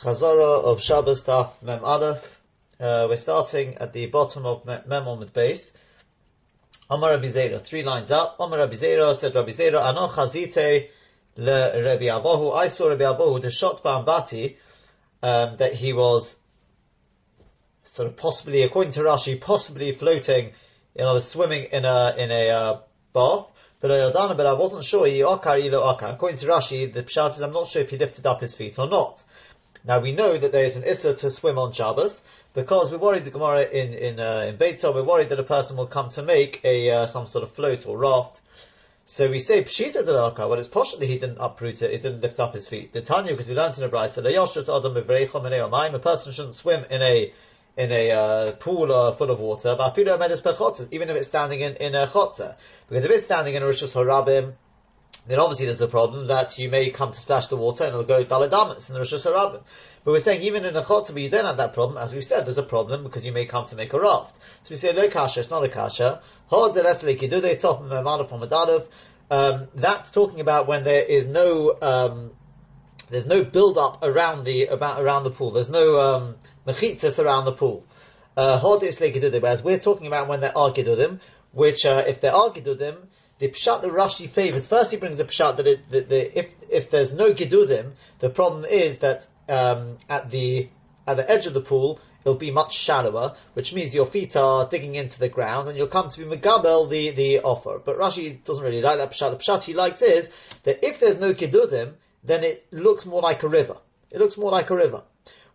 [0.00, 2.40] Chazara of Shabbos Taf Mem Aleph.
[2.78, 5.72] Uh, we're starting at the bottom of Mem Omid base.
[6.88, 8.36] Amar Rabbi Zera, three lines up.
[8.38, 10.90] Amar Rabbi Zera said Rabbi Zera, Ano Chazite
[11.36, 12.54] le Rabbi Abahu.
[12.54, 14.56] I saw Rabbi Abahu, the shot Bambati,
[15.20, 16.36] um, that he was
[17.82, 20.52] sort of possibly, according to Rashi, possibly floating,
[20.94, 22.80] you know, swimming in a, in a, uh,
[23.12, 23.46] bath.
[23.80, 25.08] But I wasn't sure.
[25.08, 25.76] According to
[26.46, 29.24] Rashi, the pshat is I'm not sure if he lifted up his feet or not.
[29.88, 33.24] Now we know that there is an issa to swim on Shabbos because we're worried
[33.24, 36.22] the Gemara in in uh, in Beitzah, we're worried that a person will come to
[36.22, 38.42] make a uh, some sort of float or raft.
[39.06, 40.46] So we say pshita delaka.
[40.46, 42.92] Well, it's possible he didn't uproot it, he didn't lift up his feet.
[42.92, 47.32] The because we learned in the Bride, said a person shouldn't swim in a
[47.78, 49.74] in a uh, pool uh, full of water,
[50.90, 52.56] even if it's standing in, in a chotzer.
[52.90, 54.52] Because if it's standing in a Rishus Harabim,
[55.28, 58.04] then obviously there's a problem that you may come to splash the water and it'll
[58.04, 59.62] go daladamas in the Rishus Harabim.
[60.04, 62.46] But we're saying even in a chotzer, you don't have that problem, as we said,
[62.46, 64.36] there's a problem because you may come to make a raft.
[64.62, 66.22] So we say, no kasha, it's not a kasha.
[69.30, 72.30] Um, that's talking about when there is no um,
[73.10, 75.50] there's no build up around the about around the pool.
[75.50, 77.84] There's no um, around the pool.
[78.36, 81.20] Uh, whereas we're talking about when there are gedudim,
[81.52, 82.96] which uh, if there are gedudim,
[83.38, 84.66] the pshat that Rashi favors.
[84.66, 88.30] First, he brings the pshat that, it, that the, if if there's no gedudim, the
[88.30, 90.68] problem is that um, at the
[91.06, 94.68] at the edge of the pool it'll be much shallower, which means your feet are
[94.68, 97.80] digging into the ground, and you'll come to be megabel the the offer.
[97.82, 99.30] But Rashi doesn't really like that pshat.
[99.30, 100.30] The pshat he likes is
[100.64, 101.94] that if there's no gedudim,
[102.24, 103.76] then it looks more like a river.
[104.10, 105.02] It looks more like a river.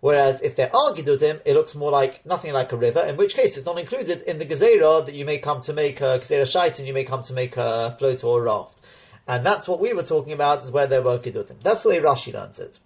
[0.03, 3.35] Whereas if there are Gidudim, it looks more like nothing like a river, in which
[3.35, 6.41] case it's not included in the Gezerah that you may come to make a Gezerah
[6.41, 8.81] Shait and you may come to make a float or a raft.
[9.29, 11.63] And that's what we were talking about is where there were Gidudim.
[11.63, 12.77] That's the way Rashi learns it.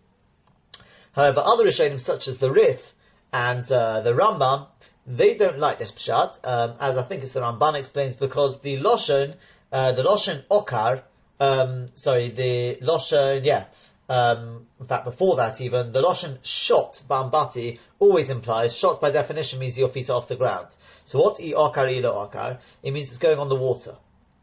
[1.14, 2.94] However, other Rishonim such as the Rif
[3.34, 4.68] and uh, the Rambam,
[5.08, 8.78] they don't like this Pshat, um, as I think it's the Ramban explains, because the
[8.78, 9.34] Loshen,
[9.72, 11.02] uh, the Loshen Okar,
[11.40, 13.66] um, sorry, the Loshen, yeah,
[14.10, 19.60] um, in fact, before that even, the Loshen shot Bambati always implies, shot by definition
[19.60, 20.68] means your feet are off the ground.
[21.06, 22.60] So what's I'okar ilo akar?
[22.84, 23.96] It means it's going on the water.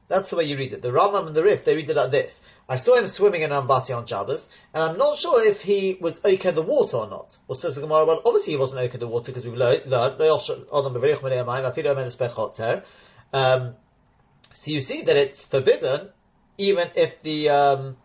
[0.08, 0.82] That's the way you read it.
[0.82, 2.42] The Rambam and the Rif, they read it like this.
[2.68, 6.22] I saw him swimming in Ambati on Shabbos, and I'm not sure if he was
[6.24, 7.36] okay the water or not.
[7.46, 9.92] Well, says the Gemara, well, obviously he wasn't okay the water because we've learned,
[13.32, 13.74] um,
[14.52, 16.10] so you see that it's forbidden
[16.56, 17.96] even if the um,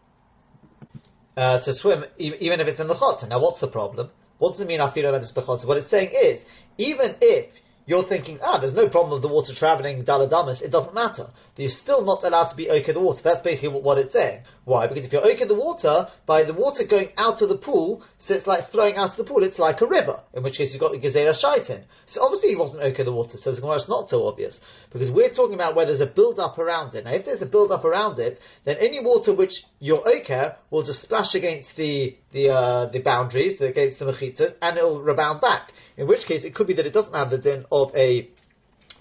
[1.38, 3.30] uh, to swim, even if it's in the chotzer.
[3.30, 4.10] Now, what's the problem?
[4.38, 4.80] What does it mean?
[4.80, 6.46] Afiru What it's saying is,
[6.78, 7.60] even if
[7.90, 11.28] you're thinking, ah, there's no problem with the water traveling daladamas, it doesn't matter.
[11.58, 13.24] You're still not allowed to be okay the water.
[13.24, 14.44] That's basically what it's saying.
[14.64, 14.86] Why?
[14.86, 18.36] Because if you're okay the water, by the water going out of the pool, so
[18.36, 20.80] it's like flowing out of the pool, it's like a river, in which case you've
[20.80, 21.82] got the Gezerah Shaitin.
[22.06, 24.62] So obviously he wasn't okay the water, so it's not so obvious.
[24.92, 27.06] Because we're talking about where there's a build up around it.
[27.06, 30.84] Now if there's a build up around it, then any water which you're okay will
[30.84, 35.74] just splash against the, the, uh, the boundaries, against the mechitzas, and it'll rebound back.
[35.98, 38.30] In which case, it could be that it doesn't have the din of a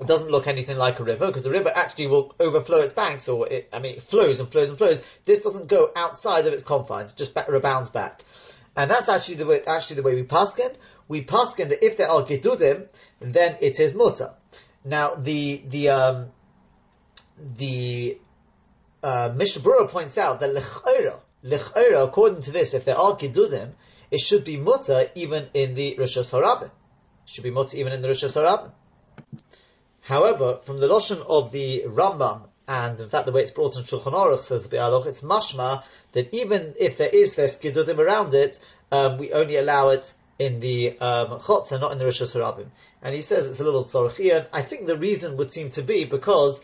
[0.01, 3.29] it doesn't look anything like a river because the river actually will overflow its banks,
[3.29, 5.03] or it, I mean, it flows and flows and flows.
[5.25, 8.25] This doesn't go outside of its confines; it just back, rebounds back,
[8.77, 10.75] and that's actually the way actually the way we paskin.
[11.09, 12.87] We paskin that if there are gedudim,
[13.21, 14.35] then it is mutter.
[14.85, 16.27] Now the the um,
[17.57, 18.19] the
[19.03, 23.71] uh, Mishnah points out that lechayra, according to this, if there are gedudim,
[24.11, 26.71] it should be mutter even in the Rishos Harabim
[27.29, 28.71] should be mutter even in the Rosh Hashanah.
[30.01, 33.83] However, from the Lashon of the Rambam, and in fact the way it's brought in
[33.83, 35.83] Shulchan Aruch says the Bialoch, it's mashma
[36.13, 38.59] that even if there is this gedudim around it,
[38.91, 42.67] um, we only allow it in the um, chotzer, not in the Rosh Hashanah.
[43.03, 44.47] And he says it's a little sorchian.
[44.53, 46.61] I think the reason would seem to be because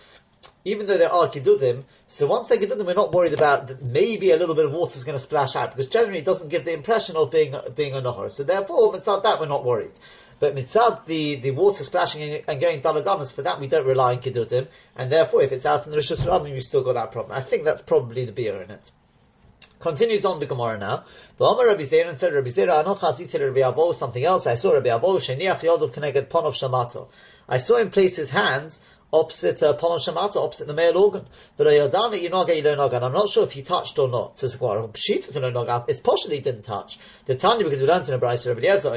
[0.64, 4.30] even though there are gedudim, so once they're gedudim, we're not worried about that maybe
[4.30, 6.64] a little bit of water is going to splash out, because generally it doesn't give
[6.64, 8.30] the impression of being being a nohor.
[8.30, 9.98] So therefore, not that we're not worried.
[10.40, 14.20] But mitzad, the, the water splashing and going daladamas, for that we don't rely on
[14.20, 17.36] kiddutim, and therefore if it's out in the Rishus Rabbim, you've still got that problem.
[17.36, 18.90] I think that's probably the beer in it.
[19.80, 21.04] Continues on the Gemara now.
[21.36, 24.46] The Omer Rabbi Zera said, Rabbi Zera, Anoch Haziti Rabbi Avo, something else.
[24.46, 27.08] I saw Rabbi Avo, Sheniach Yodov Keneged Ponov Shamato.
[27.48, 28.80] I saw him place his hands
[29.14, 31.26] opposite uh, polon shamata, opposite the male organ.
[31.56, 33.02] But ayodana yinoga yilonoga.
[33.02, 34.38] I'm not sure if he touched or not.
[34.38, 36.98] So it's possibly he didn't touch.
[37.26, 38.94] The Tanya because we learned in a Brayso Rabbi Eliezer,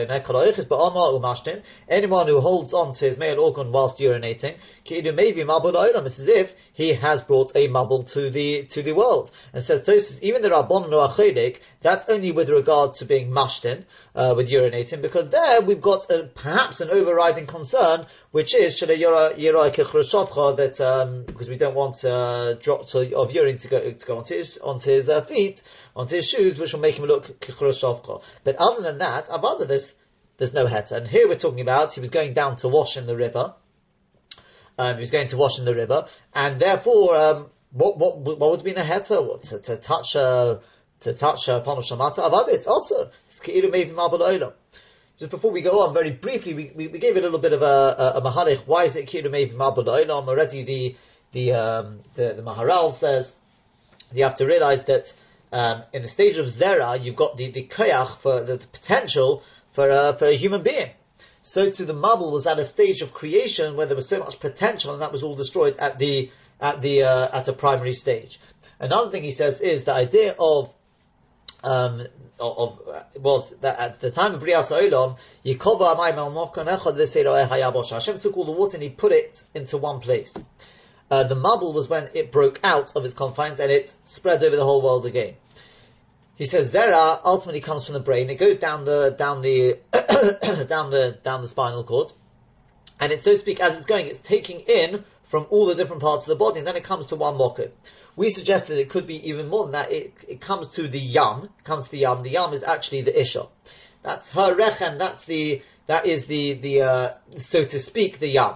[1.90, 4.56] anyone who holds on to his male organ whilst urinating,
[4.86, 9.32] it's as if he has brought a mabul to the to the world.
[9.52, 14.36] And says Tosis, even the Rabbon Noachedik, that's only with regard to being mashtin, uh,
[14.38, 21.24] with urinating, because there we've got a, perhaps an overriding concern, which is that um,
[21.24, 24.92] because we don't want uh, drops of urine to go to go onto his onto
[24.92, 25.64] his uh, feet,
[25.96, 28.22] onto his shoes, which will make him look kichroshavcha.
[28.44, 29.96] But other than that, above this,
[30.38, 30.92] there's no heta.
[30.92, 33.56] And here we're talking about he was going down to wash in the river.
[34.78, 38.52] Um, he was going to wash in the river, and therefore, um, what, what, what
[38.52, 39.42] would be a heta?
[39.50, 40.60] To, to touch uh,
[41.02, 42.50] to touch upon uh, shamata abad?
[42.50, 44.54] It's also it's keiru mevim
[45.18, 47.62] Just before we go on, very briefly, we, we, we gave a little bit of
[47.62, 48.68] a, a, a maharich.
[48.68, 50.96] Why is it keiru mevim abad Already the
[51.32, 53.36] the um, the, the Maharal says
[54.14, 55.14] you have to realize that
[55.52, 59.44] um, in the stage of zera, you've got the, the koyach for the, the potential
[59.72, 60.92] for uh, for a human being.
[61.42, 64.40] So too, the mabul was at a stage of creation where there was so much
[64.40, 68.40] potential, and that was all destroyed at the at the uh, at a primary stage.
[68.80, 70.74] Another thing he says is the idea of
[71.64, 72.08] um,
[72.40, 72.80] of,
[73.16, 75.18] was that at the time of Brias Olam,
[77.90, 80.36] Hashem took all the water and he put it into one place.
[81.10, 84.56] Uh, the mabul was when it broke out of its confines and it spread over
[84.56, 85.36] the whole world again.
[86.38, 88.30] He says Zera ultimately comes from the brain.
[88.30, 89.80] It goes down the down the
[90.70, 92.14] down the down the spinal cord,
[93.00, 96.02] and it's so to speak as it's going, it's taking in from all the different
[96.02, 97.72] parts of the body, and then it comes to one mocker.
[98.16, 99.92] We suggested it could be even more than that.
[99.92, 102.24] It, it comes to the yam, comes to the yam.
[102.24, 103.48] The yam is actually the isha.
[104.04, 105.00] That's her rechem.
[105.00, 108.56] That's the that is the the uh, so to speak the yam.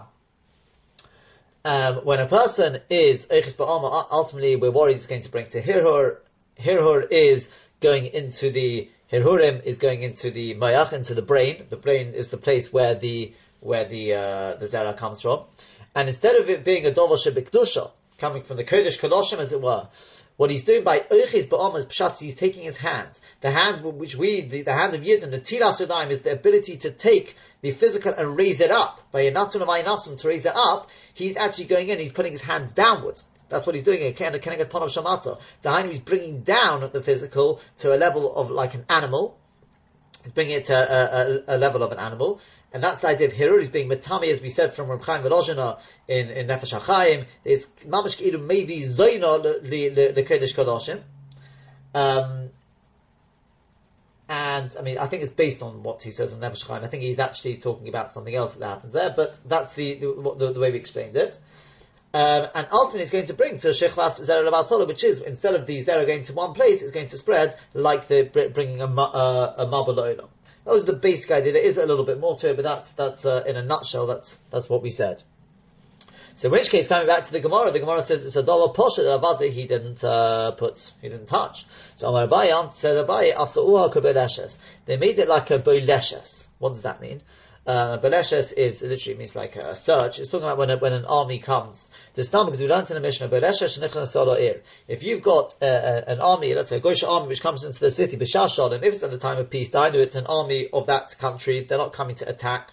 [1.65, 6.17] Um, when a person is ultimately we're worried it's going to bring to hirhur.
[6.59, 7.49] Hirhur is
[7.81, 11.65] going into the hirhurim is going into the mayach, into the brain.
[11.69, 15.43] The brain is the place where the where the uh, the zera comes from.
[15.93, 19.61] And instead of it being a dover shebikdusha, coming from the kodesh kadoshim, as it
[19.61, 19.87] were,
[20.37, 23.09] what he's doing by Eichis Ba'omas Pshatz, he's taking his hand.
[23.41, 26.31] The hand which we, the, the hand of Yid and the Tiras Yadayim is the
[26.31, 29.01] ability to take the physical and raise it up.
[29.11, 32.71] By Yanatun of to raise it up, he's actually going in, he's putting his hands
[32.71, 33.23] downwards.
[33.51, 34.00] That's what he's doing.
[34.13, 39.38] Dahainu, he's bringing down the physical to a level of like an animal.
[40.24, 42.39] He's bringing it to a, a, a level of an animal.
[42.74, 45.25] And that's the idea of Hirur He's being Matami, as we said from Reb Chaim
[45.25, 47.25] in, in Nefesh HaChaim.
[47.44, 51.01] There's Mamash Ki'ilu maybe Zoina the Kodesh Kadoshim.
[51.94, 52.51] Um,
[54.30, 56.86] and I mean, I think it's based on what he says in Nefesh HaChaim.
[56.86, 60.36] I think he's actually talking about something else that happens there, but that's the, the,
[60.38, 61.38] the, the way we explained it.
[62.13, 65.65] Um, and ultimately it's going to bring to Shechvas Zera Rabatolo, which is, instead of
[65.65, 68.23] the Zera going to one place, it's going to spread like the
[68.53, 70.27] bringing a, uh, a Mabal
[70.65, 71.53] that was the basic idea.
[71.53, 74.05] There is a little bit more to it, but that's that's uh, in a nutshell.
[74.05, 75.23] That's that's what we said.
[76.35, 78.73] So in which case, coming back to the Gemara, the Gemara says it's a dollar
[78.73, 81.65] poshet that he didn't uh, put, he didn't touch.
[81.95, 84.57] So Amar Abaye said Abaye asauha kabeleshes.
[84.85, 86.47] They made it like a boileshes.
[86.57, 87.21] What does that mean?
[87.63, 90.17] Uh, is literally means like a search.
[90.17, 91.89] It's talking about when a, when an army comes.
[92.15, 94.61] This time because we learned in the Mishnah Beleshes ir.
[94.87, 97.79] If you've got uh, uh, an army, let's say a Goyish army which comes into
[97.79, 100.25] the city, B'shashal, and if it's at the time of peace, I know it's an
[100.25, 101.63] army of that country.
[101.63, 102.71] They're not coming to attack.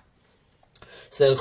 [1.11, 1.35] So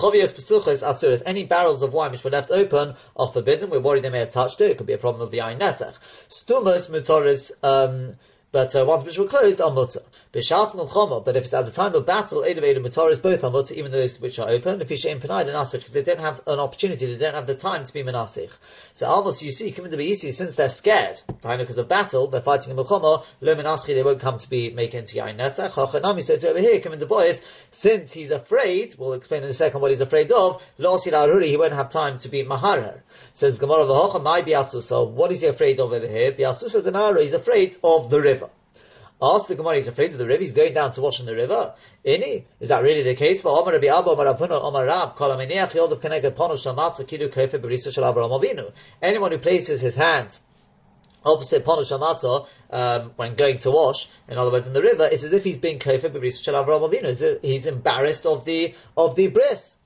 [1.25, 3.69] any barrels of wine which were left open are forbidden.
[3.69, 4.71] We're worried they may have touched it.
[4.71, 5.95] It could be a problem of the ayin nesach.
[6.29, 8.15] Stumos mutoris um,
[8.57, 10.01] but uh, ones which were closed are mutter.
[10.33, 13.43] B'shas milchama, but if it's at the time of battle, of Eid Mutar is both
[13.43, 14.81] are mutter, even those which are open.
[14.81, 17.85] If Panayid and Asich, because they don't have an opportunity, they don't have the time
[17.85, 18.49] to be Menasich.
[18.93, 22.71] So almost you see, coming to be since they're scared, because of battle, they're fighting
[22.71, 25.69] in milchama, lo Menaschi, they won't come to be making into Yain Nesach.
[25.69, 29.81] Chachanami, so over here, coming to boys, since he's afraid, we'll explain in a second
[29.81, 33.01] what he's afraid of, lo Aruri, he won't have time to be Maharer.
[33.35, 36.31] Says Gemara V'hocha, my Biasusa, what is he afraid of over here?
[36.31, 38.46] Biasusa is an he's afraid of the river.
[39.19, 41.35] Ask the Gemara, he's afraid of the river, he's going down to wash in the
[41.35, 41.73] river.
[42.05, 42.43] Ini?
[42.59, 43.43] Is that really the case?
[49.01, 50.37] Anyone who places his hand
[51.25, 55.33] opposite Ponu um, when going to wash, in other words, in the river, it's as
[55.33, 57.39] if he's being Kefe Berisa Shal Avraham Avinu.
[57.41, 59.76] He's embarrassed of the, of the bris.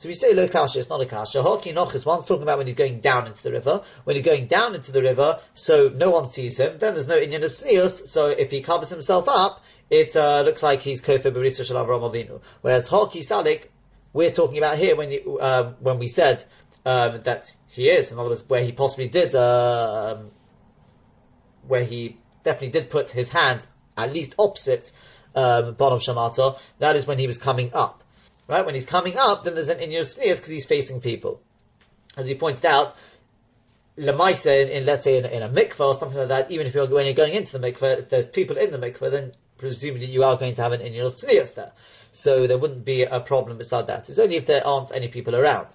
[0.00, 1.42] So we say lo kasha, it's not a kasha.
[1.42, 3.82] Hoki nochis, one's talking about when he's going down into the river.
[4.04, 7.18] When he's going down into the river, so no one sees him, then there's no
[7.18, 11.30] Indian of sneers, so if he covers himself up, it uh, looks like he's kofer
[11.30, 12.40] barisa shel Avram Avinu.
[12.62, 13.66] Whereas hoki salik,
[14.14, 16.42] we're talking about here when uh, when we said
[16.86, 18.10] um, that he is.
[18.10, 20.30] In other words, where he possibly did, um,
[21.68, 23.66] where he definitely did put his hand
[23.98, 24.92] at least opposite
[25.34, 28.02] um, Bonav Shamata, that is when he was coming up.
[28.50, 28.66] Right?
[28.66, 31.40] When he's coming up, then there's an Inyan Sneers because he's facing people.
[32.16, 32.96] As he pointed out,
[33.96, 36.74] Lamaisa in, in, let's say in, in, a mikveh or something like that, even if
[36.74, 40.06] you're when you're going into the mikveh, if there's people in the mikveh, then presumably
[40.06, 41.70] you are going to have an Inyan Sneers there.
[42.10, 44.10] So there wouldn't be a problem beside that.
[44.10, 45.68] It's only if there aren't any people around.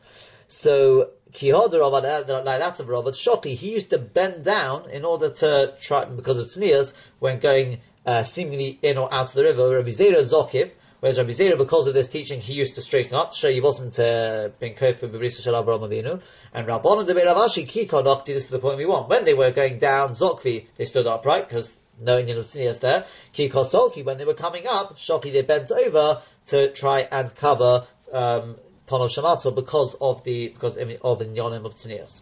[0.49, 5.29] So Kihoda Rav, like that of Rav, Shoki, he used to bend down in order
[5.29, 9.69] to try, because of sneers, when going uh, seemingly in or out of the river.
[9.69, 10.71] Rabbi Zera Zokiv,
[11.05, 14.49] whereas Rabbi because of this teaching, he used to straighten up show he wasn't uh,
[14.59, 16.19] being kofer b'brisa Avraham Avinu.
[16.51, 19.07] And Rabbanon de Ravashi Kikonokti, this is the point we want.
[19.07, 23.05] When they were going down Zokvi, they stood upright because no Indian of sneers there.
[23.35, 28.55] Kikosolki, when they were coming up, Shoki, they bent over to try and cover um,
[28.87, 30.87] Pono Shamato because of the because of
[31.19, 32.21] the Inyanim of Tznias.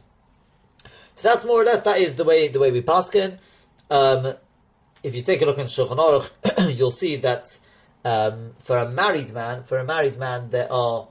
[1.15, 3.37] So that's more or less that is the way the way we paskin.
[3.89, 4.33] Um,
[5.03, 7.57] if you take a look in Shulchan Aruch, you'll see that
[8.03, 11.07] um, for a married man, for a married man, there are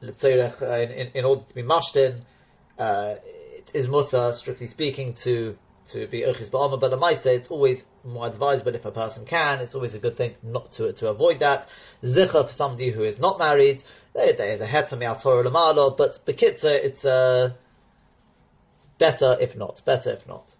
[0.00, 2.20] let's say uh, in, in, in order to be mashtin,
[2.78, 5.56] uh, it is mutter, strictly speaking, to
[5.88, 9.60] to be urchis ba'ama, but I say it's always more advisable if a person can.
[9.60, 11.66] It's always a good thing not to to avoid that.
[12.02, 15.50] Zicha for somebody who is not married, there, there is a heter me'al Torah
[15.90, 17.52] but bekitza, it's uh,
[18.98, 20.54] better if not, better if not.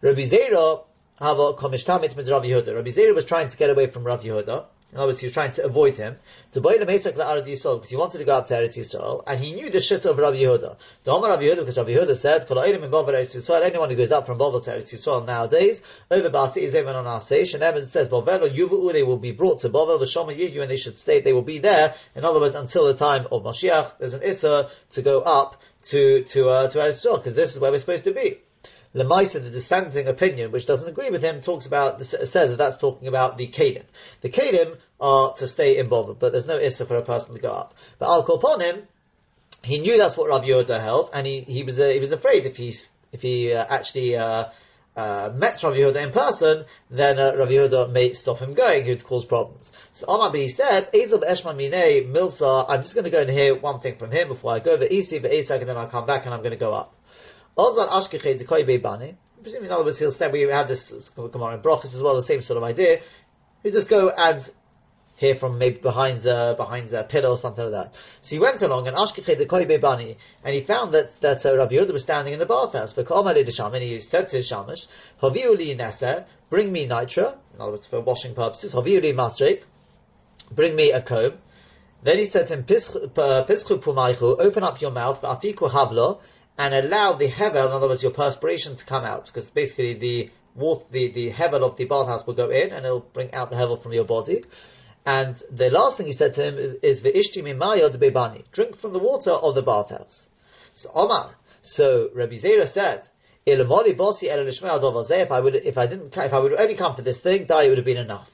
[0.00, 0.84] Rabbi Zera,
[1.18, 2.74] hava komishtamit mit Rav Yehuda.
[2.74, 4.66] Rabbi Zera was trying to get away from Rav Yehuda.
[4.92, 6.16] In other words, he was trying to avoid him.
[6.52, 9.24] To buy the Mesak La'arat Yisrael, because he wanted to go out to Eretz Yisrael,
[9.26, 10.76] and he knew the shit of Rav Yehuda.
[11.02, 13.90] The Omar Rav Yehuda, because Rav Yehuda said, Kol Eirim in Bavel Eretz Yisrael, anyone
[13.90, 17.54] who goes out from Bavel to Eretz Yisrael nowadays, over Basi is even on Aseish,
[17.54, 20.70] and Evan says, Bavel or Yuvu, they will be brought to Bavel, Vashoma Yihu, and
[20.70, 21.94] they should stay, they will be there.
[22.14, 26.22] In other words, until the time of Mashiach, there's an Issa to go up to,
[26.22, 28.38] to, uh, to Eretz Yisrael, because this is where we're supposed to be.
[28.96, 33.08] Lemaisa, the dissenting opinion, which doesn't agree with him, talks about says that that's talking
[33.08, 33.84] about the Kalim.
[34.22, 37.52] The Kalim are to stay in but there's no issa for a person to go
[37.52, 37.74] up.
[37.98, 38.84] But Al Korponim,
[39.62, 42.46] he knew that's what Rav Yehuda held, and he, he was uh, he was afraid
[42.46, 42.74] if he
[43.12, 44.46] if he uh, actually uh,
[44.96, 49.04] uh, met Rav Yehuda in person, then uh, Rav Yehuda may stop him going, he'd
[49.04, 49.72] cause problems.
[49.92, 53.54] So Amar he said, Ezel Eshma Mine Milsa, I'm just going to go and hear
[53.54, 56.06] one thing from him before I go, the Isi, the Esak, and then I'll come
[56.06, 56.95] back and I'm going to go up.
[57.56, 62.22] Presumably, in other words, he'll say, we had this Gemara in Brachas as well, the
[62.22, 63.00] same sort of idea.
[63.64, 64.46] You just go and
[65.16, 67.94] hear from maybe behind a, behind a pillar or something like that.
[68.20, 71.70] So he went along and Ashkeche Dekoy Bebani, and he found that, that uh, Rav
[71.70, 72.94] Yehuda was standing in the bathhouse.
[72.94, 74.86] And he said to his shamash,
[75.22, 79.62] Haviu li neser, bring me nitra, in other words, for washing purposes, Haviu li masrek,
[80.52, 81.38] bring me a comb.
[82.02, 86.20] Then he said to him, Pischu pumaychu, open up your mouth, afiku havlo,
[86.58, 90.30] and allow the hevel, in other words, your perspiration to come out, because basically the
[90.54, 93.56] water, the, the hevel of the bathhouse will go in and it'll bring out the
[93.56, 94.44] hevel from your body.
[95.04, 98.44] And the last thing he said to him is Ve'ishti mimayod bebani.
[98.50, 100.26] Drink from the water of the bathhouse.
[100.74, 101.36] So Omar.
[101.62, 103.08] So Rabbi Zera said,
[103.46, 107.68] If I would, if I didn't, if I would only come for this thing, die
[107.68, 108.30] would have been enough.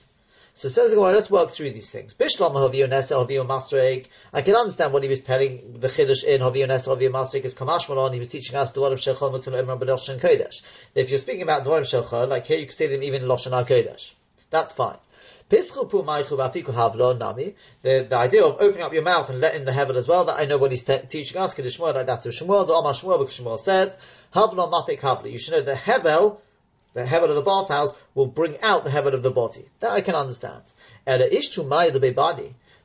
[0.55, 2.13] So says the let's work through these things.
[2.13, 4.07] Bishlam Haviyo Nesa Haviyo Masrek.
[4.35, 7.55] I can understand what he was telling the Chiddush in Haviyo Nesa Haviyo Masrek is
[7.55, 8.13] Kamash Malon.
[8.13, 10.61] He was teaching us the word of Shechol Mutzal Imran B'Loshen Kodesh.
[10.95, 13.23] If you're speaking about the word of Shechol, like here you can say them even
[13.23, 14.13] in Loshen Kodesh.
[14.51, 14.99] That's fine.
[15.49, 15.59] The,
[17.83, 20.45] the idea of opening up your mouth and letting the heaven as well, that I
[20.47, 23.39] know what he's te- teaching us, Kiddush like that to Shmuel, the Omar Shmuel, because
[23.39, 23.97] Shmuel said,
[24.35, 25.31] Havlo Mapik Havlo.
[25.31, 26.39] You should know the Hevel
[26.95, 29.69] the heaven of the bathhouse will bring out the heaven of the body.
[29.81, 30.63] That I can understand.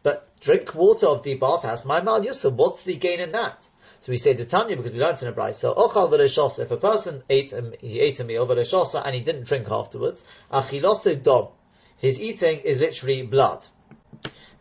[0.04, 3.68] But drink water of the bathhouse, my mal yusuf, what's the gain in that?
[4.00, 5.56] So we say the Tanya because we learned in a bride.
[5.56, 6.60] So ochal v'reshosa.
[6.60, 10.24] If a person ate a, he ate a meal v'reshosa and he didn't drink afterwards,
[10.52, 11.50] achilosu dom.
[11.98, 13.66] His eating is literally blood.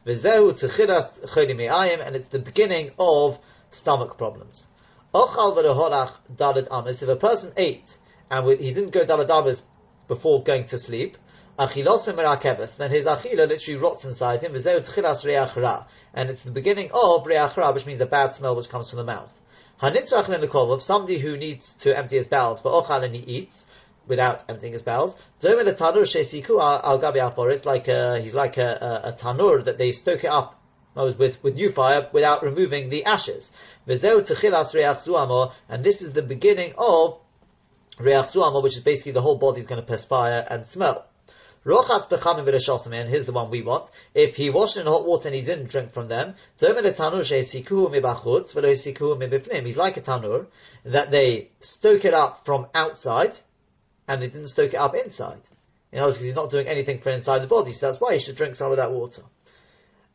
[0.07, 3.39] V'zehu tzechilas chodim and it's the beginning of
[3.71, 4.67] stomach problems.
[5.15, 7.03] Ochal v'reholach.
[7.03, 7.99] If a person ate
[8.31, 9.63] and he didn't go daladamas
[10.09, 11.17] before going to sleep,
[11.59, 18.01] then his achila literally rots inside him, and it's the beginning of reach which means
[18.01, 19.33] a bad smell which comes from the mouth.
[19.81, 23.67] Hanitzrach somebody who needs to empty his bowels, but ochal and he eats
[24.07, 25.17] without emptying his bowels.
[25.41, 30.61] It's like a, he's like a, a, a tanur that they stoke it up
[30.95, 33.51] with, with new fire without removing the ashes.
[33.87, 37.19] And this is the beginning of
[37.99, 41.07] Reach Suama, which is basically the whole body is going to perspire and smell.
[41.65, 43.91] Rochatz bechamim v'reshosim, and here's the one we want.
[44.15, 46.87] If he washed in hot water and he didn't drink from them, he's like
[49.97, 50.47] a tanur,
[50.85, 53.37] that they stoke it up from outside,
[54.07, 55.41] and they didn't stoke it up inside.
[55.91, 58.13] In other words, because he's not doing anything for inside the body, so that's why
[58.13, 59.23] he should drink some of that water.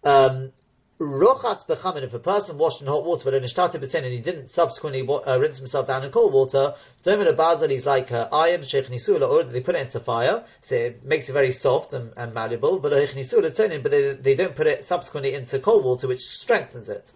[0.04, 0.54] Um,
[1.02, 4.20] Rochatz bechamin, if a person washed in hot water but in started b'sin and he
[4.20, 8.62] didn't subsequently uh, rinse himself down in cold water, Domin Abazal is like uh, iron,
[8.62, 12.14] sheikh nisula, or they put it into fire, so it makes it very soft and,
[12.18, 16.88] and malleable, but but they, they don't put it subsequently into cold water, which strengthens
[16.88, 17.12] it.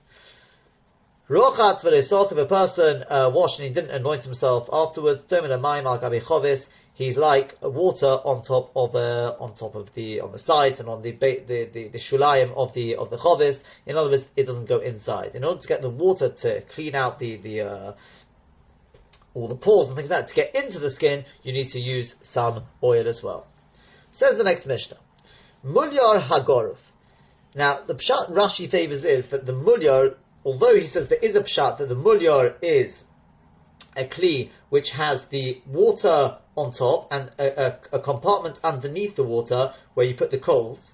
[1.30, 5.86] Rochatz v'lesoch, if a person uh, washed and he didn't anoint himself afterwards, Domin Amayim
[5.86, 10.40] al chovis, he's like water on top of uh, on top of the on the
[10.40, 13.64] sides and on the the the, the shulayim of the of the chovis.
[13.86, 15.36] In other words, it doesn't go inside.
[15.36, 17.94] In order to get the water to clean out the the uh,
[19.36, 21.80] all the pores and things like that, to get into the skin, you need to
[21.80, 23.46] use some oil as well.
[24.12, 24.98] Says the next Mishnah,
[25.64, 26.78] mulyar hagorov.
[27.54, 31.44] Now the pshat Rashi favors is that the mulyar, although he says there is a
[31.44, 33.04] pshat that the mulyar is
[33.96, 39.24] a kli which has the water on top and a, a, a, compartment underneath the
[39.24, 40.94] water where you put the coals.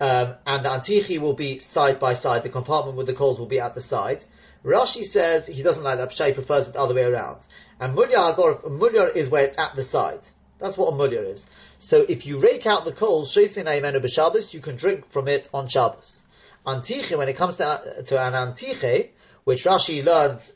[0.00, 2.42] Um, and the antichi will be side by side.
[2.42, 4.24] The compartment with the coals will be at the side.
[4.64, 6.10] Rashi says he doesn't like that.
[6.10, 7.46] Pshay prefers it the other way around.
[7.78, 10.20] And mulyar mulyar is where it's at the side.
[10.58, 11.46] That's what a mulyar is.
[11.78, 16.24] So if you rake out the coals, you can drink from it on Shabbos.
[16.66, 19.10] Antiche, when it comes to, to an antiche,
[19.44, 20.50] which Rashi learns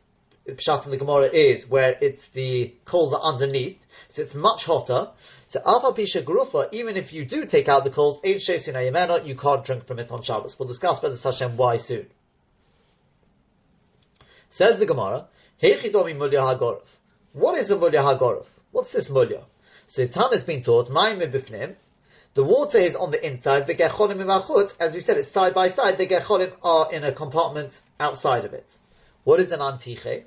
[0.54, 3.78] Pshat in the Gemara is where it's the coals are underneath,
[4.08, 5.10] so it's much hotter.
[5.46, 9.86] So Alpha Pisha Grufa, even if you do take out the coals, you can't drink
[9.86, 10.58] from it on Shabbos.
[10.58, 12.06] We'll discuss B'ezras Hashem why soon.
[14.48, 15.26] Says the Gemara,
[15.62, 16.86] Heichidomi Mulya Hagorov.
[17.32, 18.46] What is a Mulya Hagorov?
[18.72, 19.44] What's this Mulya?
[19.86, 21.74] So Tan has been taught, Mayim Bifnim,
[22.34, 25.68] the water is on the inside, the Gecholim Imachut, as we said, it's side by
[25.68, 28.70] side, the Gecholim are in a compartment outside of it.
[29.24, 30.24] What is an Antiche?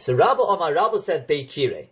[0.00, 1.88] So Rabba Omar Rabba said Beikire.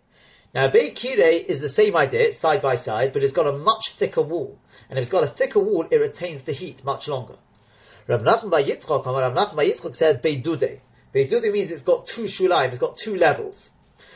[0.51, 4.23] Now Beikire is the same idea, side by side, but it's got a much thicker
[4.23, 4.57] wall.
[4.89, 7.35] And if it's got a thicker wall, it retains the heat much longer.
[8.07, 10.79] Rav Nachman by Yitzchok, Rav Nachman by Yitzchok said Beidude.
[11.13, 13.69] Beidude means it's got two shulaim, it's got two levels.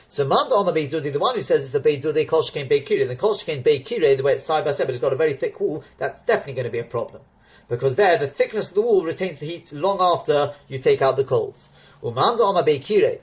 [0.07, 3.15] So Manda Omar Beidude, the one who says it's the Beidude Kol Shekain Beikire, the
[3.15, 5.83] Shekain Beikire, the way it's side by side, but it's got a very thick wall,
[5.99, 7.21] that's definitely going to be a problem.
[7.69, 11.15] Because there, the thickness of the wall retains the heat long after you take out
[11.15, 11.69] the coals.
[12.01, 13.19] Umanda Omar Beikire,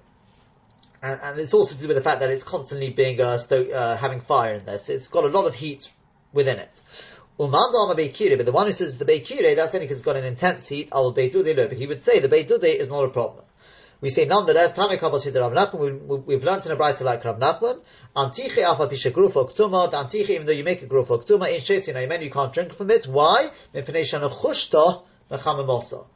[1.02, 3.70] and, and, it's also to do with the fact that it's constantly being uh, sto-
[3.70, 4.78] uh, having fire in there.
[4.88, 5.90] It's got a lot of heat
[6.32, 6.82] within it.
[7.38, 10.24] Umanda Beikire, but the one who says the Beikire, that's only because it's got an
[10.24, 10.90] intense heat.
[10.92, 13.44] Al Beitude but he would say the Beitude is not a problem.
[14.02, 17.38] We say nonetheless, Tana Kabas Hid Rav Nachman, we've learned in a Brisa like Rav
[17.38, 17.80] Nachman,
[18.16, 22.22] Antiche Alpha Pisha Grufa Ktuma, Antiche, even though you make a Grufa Ktuma, in Shesin,
[22.22, 23.06] you can't drink from it.
[23.06, 23.50] Why?
[23.74, 26.06] Mepnei Shana Chushta, Nachamimosa.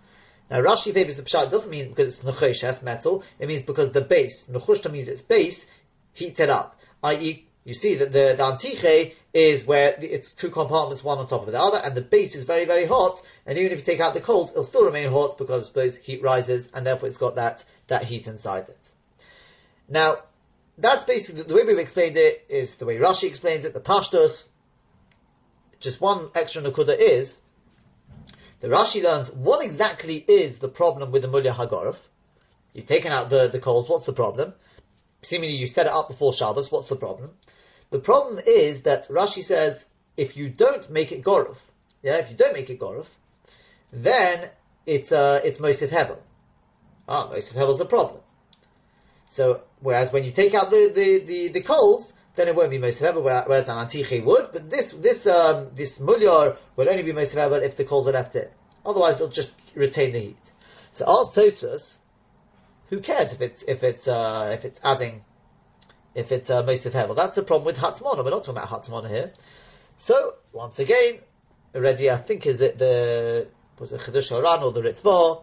[0.51, 3.25] Now Rashi favors the pshat doesn't mean because it's nechoshes metal.
[3.39, 5.67] It means because the base nechushta means its base
[6.13, 6.79] heats it up.
[7.03, 11.47] I.e., you see that the, the antiche is where it's two compartments, one on top
[11.47, 13.21] of the other, and the base is very, very hot.
[13.47, 16.23] And even if you take out the coals, it'll still remain hot because suppose heat
[16.23, 18.91] rises, and therefore it's got that that heat inside it.
[19.89, 20.19] Now,
[20.77, 23.73] that's basically the way we've explained it is the way Rashi explains it.
[23.73, 24.45] The pashtos.
[25.81, 27.41] Just one extra nakuda is
[28.65, 31.99] the Rashi learns what exactly is the problem with the Mulya Hagorov.
[32.73, 34.55] You've taken out the, the coals, what's the problem?
[35.21, 37.33] Seemingly you set it up before Shabbos, what's the problem?
[37.91, 39.85] The problem is that Rashi says
[40.17, 41.59] if you don't make it Gorov,
[42.03, 43.05] yeah, if you don't make it Gorov,
[43.93, 44.49] then
[44.87, 46.17] it's uh, it's Mosif Hevel.
[47.07, 48.23] Ah, Mosif Hevel's a problem.
[49.29, 52.79] So, whereas when you take out the, the, the, the coals, then it won't be
[52.79, 54.51] Moshe whereas an Antiche would.
[54.53, 58.35] But this this um, this Mulyar will only be Moshe if the coals are left
[58.37, 58.49] in.
[58.85, 60.53] Otherwise, it'll just retain the heat.
[60.91, 61.97] So ask Tosfos,
[62.89, 65.25] who cares if it's if it's uh, if it's adding
[66.15, 67.17] if it's uh, Moshe Hevel?
[67.17, 68.25] That's the problem with Hatzmona.
[68.25, 69.33] We're not talking about Hatzmona here.
[69.97, 71.21] So once again,
[71.75, 75.43] already I think is it the was it Chedush or the Ritva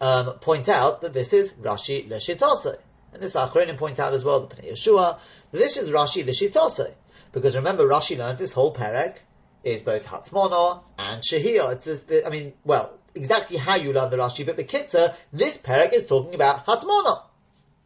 [0.00, 2.76] um, point out that this is Rashi Leshitase.
[3.14, 5.20] And this Achronim point out as well, the Pnei Yeshua,
[5.52, 6.92] this is Rashi the Shitose.
[7.30, 9.14] Because remember, Rashi learns this whole Perek
[9.62, 11.74] is both Hatzmono and Shehiyah.
[11.74, 15.56] It's just, I mean, well, exactly how you learn the Rashi, but the Kitzer, this
[15.56, 17.22] Perek is talking about Hatzmono.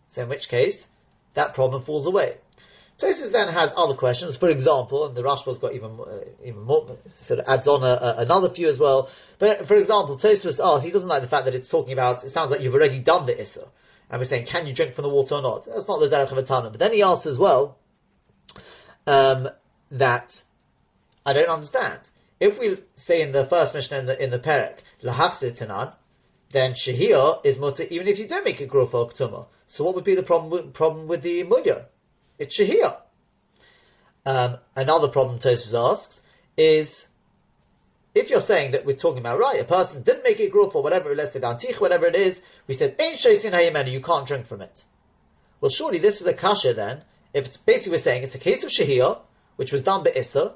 [0.06, 0.88] So in which case,
[1.34, 2.36] that problem falls away.
[2.98, 4.34] Tosis then has other questions.
[4.36, 7.86] For example, and the Rashba's got even uh, even more, sort of adds on a,
[7.86, 9.10] a, another few as well.
[9.38, 12.30] But for example, Tosis asks, he doesn't like the fact that it's talking about, it
[12.30, 13.68] sounds like you've already done the Issa
[14.11, 15.66] and we're saying, can you drink from the water or not?
[15.66, 16.71] That's not the derech of a Tana.
[16.71, 17.79] But then he asks as well
[19.07, 19.49] um,
[19.90, 20.42] that
[21.27, 22.01] I don't understand.
[22.40, 25.92] If we say in the first Mishnah in the, in the Perek, Lahachzitanan,
[26.51, 29.47] then Shahir is mutter even if you don't make it grow for Ktuma.
[29.66, 31.85] So what would be the problem with, problem with the Mulya?
[32.38, 32.97] It's Shahir.
[34.25, 36.23] Um, another problem Tosfos asks
[36.57, 37.07] is
[38.18, 40.83] if you're saying that we're talking about right, a person didn't make it grow for
[40.83, 44.85] whatever, let's say whatever it is, we said Hayemenu, you can't drink from it.
[45.61, 47.02] Well, surely this is a kasha then.
[47.33, 49.18] If it's basically we're saying it's a case of Shahir,
[49.57, 50.54] which was done by Issa,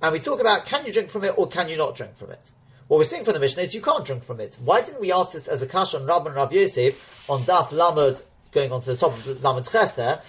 [0.00, 2.30] and we talk about can you drink from it or can you not drink from
[2.30, 2.50] it.
[2.86, 4.56] What we're saying from the Mishnah is you can't drink from it.
[4.62, 7.72] Why didn't we ask this as a kasha on Rab and Rav Yosef on Daf
[7.72, 8.22] Lamed,
[8.52, 10.22] going on to the top of Lamed Ches there,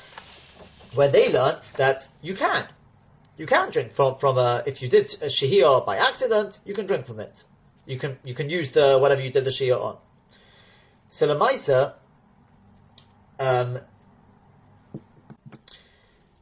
[0.94, 2.68] where they learnt that you can.
[3.40, 6.88] You can drink from, from a, if you did a shahir by accident, you can
[6.88, 7.42] drink from it.
[7.86, 9.96] You can, you can use the, whatever you did the shahir on.
[11.08, 11.94] So
[13.40, 13.80] um,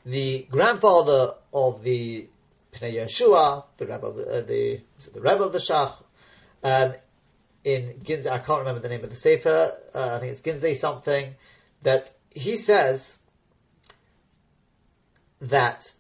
[0.08, 2.30] the grandfather of the
[2.72, 4.82] Pnei Yeshua, the Rebbe of the, uh, the,
[5.14, 5.94] the of the Shach,
[6.64, 6.94] um,
[7.64, 10.76] in Ginzei, I can't remember the name of the Sefer, uh, I think it's Ginzei
[10.76, 11.36] something,
[11.84, 13.16] that he says
[15.42, 15.92] that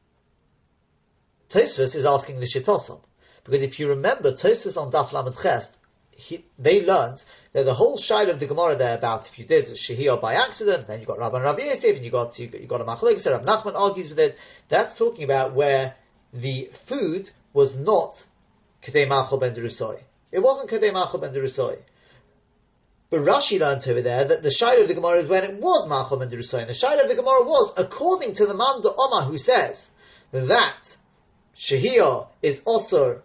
[1.50, 3.02] Tosfos is asking the Shitosom.
[3.44, 5.36] Because if you remember, Tosfos on Daf Lamed
[6.18, 9.66] he, they learned that the whole shayla of the Gemara there about if you did
[9.66, 12.86] shahiyah by accident, then you got Rabban Rav Yosef, and you got you got, a
[12.86, 13.32] machlekes.
[13.32, 14.38] Rav Nachman argues with it.
[14.68, 15.96] That's talking about where
[16.34, 18.24] the food was not
[18.82, 20.00] kadei machol ben derusoi.
[20.32, 21.78] It wasn't kadei machol ben derusoi.
[23.12, 25.88] But Rashi learned over there that the shayla of the Gemara is when it was
[25.88, 26.62] machol ben derusoi.
[26.62, 29.92] And the shayla of the Gemara was according to the Manda Omar who says
[30.32, 30.98] that
[31.58, 33.22] shahiyah is also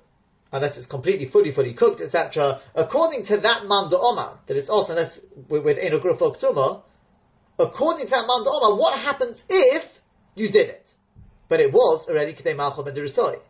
[0.53, 2.61] unless it's completely fully, fully cooked, etc.
[2.75, 5.19] According to that Manda Omar, that it's also unless
[5.49, 6.83] with, Oktuma,
[7.59, 10.01] according to that Manda Omar, what happens if
[10.35, 10.93] you did it?
[11.49, 13.41] But it was already Kedei Malchom and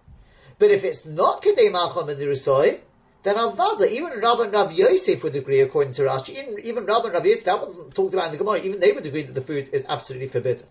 [0.58, 2.80] But if it's not Kedei Malchom and
[3.22, 7.24] then Avada, even Rabbi Rav Yosef would agree, according to Rashi, even, even Rabbi Rav
[7.24, 9.70] Yosef, that wasn't talked about in the Gemara, even they would agree that the food
[9.72, 10.66] is absolutely forbidden.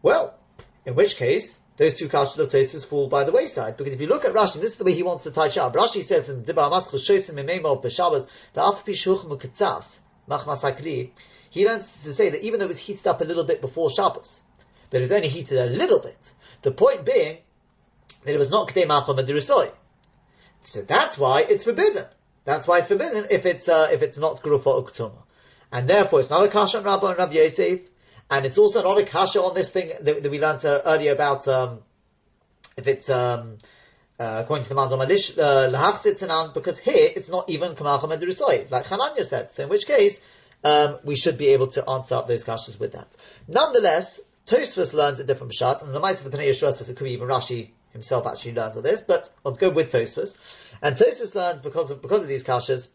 [0.00, 0.34] Well,
[0.84, 3.76] in which case, those two kashas of Tosis fall by the wayside.
[3.76, 5.74] Because if you look at Rashi, this is the way he wants to tie up.
[5.74, 11.10] Rashi says in Dibba Amaschus Shosim Mememo of Beshabas, the Alf Pishuch Mukatzas, Machmasakli,
[11.50, 13.90] he learns to say that even though it was heated up a little bit before
[13.90, 14.42] Shabbos,
[14.90, 16.32] but it was only heated a little bit.
[16.62, 17.38] The point being
[18.24, 19.72] that it was not Kdei Machom Adirusoi.
[20.62, 22.06] So that's why it's forbidden.
[22.44, 25.22] That's why it's forbidden if it's uh, if it's not Gurufa Uktuma.
[25.70, 27.80] And therefore it's not a Kashan Rabba and Rav Yosef,
[28.30, 31.12] and it's also not a kasha on this thing that, that we learned uh, earlier
[31.12, 31.80] about um,
[32.76, 33.58] if it's um,
[34.18, 38.70] uh, according to the Mandal Malish uh, lahachsit because here it's not even kamacham and
[38.70, 39.50] like Hananya said.
[39.50, 40.20] So in which case
[40.64, 43.08] um, we should be able to answer up those kashas with that.
[43.46, 46.96] Nonetheless, Tosfos learns a different pshat, and the mice of the Pnei Yeshua says it
[46.96, 50.36] could be even Rashi himself actually learns of this, but I'll go with Tosfos.
[50.82, 52.88] And Tosfos learns because of because of these kashas,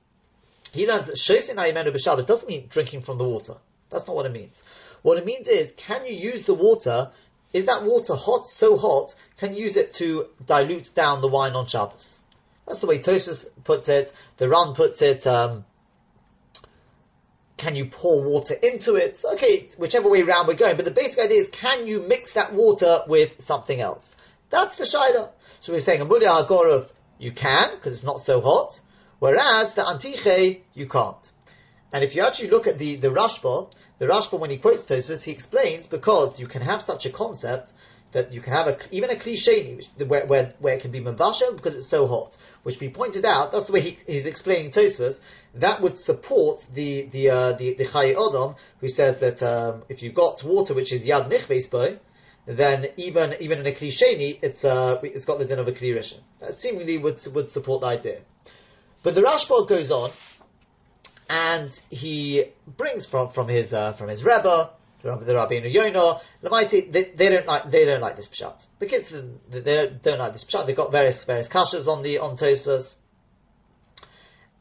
[0.74, 3.56] he learns that shosin ayimenu b'Shabbos doesn't mean drinking from the water.
[3.90, 4.64] That's not what it means.
[5.02, 7.12] What it means is, can you use the water?
[7.54, 11.54] Is that water hot, so hot, can you use it to dilute down the wine
[11.54, 12.20] on Shabbos?
[12.68, 14.14] That's the way Tosfos puts it.
[14.38, 15.26] The Ran puts it.
[15.28, 15.66] Um,
[17.58, 19.24] can you pour water into it?
[19.34, 20.78] Okay, whichever way around we're going.
[20.78, 24.16] But the basic idea is, can you mix that water with something else?
[24.50, 25.30] That's the shaila.
[25.60, 28.80] So we're saying a mulya hagorov, you can because it's not so hot,
[29.20, 31.32] whereas the antiche you can't.
[31.94, 35.22] And if you actually look at the the Rashba, the Rashba, when he quotes Tosfos,
[35.22, 37.72] he explains because you can have such a concept
[38.14, 41.56] that you can have a, even a cliche where, where, where it can be mavasha
[41.56, 43.52] because it's so hot, which we pointed out.
[43.52, 45.22] That's the way he, he's explaining Tosfos.
[45.54, 50.16] That would support the the uh, the, the Odom who says that um, if you've
[50.16, 52.00] got water which is yad nichves
[52.48, 56.22] then even even in a cliche it's uh, it's got the din of a klirishin.
[56.40, 58.22] That seemingly would would support the idea.
[59.04, 60.10] But the Rashba goes on
[61.32, 64.70] and he brings from from his uh, from his Rebbe,
[65.02, 66.20] the Rabbeinu Yonah.
[66.44, 68.66] Lamaisi, they, they don't like they don't like this pshat.
[68.80, 69.16] The kids
[69.50, 70.66] they don't like this pshat.
[70.66, 72.98] They've got various various kashas on the on Tosfos,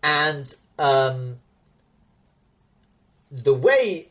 [0.01, 1.41] and um,
[3.33, 4.09] the way.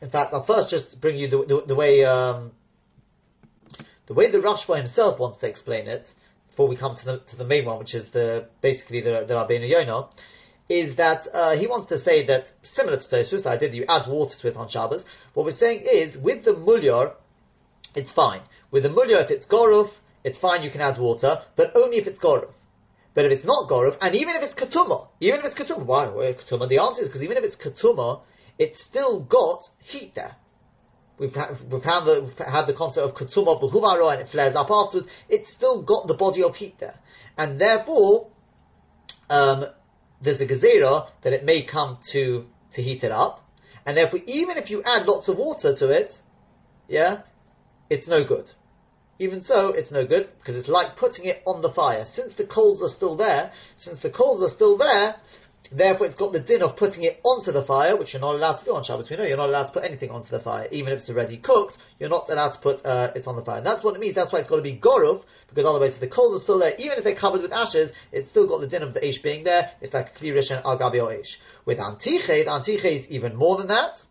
[0.00, 2.52] In fact, I'll first just bring you the, the, the way um,
[4.06, 6.14] the way the Rashba himself wants to explain it
[6.48, 9.34] before we come to the to the main one, which is the basically the the
[9.34, 10.10] Rabbeinu Yonah
[10.68, 13.84] is that uh, he wants to say that similar to Tosfos, that I did, you
[13.88, 15.04] add water to it on Shabbos.
[15.34, 17.12] What we're saying is with the mulyar,
[17.94, 18.42] it's fine.
[18.70, 19.92] With the mulyar, if it's goruf,
[20.24, 20.62] it's fine.
[20.62, 22.52] You can add water, but only if it's goruf.
[23.14, 26.08] But if it's not goruf, and even if it's katuma, even if it's katuma, why,
[26.08, 26.68] why katuma?
[26.68, 28.20] The answer is because even if it's katuma,
[28.58, 30.34] it's still got heat there.
[31.18, 31.36] we've,
[31.70, 35.52] we've found the, had the concept of Ketuma B'humaro and it flares up afterwards, it's
[35.52, 36.98] still got the body of heat there.
[37.36, 38.30] And therefore,
[39.28, 39.66] um,
[40.20, 43.42] there's a gezerah that it may come to, to heat it up.
[43.84, 46.20] And therefore, even if you add lots of water to it,
[46.88, 47.20] yeah,
[47.88, 48.50] it's no good.
[49.18, 52.04] Even so, it's no good because it's like putting it on the fire.
[52.04, 55.16] Since the coals are still there, since the coals are still there,
[55.70, 58.58] therefore it's got the din of putting it onto the fire, which you're not allowed
[58.58, 59.10] to do on Shabbos.
[59.10, 61.36] We know you're not allowed to put anything onto the fire, even if it's already
[61.36, 61.78] cooked.
[61.98, 63.58] You're not allowed to put uh, it on the fire.
[63.58, 64.14] And that's what it means.
[64.14, 66.74] That's why it's got to be goruf, because otherwise the coals are still there.
[66.78, 69.44] Even if they're covered with ashes, it's still got the din of the ish being
[69.44, 69.70] there.
[69.80, 71.40] It's like a kli and al gabi ish.
[71.64, 74.04] With antiche, the antiche is even more than that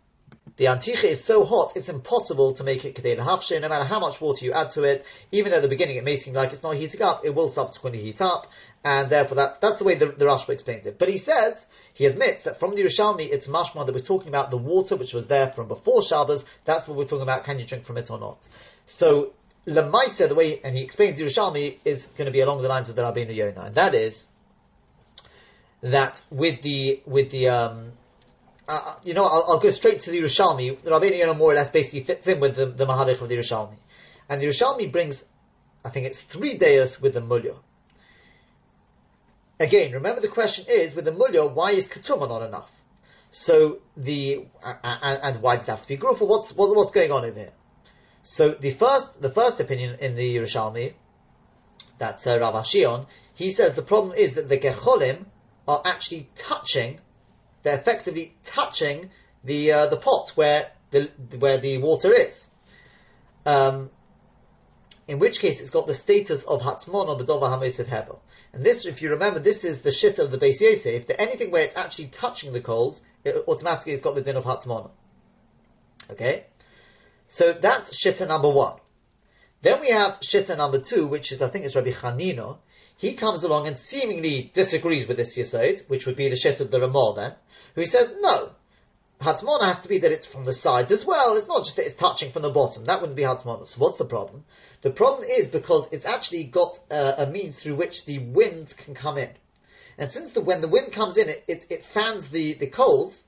[0.58, 4.00] the antiche is so hot, it's impossible to make it kedei hafshe, no matter how
[4.00, 5.04] much water you add to it.
[5.32, 8.02] Even at the beginning it may seem like it's not heating up, it will subsequently
[8.02, 8.48] heat up,
[8.84, 10.98] and therefore that's, that's the way the, the Rashba explains it.
[10.98, 14.50] But he says, he admits that from the Yerushalmi, it's mashma that we're talking about
[14.50, 17.66] the water which was there from before Shabbos, that's what we're talking about, can you
[17.66, 18.38] drink from it or not.
[18.86, 19.34] So,
[19.68, 22.88] Lemaisa, the way, and he explains the Yerushalmi, is going to be along the lines
[22.88, 24.26] of the Rabbeinu Yonah, and that is,
[25.82, 27.92] that with the, with the, um,
[28.68, 30.82] uh, you know, I'll, I'll, go straight to the Yerushalmi.
[30.82, 33.38] The Rabbeinu Yonah more or less basically fits in with the, the Maharich of the
[33.38, 33.78] Yerushalmi.
[34.28, 35.24] And the Yerushalmi brings,
[35.84, 37.56] I think it's three days with the Mulya.
[39.60, 42.70] Again, remember the question is, with the Mulya, why is Ketuma not enough?
[43.30, 46.28] So the, uh, and, and, why does it have to be Grufa?
[46.28, 47.52] What's, what, what's going on in there?
[48.24, 50.94] So the first, the first opinion in the Yerushalmi,
[51.98, 55.26] that's uh, Rav Ashion, he says the problem is that the Gecholim
[55.68, 57.00] are actually touching
[57.66, 59.10] they're effectively touching
[59.44, 62.48] the uh, the pot where the where the water is.
[63.46, 63.90] Um,
[65.08, 68.20] in which case it's got the status of Hatzmon or Bedova Hamesiv Hevel.
[68.54, 71.02] And this, if you remember, this is the shit of the Beis Yosef.
[71.02, 74.36] If there's anything where it's actually touching the coals, it automatically has got the din
[74.36, 74.90] of Hatzmon.
[76.10, 76.46] Okay?
[77.28, 78.80] So that's shitta number one.
[79.62, 82.60] Then we have shitta number two, which is, I think it's Rabbi Chanino.
[82.98, 86.72] He comes along and seemingly disagrees with this Yisod, which would be the shitta of
[86.72, 87.36] the Ramah then
[87.76, 88.52] who says, no,
[89.22, 91.36] Hatzmona has to be that it's from the sides as well.
[91.36, 92.86] It's not just that it's touching from the bottom.
[92.86, 93.68] That wouldn't be Hatzmona.
[93.68, 94.46] So what's the problem?
[94.82, 98.94] The problem is because it's actually got uh, a means through which the wind can
[98.94, 99.30] come in.
[99.98, 103.24] And since the, when the wind comes in, it, it, it fans the, the coals,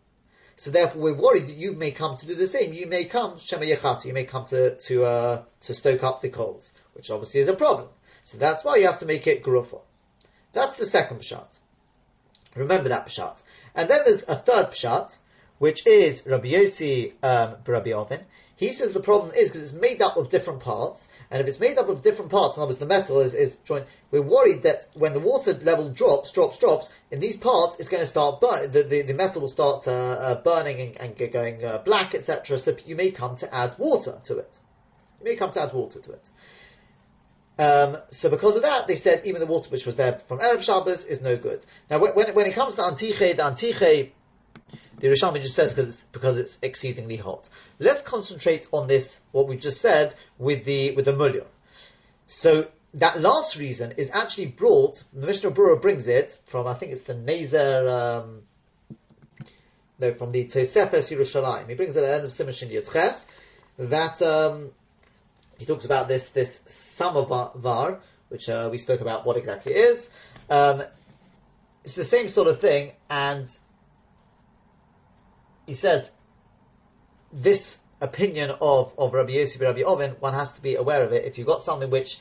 [0.57, 2.73] so therefore we're worried that you may come to do the same.
[2.73, 6.29] You may come, Shema Yechati, you may come to, to, uh, to stoke up the
[6.29, 7.87] coals, which obviously is a problem.
[8.27, 9.79] So that's why you have to make it Grufa.
[10.51, 11.47] That's the second shot.
[12.55, 13.41] Remember that pshat.
[13.73, 15.17] And then there's a third pshat,
[15.59, 18.19] which is Rabbi Yossi, um, Rabbi Ovin.
[18.57, 21.61] He says the problem is because it's made up of different parts, and if it's
[21.61, 24.63] made up of different parts, in other words, the metal is, is joined, we're worried
[24.63, 28.41] that when the water level drops, drops, drops, in these parts, it's going to start
[28.41, 32.59] the, the, the metal will start uh, uh, burning and, and going uh, black, etc.
[32.59, 34.59] So you may come to add water to it.
[35.21, 36.29] You may come to add water to it.
[37.59, 40.61] Um, so because of that, they said even the water which was there from Erev
[40.61, 41.65] Shabbos is no good.
[41.89, 44.11] Now, when, when it comes to Antiche, the Antiche,
[44.99, 47.49] the Rishonim just says because it's, because it's exceedingly hot.
[47.79, 51.45] Let's concentrate on this, what we just said, with the, with the Mulya.
[52.27, 56.91] So, that last reason is actually brought, the Mishnah Berurah brings it from, I think
[56.93, 58.41] it's the Nezer, um,
[59.99, 61.69] no, from the Tosefes Yerushalayim.
[61.69, 62.69] He brings it at the end of Simon Shin
[63.77, 64.71] that, um,
[65.57, 70.09] he talks about this this samovar, which uh, we spoke about what exactly it is.
[70.49, 70.83] Um,
[71.83, 73.49] it's the same sort of thing, and
[75.65, 76.09] he says
[77.31, 81.25] this opinion of, of Rabbi Yosef Rabbi Ovin, one has to be aware of it.
[81.25, 82.19] If you've got something which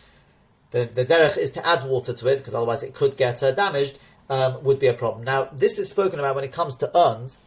[0.71, 3.53] the, the derech is to add water to it, because otherwise it could get uh,
[3.53, 5.25] damaged, um, would be a problem.
[5.25, 7.41] Now, this is spoken about when it comes to urns,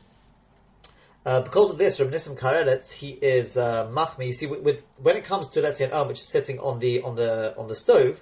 [1.29, 4.25] uh, because of this, Rabbi Nissim Karelitz, he is uh, machmi.
[4.25, 6.57] You see, with, with, when it comes to let's say an urn which is sitting
[6.57, 8.19] on the on the on the stove,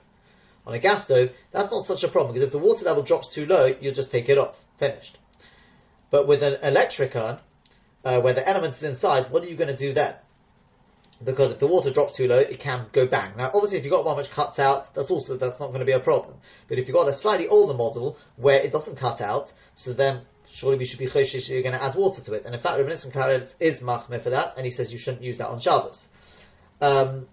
[0.65, 3.33] on a gas stove, that's not such a problem because if the water level drops
[3.33, 5.17] too low, you'll just take it off, finished.
[6.09, 7.37] But with an electric urn,
[8.03, 10.15] uh, where the element is inside, what are you going to do then?
[11.23, 13.37] Because if the water drops too low, it can go bang.
[13.37, 15.85] Now, obviously, if you've got one which cuts out, that's also that's not going to
[15.85, 16.35] be a problem.
[16.67, 20.23] But if you've got a slightly older model where it doesn't cut out, so then
[20.51, 22.45] surely we should be choshish you're going to add water to it.
[22.45, 25.23] And in fact, Rabbi Nissim Karelitz is machmir for that, and he says you shouldn't
[25.23, 26.07] use that on Shabbos.
[26.81, 27.27] Um,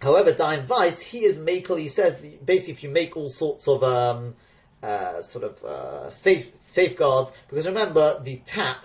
[0.00, 3.82] however, Dayan Weiss, he is makel, he says, basically if you make all sorts of,
[3.82, 4.34] um,
[4.82, 8.84] uh, sort of, uh, safe, safeguards, because remember, the tap,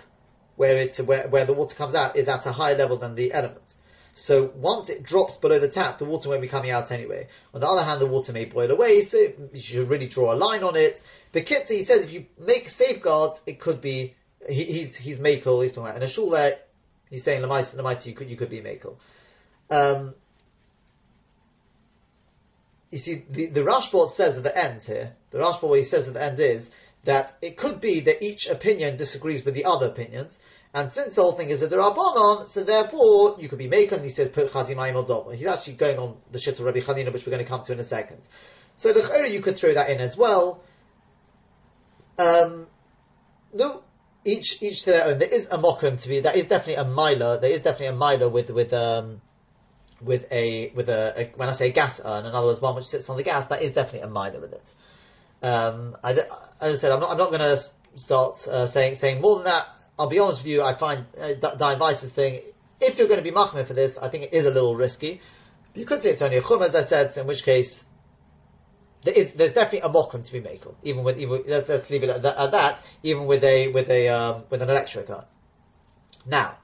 [0.56, 3.32] where it's, where, where the water comes out, is at a higher level than the
[3.32, 3.74] element.
[4.18, 7.28] So once it drops below the tap, the water won't be coming out anyway.
[7.52, 10.36] On the other hand, the water may boil away, so you should really draw a
[10.36, 11.02] line on it.
[11.36, 14.14] But Kitzer, he says if you make safeguards, it could be,
[14.48, 16.60] he, he's, he's makel, he's talking about, in a shul there,
[17.10, 18.96] He's saying Lamaisa, you could, you could be Makel.
[19.70, 20.14] Um,
[22.90, 26.08] you see, the, the Rashba says at the end here, the Rashba what he says
[26.08, 26.70] at the end is
[27.04, 30.38] that it could be that each opinion disagrees with the other opinions,
[30.72, 34.04] and since the whole thing is a Darabanon, so therefore you could be Makel, and
[34.04, 37.26] he says, put Chazimayim al He's actually going on the shit of Rabbi Chanina, which
[37.26, 38.26] we're going to come to in a second.
[38.76, 40.62] So the you could throw that in as well.
[42.18, 42.66] Um,
[43.52, 43.82] no,
[44.24, 45.18] each each to their own.
[45.18, 46.20] There is a mokum to be.
[46.20, 47.38] That is definitely a miler.
[47.38, 49.20] There is definitely a miler with with um
[50.00, 52.86] with a with a, a, when I say gas urn, in other words, one which
[52.86, 53.46] sits on the gas.
[53.46, 54.74] That is definitely a miler with it.
[55.42, 56.28] Um, I, as
[56.60, 57.62] I said, I'm not I'm not going to
[57.96, 59.66] start uh, saying saying more than that.
[59.98, 60.62] I'll be honest with you.
[60.62, 62.42] I find uh, Dayan Weiss's thing.
[62.80, 65.20] If you're going to be machmir for this, I think it is a little risky.
[65.74, 67.84] You could say it's only a chum, as I said, in which case
[69.04, 72.02] there is there's definitely a mokum to be made, even with even let's, let's leave
[72.02, 75.26] it at that, at that, even with a with a um, with an electric car.
[76.26, 76.56] Now,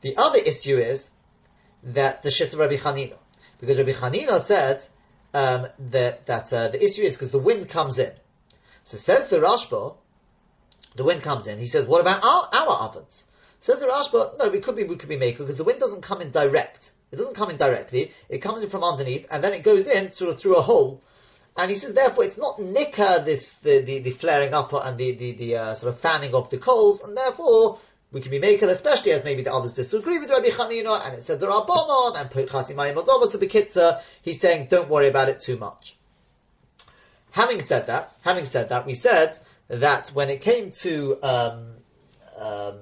[0.00, 1.10] the other issue is
[1.84, 3.16] that the shit of Rabbi Chanina,
[3.60, 4.84] because Rabbi Chanina said
[5.32, 8.12] um, that that uh, the issue is because the wind comes in.
[8.84, 9.96] So says the Rashba,
[10.96, 11.58] the wind comes in.
[11.58, 13.24] He says, what about our, our ovens?
[13.60, 16.02] Says the Rashba, no, we could be we could be maker because the wind doesn't
[16.02, 16.92] come in direct.
[17.10, 18.12] It doesn't come in directly.
[18.28, 21.02] It comes in from underneath, and then it goes in sort of through a hole
[21.56, 25.12] and he says, therefore, it's not nika, this, the, the, the flaring up and the,
[25.12, 27.78] the, the uh, sort of fanning of the coals, and therefore,
[28.10, 31.22] we can be making, especially as maybe the others disagree with Rabbi Chanina, and it
[31.22, 35.56] says Rabbanon, and Chati Mayim Adova, so Bekitza, he's saying, don't worry about it too
[35.56, 35.96] much.
[37.30, 39.36] Having said that, having said that, we said
[39.68, 41.66] that when it came to, um,
[42.38, 42.78] um,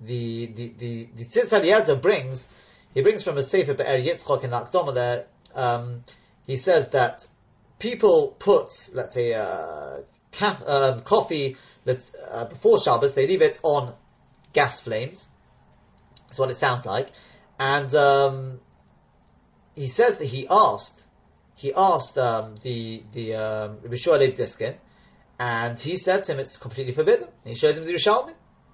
[0.00, 2.48] the, the, the, the Tzitz brings,
[2.94, 6.04] he brings from a Sefer Be'er Yitzchok in the Akdoma there, um,
[6.46, 7.26] he says that
[7.78, 10.00] people put, let's say, uh,
[10.66, 13.94] um, coffee let's, uh, before Shabbos, they leave it on
[14.52, 15.28] gas flames.
[16.26, 17.10] That's what it sounds like.
[17.58, 18.60] And um,
[19.74, 21.04] he says that he asked,
[21.54, 24.74] he asked um, the the um, Rabbi Diskin,
[25.38, 27.28] and he said to him it's completely forbidden.
[27.28, 28.32] And he showed him the Yerushalmi.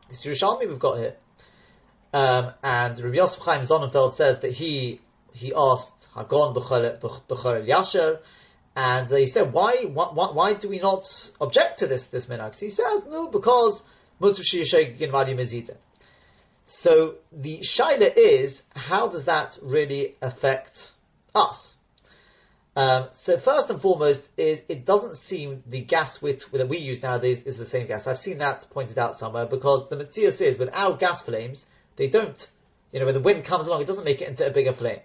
[0.09, 1.17] This Yerushalmi we've got here.
[2.13, 5.01] Um, and Rabbi Yosef Chaim says that he
[5.33, 8.19] he asked Hagon b'chol Yasher,
[8.77, 12.59] and uh, he said, why, why, why do we not object to this, this minhag?
[12.59, 13.83] He says, no, because
[16.67, 20.93] so the shaila is, how does that really affect
[21.35, 21.75] us?
[22.77, 27.03] Um, so first and foremost is it doesn't seem the gas with, that we use
[27.03, 28.07] nowadays is the same gas.
[28.07, 31.67] I've seen that pointed out somewhere because the Matthias is without gas flames,
[31.97, 32.49] they don't,
[32.93, 35.01] you know, when the wind comes along, it doesn't make it into a bigger flame.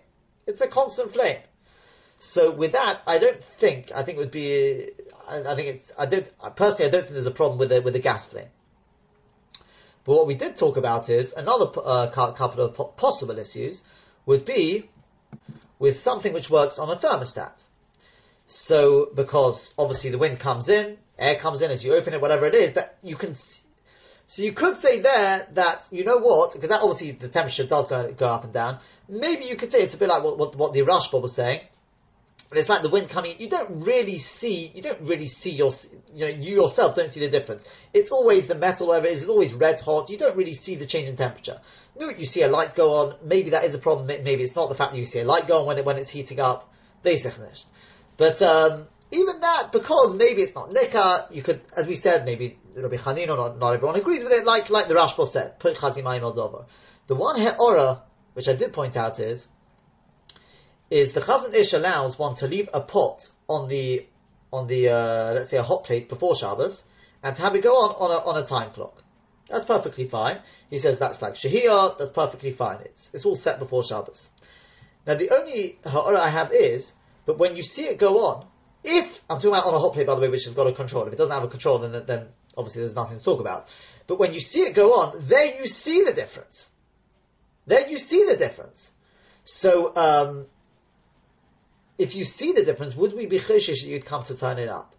[0.48, 1.40] It's a constant flame.
[2.20, 4.90] So with that, I don't think, I think it would be,
[5.28, 7.82] I, I think it's, I don't, personally I don't think there's a problem with the,
[7.82, 8.48] with the gas flame.
[10.06, 13.84] But what we did talk about is another uh, couple of possible issues
[14.26, 14.90] would be
[15.80, 17.64] with something which works on a thermostat.
[18.46, 22.46] So, because obviously the wind comes in, air comes in as you open it, whatever
[22.46, 23.36] it is, but you can
[24.28, 27.88] so you could say there that, you know what, because that obviously the temperature does
[27.88, 30.56] go, go up and down, maybe you could say it's a bit like what, what,
[30.56, 31.62] what the Rashba was saying,
[32.50, 35.72] but it's like the wind coming, you don't really see, you don't really see your,
[36.14, 37.64] you know, you yourself don't see the difference.
[37.94, 40.86] It's always the metal, whatever it is, always red hot, you don't really see the
[40.86, 41.60] change in temperature.
[42.00, 44.70] No, you see a light go on, maybe that is a problem, maybe it's not
[44.70, 46.72] the fact that you see a light go on when, it, when it's heating up.
[47.04, 52.58] But, um, even that, because maybe it's not nikah, you could, as we said, maybe
[52.76, 56.22] Rabbi Hanin not, not everyone agrees with it, like like the Rashba said, put chazimayim
[56.22, 56.66] al dover.
[57.08, 59.48] The one he'ora, which I did point out is,
[60.90, 64.06] is the Chazon Ish allows one to leave a pot on the
[64.52, 66.84] on the uh, let's say a hot plate before Shabbos
[67.24, 69.04] and to have it go on on a, on a time clock.
[69.50, 70.40] That's perfectly fine.
[70.70, 72.82] He says that's like Shahiyah, that's perfectly fine.
[72.82, 74.30] It's it's all set before Shabbos.
[75.06, 76.94] Now the only ha'ora I have is,
[77.26, 78.48] but when you see it go on,
[78.84, 80.72] if I'm talking about on a hot plate by the way, which has got a
[80.72, 81.06] control.
[81.08, 82.28] If it doesn't have a control, then then
[82.58, 83.68] obviously there's nothing to talk about.
[84.08, 86.70] But when you see it go on, then you see the difference.
[87.68, 88.92] There you see the difference.
[89.44, 90.46] So, um,
[91.98, 94.70] if you see the difference, would we be cheshish that you'd come to turn it
[94.70, 94.94] up?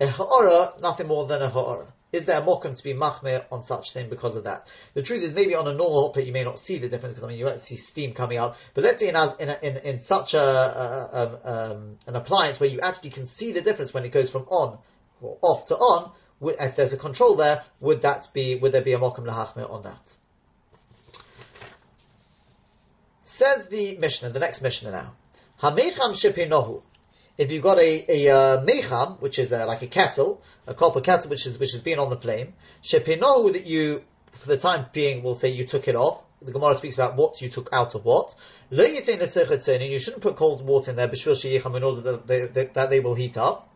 [0.00, 1.92] A ha'ora, nothing more than a ha'ora.
[2.10, 4.66] Is there a mokum to be machmir on such thing because of that?
[4.94, 7.12] The truth is, maybe on a normal hot plate you may not see the difference
[7.12, 8.56] because I mean you won't see steam coming out.
[8.72, 12.70] But let's say in in, in, in such a, a um, um, an appliance where
[12.70, 14.78] you actually can see the difference when it goes from on
[15.20, 18.92] or off to on, if there's a control there, would that be, would there be
[18.92, 20.14] a mokum lahachmir on that?
[23.24, 25.12] Says the Mishnah, the next Mishnah now.
[25.62, 26.82] Hamecham shepinohu.
[27.36, 31.30] If you've got a, a uh, mecham, which is like a kettle, a copper kettle
[31.30, 34.02] which is which has been on the flame, shepinohu that you
[34.32, 36.22] for the time being, we'll say you took it off.
[36.42, 38.34] The Gemara speaks about what you took out of what.
[38.70, 43.14] Lo you shouldn't put cold water in there in order that they, that they will
[43.14, 43.68] heat up.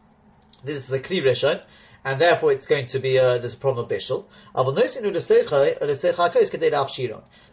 [0.65, 1.61] This is a kli rishon,
[2.05, 4.25] and therefore it's going to be a, there's a problem of bishul.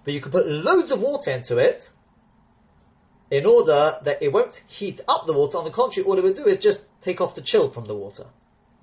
[0.04, 1.92] But you can put loads of water into it
[3.30, 5.58] in order that it won't heat up the water.
[5.58, 7.96] On the contrary, all it will do is just take off the chill from the
[7.96, 8.26] water.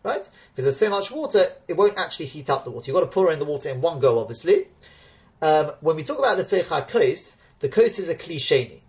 [0.03, 0.29] Right?
[0.53, 2.87] Because there's so much water, it won't actually heat up the water.
[2.87, 4.69] You've got to pour in the water in one go, obviously.
[5.43, 8.83] Um, when we talk about the Seicha Kos, the Kos is a cliche.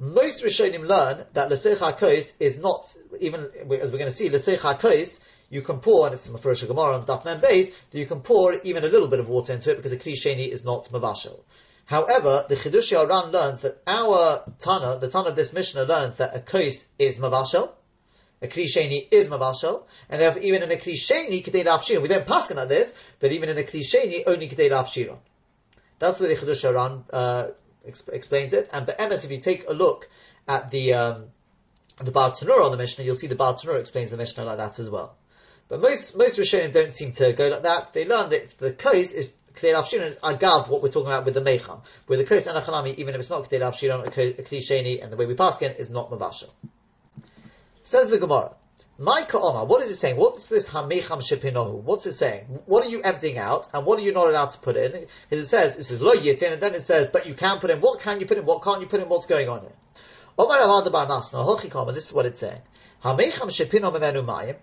[0.00, 3.48] Most Rishonim learn that L'Seicha Kos is not, even
[3.80, 5.20] as we're going to see, L'Seicha Kos,
[5.50, 8.54] you can pour, and it's first Gemara on Daf Mem Beis, that you can pour
[8.54, 11.40] even a little bit of water into it because a cliche is not Mavashel.
[11.86, 16.36] However, the Chiddushei HaRan learns that our Tana, the Tana of this Mishnah learns that
[16.36, 17.70] a Kos is Mavashel,
[18.40, 22.02] a klisheni is mavashel, and therefore even in a klisheni kedei lafshiron.
[22.02, 25.18] We don't pass on this, but even in a klisheni only kedei lafshiron.
[25.98, 27.46] That's where the Chiddushei HaRan uh,
[27.86, 28.68] exp- explains it.
[28.72, 30.08] And Be'emes, if you take a look
[30.46, 31.24] at the um,
[32.00, 34.88] the Tanur on the Mishnah, you'll see the Tanur explains the Mishnah like that as
[34.88, 35.16] well.
[35.68, 37.92] But most most Rishonim don't seem to go like that.
[37.92, 41.34] They learn that the kos is K'dei Avshiron is agav what we're talking about with
[41.34, 41.80] the Mecham.
[42.06, 45.16] With the kos and Achanami, even if it's not K'dei Avshiron, a Kli and the
[45.16, 46.50] way we pass in is not Mavashal.
[47.82, 48.54] Says the Gemara.
[49.00, 50.16] My Ka'oma, what is it saying?
[50.16, 51.82] What's this Hamecham Shepinohu?
[51.82, 52.46] What's it saying?
[52.66, 55.06] What are you emptying out, and what are you not allowed to put in?
[55.30, 57.70] Because it says, it says Lo Yitin, and then it says, but you can put
[57.70, 59.70] in, what can you put in, what can't you put in, what's going on here?
[61.94, 62.60] This is what it's saying.
[63.04, 64.56] Hamecham Shepino Memenu Mayim,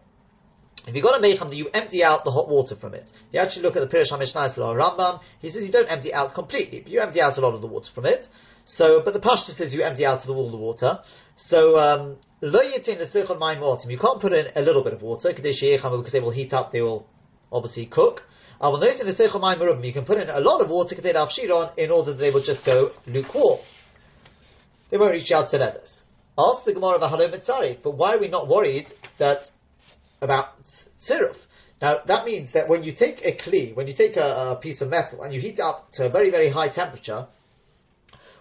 [0.88, 3.12] if you got a mecham, you empty out the hot water from it.
[3.32, 6.82] You actually look at the Pirish HaMishnah Rambam, he says you don't empty out completely,
[6.82, 8.28] but you empty out a lot of the water from it.
[8.66, 11.00] So, but the Pashto says you empty out all the water.
[11.36, 12.18] So, um.
[12.42, 16.72] You can't put in a little bit of water because they will heat up.
[16.72, 17.08] They will
[17.52, 18.28] obviously cook.
[18.62, 22.92] You can put in a lot of water in order that they will just go
[23.08, 23.60] lukewarm.
[24.90, 26.04] They won't reach out to letters.
[26.38, 29.50] Ask the Gemara of Halom Mitzari, but why are we not worried that
[30.26, 31.38] about tziruf?
[31.82, 34.82] Now that means that when you take a kli, when you take a, a piece
[34.82, 37.28] of metal and you heat it up to a very very high temperature,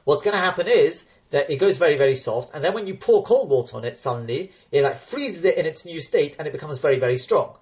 [0.05, 2.95] what's going to happen is that it goes very, very soft, and then when you
[2.95, 6.47] pour cold water on it, suddenly it like freezes it in its new state, and
[6.47, 7.57] it becomes very, very strong.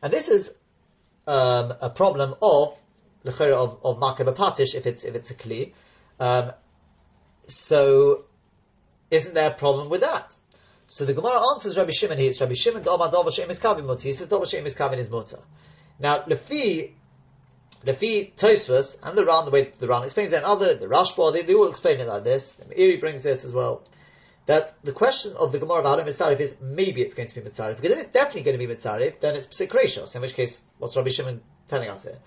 [0.00, 0.50] And this is
[1.26, 2.80] um, a problem of
[3.24, 5.72] of of makabapatish if it's if it's a kli.
[6.20, 6.52] Um,
[7.48, 8.26] so,
[9.10, 10.36] isn't there a problem with that?
[10.88, 12.32] So the Gemara answers Rabbi Shimon here.
[12.40, 14.04] Rabbi Shimon Doma Dova Shem is Kavin Mutter.
[14.04, 15.40] He says Dova Shem is Kavin is Mutter.
[15.98, 16.92] Now, Lefi
[17.84, 21.32] Lefi Tosfos and the Ran, the way the Ran explains it, and other, the Rashba,
[21.32, 22.52] they, they all explain it like this.
[22.52, 23.82] The Meiri brings this as well.
[24.46, 27.76] That the question of the Gemara about Mitzarif is maybe it's going to be Mitzarif,
[27.76, 30.96] because if it's definitely going to be Mitzarif, then it's Psik in which case, what's
[30.96, 32.18] Rabbi Shimon telling us here?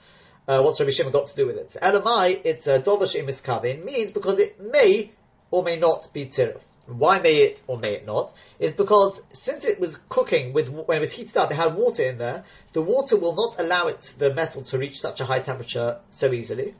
[0.47, 1.71] Uh, what's Rabbi Shimon got to do with it?
[1.71, 5.11] So, Elamai, it's a Dovash Miskavin, means because it may
[5.49, 6.59] or may not be Tzirif
[6.89, 10.97] why may it or may it not, is because since it was cooking with when
[10.97, 12.43] it was heated up, it had water in there.
[12.73, 16.31] The water will not allow it the metal to reach such a high temperature so
[16.31, 16.75] easily,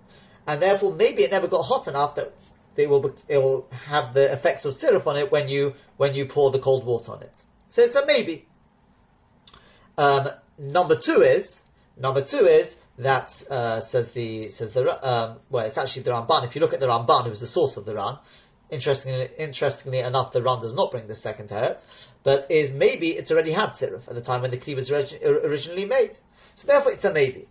[0.48, 2.34] and therefore maybe it never got hot enough that
[2.76, 6.26] it will it will have the effects of tziruf on it when you when you
[6.26, 7.34] pour the cold water on it.
[7.70, 8.46] So it's a maybe.
[9.98, 11.62] Um, number two is
[11.98, 16.46] number two is that uh, says the says the um, well, it's actually the Ramban.
[16.46, 18.18] If you look at the Ramban, who was the source of the Ran,
[18.72, 21.86] Interestingly, interestingly enough, the Ran does not bring the second teretz,
[22.24, 25.86] but is maybe it's already had siruf at the time when the kli was originally
[25.86, 26.18] made.
[26.56, 27.48] So therefore, it's a maybe.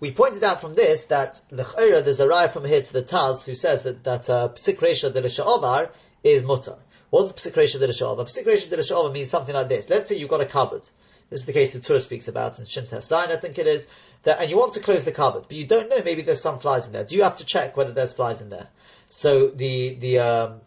[0.00, 3.44] We pointed out from this that l'chayra there's a raya from here to the Taz
[3.44, 5.90] who says that that uh, psik resha de
[6.28, 6.76] is mutter.
[7.10, 8.24] What's psik resha de l'sha'ovar?
[8.24, 9.90] Psik resha de l'sha'ovar means something like this.
[9.90, 10.82] Let's say you've got a cupboard.
[11.32, 13.86] This is the case the Torah speaks about in Shinta Sign, I think it is.
[14.24, 16.58] That, and you want to close the cupboard, but you don't know, maybe there's some
[16.58, 17.04] flies in there.
[17.04, 18.68] Do you have to check whether there's flies in there?
[19.14, 20.60] So the the um,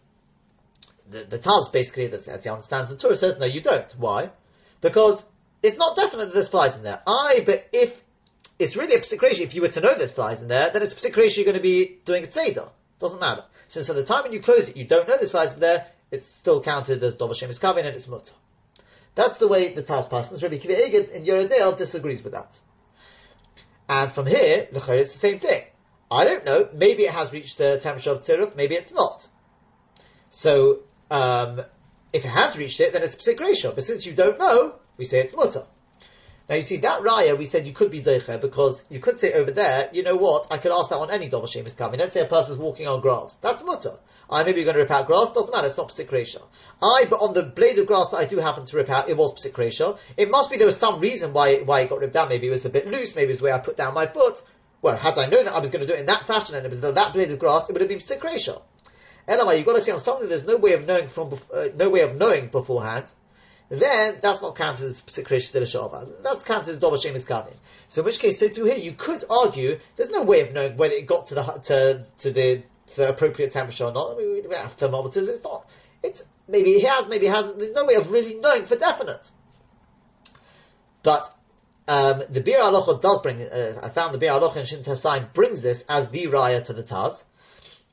[1.10, 3.90] the, the Taz basically, as he understands the Torah, says no, you don't.
[3.98, 4.30] Why?
[4.80, 5.24] Because
[5.64, 7.02] it's not definite that there's flies in there.
[7.08, 8.00] I, but if
[8.60, 10.80] it's really a psik resha, if you were to know there's flies in there, then
[10.80, 12.68] it's a psik resha you're going to be doing a tzeder.
[13.00, 13.42] Doesn't matter.
[13.66, 15.88] Since at the time when you close it, you don't know there's flies in there,
[16.12, 18.32] it's still counted as Dovashem is Kavin and it's Mutter.
[19.16, 20.40] That's the way the Taz passes.
[20.40, 22.56] Rabbi Kiva Eiger in Yoreh disagrees with that.
[23.88, 25.64] And from here, it's the same thing.
[26.10, 26.68] I don't know.
[26.72, 28.56] Maybe it has reached the temperature of tziruf.
[28.56, 29.26] Maybe it's not.
[30.28, 30.80] So
[31.10, 31.62] um,
[32.12, 33.72] if it has reached it, then it's ratio.
[33.72, 35.64] But since you don't know, we say it's mutter.
[36.48, 39.32] Now you see that raya, we said you could be zeicher because you could say
[39.32, 40.46] over there, you know what?
[40.50, 41.98] I could ask that on any double is coming.
[41.98, 43.36] Let's say a person's walking on grass.
[43.40, 43.98] That's mutter.
[44.30, 45.30] I maybe you're going to rip out grass.
[45.30, 45.66] Doesn't matter.
[45.66, 46.42] It's not psik resha.
[46.80, 49.16] I, but on the blade of grass that I do happen to rip out, it
[49.16, 49.98] was psik resha.
[50.16, 52.28] It must be there was some reason why why it got ripped out.
[52.28, 53.16] Maybe it was a bit loose.
[53.16, 54.40] Maybe it was the way I put down my foot.
[54.86, 56.64] Well, had I known that I was going to do it in that fashion and
[56.64, 58.62] it was that blade of grass, it would have been psikresha.
[59.26, 61.90] Anyway, you've got to see on something there's no way of knowing from, uh, no
[61.90, 63.12] way of knowing beforehand,
[63.68, 65.22] then that's not counted as de
[66.22, 67.56] That's counted as dover shemis kavin.
[67.88, 70.76] So in which case, so too here, you could argue there's no way of knowing
[70.76, 72.62] whether it got to the, to, to the,
[72.92, 74.12] to the appropriate temperature or not.
[74.12, 75.68] I mean, we have thermometers, it's not,
[76.04, 79.28] it's, maybe it has, maybe it hasn't, there's no way of really knowing for definite.
[81.02, 81.28] But
[81.88, 85.32] um, the Biur Halacha does bring, uh, I found the Biur Halacha in Shin Tasayin
[85.32, 87.24] brings this as the raya to the Taz.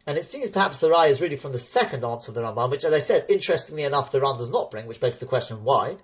[0.05, 2.71] And it seems perhaps the raya is really from the second answer of the Ramban,
[2.71, 5.63] which, as I said, interestingly enough, the Ran does not bring, which begs the question
[5.63, 5.97] why.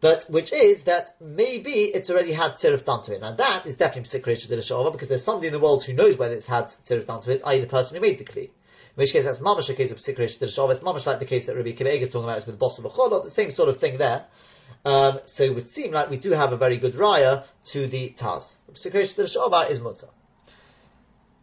[0.00, 3.22] But which is that maybe it's already had sirif done to it.
[3.22, 6.34] Now that is definitely psikrish to because there's somebody in the world who knows whether
[6.34, 7.60] it's had sirif done to it, i.e.
[7.60, 8.44] the person who made the kli.
[8.44, 8.50] In
[8.96, 11.56] which case that's mamash a case of psikrish to It's mamash like the case that
[11.56, 12.88] Rabbi Kiva is talking about is with the boss of a
[13.24, 14.26] the same sort of thing there.
[14.84, 18.14] Um, so it would seem like we do have a very good raya to the
[18.16, 18.56] Taz.
[18.74, 20.08] Secretion the Shabbat is mutter.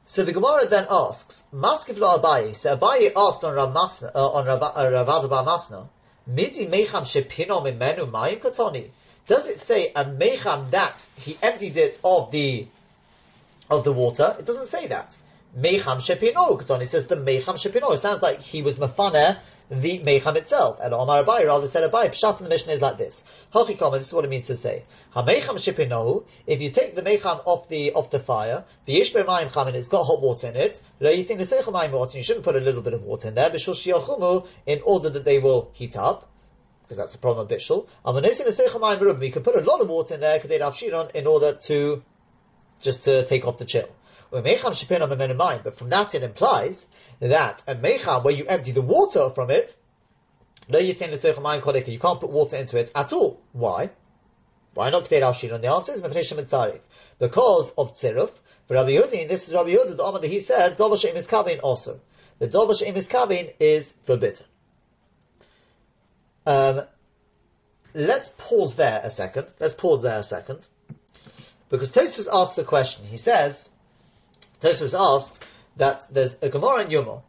[0.05, 2.55] So the Gemara then asks, Maskif lo Abaye.
[2.55, 5.88] So Abaye asked on Rav uh, on Rav, uh, Rav Masna,
[6.28, 8.89] Midi mecham shepino mimenu mayim katoni.
[9.26, 12.67] Does it say a mecham that he emptied it of the
[13.69, 14.36] of the water?
[14.38, 15.15] It doesn't say that.
[15.55, 16.84] Mecham shepino katoni.
[16.84, 17.93] It says the mecham shepino.
[17.93, 19.39] It sounds like he was mafaneh
[19.72, 20.80] the Mecham itself.
[20.82, 22.09] And Omar Abai rather said Abai.
[22.09, 23.24] Pshat in the Mishnah is like this.
[23.53, 24.84] Hachikama, this is what it means to say.
[25.15, 29.49] HaMecham shipinohu, if you take the Mecham off the, off the fire, the Yishbe Mayim
[29.49, 33.30] Chamin, it's got hot water in it, you shouldn't put a little bit of water
[33.30, 33.49] in there,
[34.65, 36.28] in order that they will heat up
[36.84, 37.88] because that's the problem of Bishul.
[38.03, 40.41] And You can put a lot of water in there,
[41.13, 42.03] in order to
[42.82, 43.88] just to take off the chill.
[44.30, 44.43] But
[45.76, 46.88] from that it implies
[47.30, 49.76] that a mecham where you empty the water from it,
[50.67, 53.41] no you can't put water into it at all.
[53.51, 53.89] Why?
[54.74, 55.61] Why not Kteir al Shiran?
[55.61, 56.01] The answer is
[57.19, 58.32] because of tziruf.
[58.67, 61.28] For Rabbi Yudin, this is Rabbi Yudin, the Amad that he said, Dova Sheim is
[61.28, 61.99] Kabin also.
[62.39, 64.45] The Dova Sheim is Kabin is forbidden.
[66.45, 66.84] Um,
[67.93, 69.47] let's pause there a second.
[69.59, 70.65] Let's pause there a second.
[71.69, 73.05] Because Tosfos asks the question.
[73.05, 73.67] He says,
[74.61, 75.39] Tosfos asks
[75.78, 77.22] that there's a Gemara in Yuma,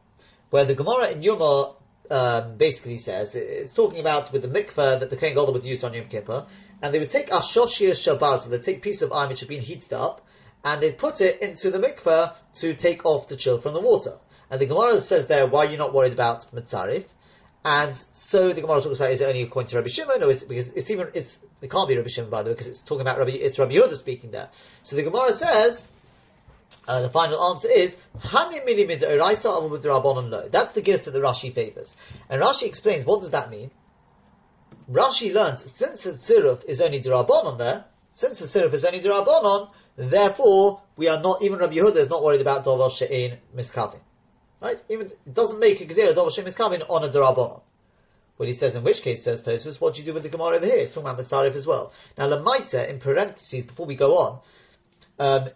[0.50, 1.74] where the Gemara in Yuma
[2.10, 5.84] um, basically says it's talking about with the mikveh that the Kohen Gadol would use
[5.84, 6.46] on Yom Kippur,
[6.82, 9.48] and they would take ashoshia shabar, so they take a piece of iron which had
[9.48, 10.26] been heated up,
[10.64, 14.18] and they'd put it into the mikveh to take off the chill from the water.
[14.50, 17.06] And the Gemara says there, why are you not worried about mitzarif?
[17.64, 20.42] And so the Gemara talks about is it only according to Rabbi Shimon, or is
[20.42, 22.82] it, because it's even it's it can't be Rabbi Shimon by the way because it's
[22.82, 24.48] talking about Rabbi it's Rabbi Yehuda speaking there.
[24.82, 25.86] So the Gemara says
[26.86, 27.96] uh, the final answer is.
[28.14, 28.32] That's
[30.72, 31.96] the gist that the Rashi favors.
[32.28, 33.70] And Rashi explains what does that mean?
[34.90, 39.70] Rashi learns since the tziruf is only derabanan there, since the tziruf is only derabanan,
[39.96, 44.00] therefore we are not even Rabbi Yehuda is not worried about davar she'in miskavin.
[44.60, 44.82] Right?
[44.88, 47.62] Even it doesn't make a gzera davar she'in miskavin on a derabanan.
[48.36, 50.56] What he says, in which case, says Tosfos, what do you do with the Gemara
[50.56, 50.78] over here?
[50.78, 51.92] It's talking about Mitzarif as well.
[52.16, 54.40] Now, Lamaisa, in parentheses, before we go on,
[55.18, 55.50] um,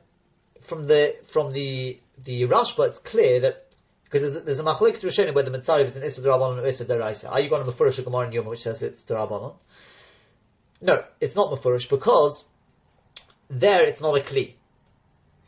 [0.67, 3.67] from the from the the Rashba, it's clear that
[4.05, 7.31] because there's, there's a machlekes rishonim whether mitzarif is an issa derabanan or issa deraisa.
[7.31, 9.55] Are you going to mafurish a gemara in Yom which says it's derabanan?
[10.81, 12.45] No, it's not mafurish because
[13.49, 14.55] there it's not a kli.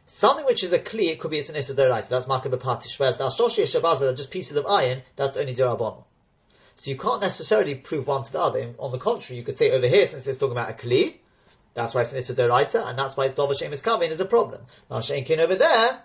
[0.07, 2.09] Something which is a kli, it could be it's an issa deraisa.
[2.09, 2.99] That's makah bepatish.
[2.99, 5.03] Whereas the ashoshi shabaza, are just pieces of iron.
[5.17, 6.05] That's only derabanan.
[6.77, 8.75] So you can't necessarily prove one to the other.
[8.79, 11.17] On the contrary, you could say over here, since it's talking about a kli,
[11.75, 14.63] that's why it's an Issa and that's why it's Dova Shemus Kavin is a problem.
[14.91, 16.03] Mashenkin over there,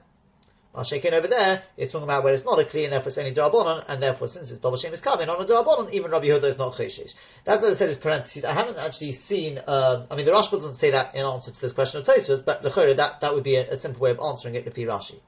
[0.75, 3.31] Mashenkin over there, it's talking about where it's not a Kli, and therefore it's only
[3.31, 6.57] Darabonon, and therefore since it's Dova Shemus Kavin on a Darabonon, even Rabbi Yehuda is
[6.57, 7.13] not Cheshish.
[7.43, 8.43] That's as I said is parentheses.
[8.43, 11.61] I haven't actually seen, um, I mean the Rashba doesn't say that in answer to
[11.61, 14.19] this question of Tosfos, but the that, that would be a, a, simple way of
[14.19, 15.19] answering it he Rashi.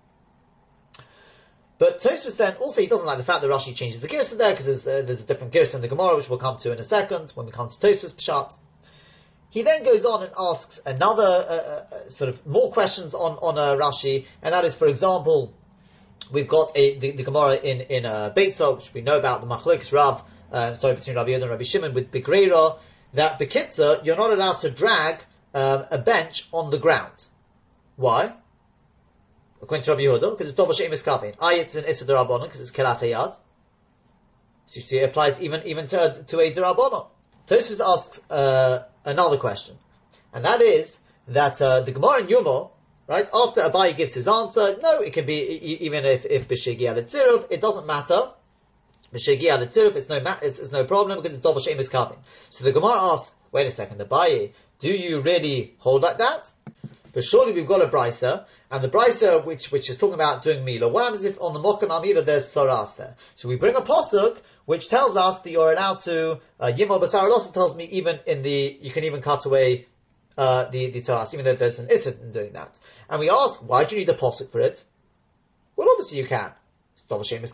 [1.77, 4.51] But Tosfos then also he doesn't like the fact that Rashi changes the Girsa there
[4.51, 6.79] because there's, uh, there's a different Girsa in the Gemara which we'll come to in
[6.79, 8.57] a second when we come to Tosfos Pshat.
[9.55, 13.37] He then goes on and asks another uh, uh, uh, sort of more questions on
[13.37, 15.53] on uh, Rashi, and that is, for example,
[16.29, 19.47] we've got a, the, the Gemara in in uh, Beitzah, which we know about the
[19.47, 22.79] Machlokes Rav, uh, sorry between Rabbi Yehuda and Rabbi Shimon with Begreira,
[23.13, 27.25] that Bekitza you're not allowed to drag um, a bench on the ground.
[27.95, 28.33] Why?
[29.61, 31.35] According to Rabbi Yehuda, because it's Dova She'im Eskabin.
[31.39, 33.39] I it's an Issa because it's Kelat So
[34.73, 37.07] you see, it applies even even to, to a Derabonon.
[37.47, 39.75] Tosfos asks uh, another question,
[40.33, 42.69] and that is that uh, the Gemara in Yuma,
[43.07, 45.35] right after Abayi gives his answer, no, it can be
[45.85, 48.29] even if if b'shigi al it doesn't matter.
[49.13, 52.17] B'shigi al it's no ma- it's, it's, no problem because it's dov shem is coming.
[52.49, 56.51] So the Gemara asks, wait a second, Abayi, do you really hold like that?
[57.15, 60.65] But surely we've got a brisa, and the brisa which which is talking about doing
[60.65, 60.89] mila.
[60.89, 63.15] What happens if on the mokum amila there's saras there?
[63.35, 67.25] So we bring a posuk which tells us that you're allowed to uh, yimol basar.
[67.25, 69.87] It also tells me even in the you can even cut away
[70.37, 72.77] uh, the the saras, even though there's an isser in doing that.
[73.09, 74.83] And we ask, why do you need a posuk for it?
[75.77, 76.51] Well, obviously you can.
[77.09, 77.53] It's is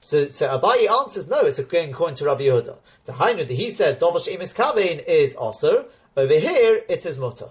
[0.00, 2.76] So, so Abayi answers, no, it's going according to Rabbi Yehuda.
[3.06, 5.86] The Hainu, he said, Dovash Emis Kavein is also.
[6.16, 7.48] Over here, it's his mutter.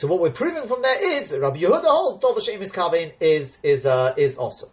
[0.00, 3.58] So what we're proving from there is that Rabbi Yehuda holds Dovash Emis Kavein is,
[3.62, 4.70] is, uh, is awesome.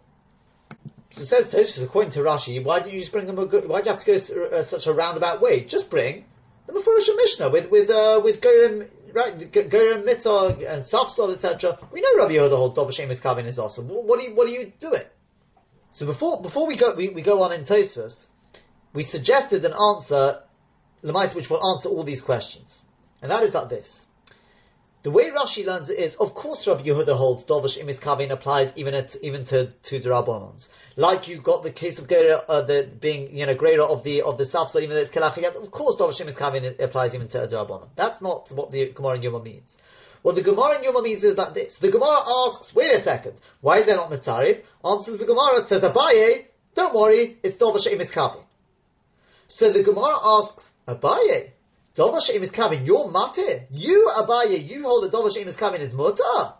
[1.11, 3.82] So it says Tosfos, according to Rashi, why do you just bring them a why
[3.82, 5.65] do you have to go uh, such a roundabout way?
[5.65, 6.23] Just bring
[6.65, 11.78] the Mefurish Mishnah with, with, uh, with Gorim, right, Gorim Mitzah and Safsol, etc.
[11.91, 13.82] We know Rabbi Yehuda holds Dovash Emis Kavein is also.
[13.82, 15.03] What are you, what are you doing?
[15.91, 18.28] So before before we go we, we go on in Tosfos,
[18.93, 20.41] we suggested an answer,
[21.03, 22.82] Lemais, which will answer all these questions,
[23.21, 24.07] and that is like this.
[25.08, 28.74] The way Rashi learns it is, of course, Rabbi Yehuda holds Dovish Imis Kavin applies
[28.76, 30.51] even at, even to to the
[30.97, 34.24] Like you got the case of Gera, uh, the being you know greater of the
[34.24, 35.55] of the Safsa, even though it's Kelachiyat.
[35.55, 39.22] Of course, Dovish Imis Kavin applies even to the That's not what the Gemara in
[39.22, 39.78] Yoma means.
[40.24, 41.78] What the Gemara in Yoma means is like this.
[41.78, 44.62] The Gemara asks, wait a second, why is there not Mitzarif?
[44.84, 48.43] Answers the Gemara, says Abaye, don't worry, it's Dova She'im is Kavi.
[49.47, 51.51] So the Gemara asks, Abaye,
[51.98, 53.64] Dova She'im is Kavi, you're Mate.
[53.72, 56.54] You, Abaye, you hold that Dova She'im is Kavi is Mutter.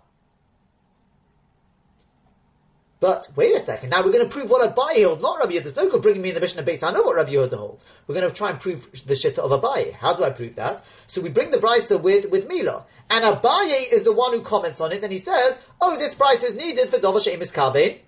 [3.00, 5.62] But wait a second, now we're going to prove what Abaye holds, not Rabbi Yehuda.
[5.62, 6.82] There's no good bringing me in the Mishnah base.
[6.82, 7.86] I know what Rabbi Yehuda holds.
[8.08, 9.94] We're going to try and prove the shitta of Abaye.
[9.94, 10.84] How do I prove that?
[11.06, 12.86] So we bring the brisa with, with Mila.
[13.12, 16.42] And Abaye is the one who comments on it, and he says, oh, this price
[16.42, 18.00] is needed for Dova She'emis Kabein,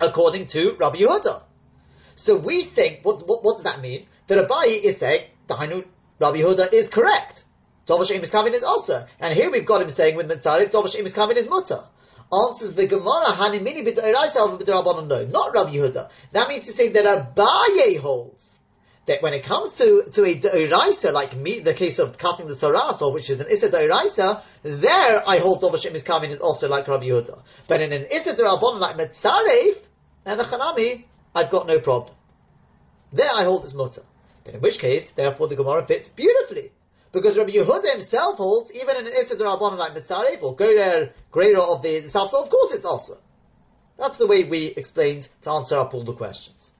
[0.00, 1.42] according to Rabbi Yehuda.
[2.14, 4.06] So we think, what, what, what does that mean?
[4.28, 5.24] That Abaye is saying,
[6.18, 7.44] Rabbi Yehuda is correct.
[7.86, 9.06] Dova She'emis Kabein is also.
[9.20, 11.82] And here we've got him saying with Mitzarif, Dova She'emis Kabein is mutter.
[12.32, 16.08] Answers the Gemara, Hanimini b't'oraisa over b't'rabanan no, not Rabbi Yehuda.
[16.32, 18.58] That means to say that Abaye holds
[19.06, 22.54] that when it comes to, to a de'oraisa, like me, the case of cutting the
[22.54, 26.68] saras, or which is an issa de'oraisa, there I hold Dovashim is coming is also
[26.68, 27.42] like Rabbi Yehuda.
[27.68, 29.76] But in an issa de'rabanan like Metzaref,
[30.24, 31.04] and the Chanami,
[31.34, 32.14] I've got no problem.
[33.12, 34.02] There I hold this mutter.
[34.44, 36.72] But in which case, therefore the Gemara fits beautifully.
[37.12, 41.60] Because Rabbi Yehuda himself holds, even in an Issa Rabbanon like Mitzaref, or Gorer, greater
[41.60, 43.18] of the, South, so of course it's also.
[43.96, 46.72] That's the way we explained to answer up all the questions.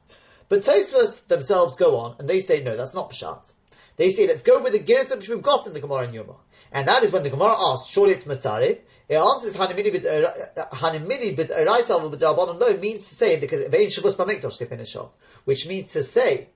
[0.49, 3.53] But Tosfos themselves go on, and they say, no, that's not Pshat.
[3.97, 6.35] They say, let's go with the Gersa which we've got in the Gemara and Yuma.
[6.73, 10.67] And that is when the Gemara asks, surely it's Mitzaref, it answers Hanimini bit uh,
[10.73, 14.97] Hanimini bit Eraisa bit Rabbanon no means to say because Vein Shabbos Bamikdash to finish
[14.97, 15.11] off,
[15.45, 16.49] which means to say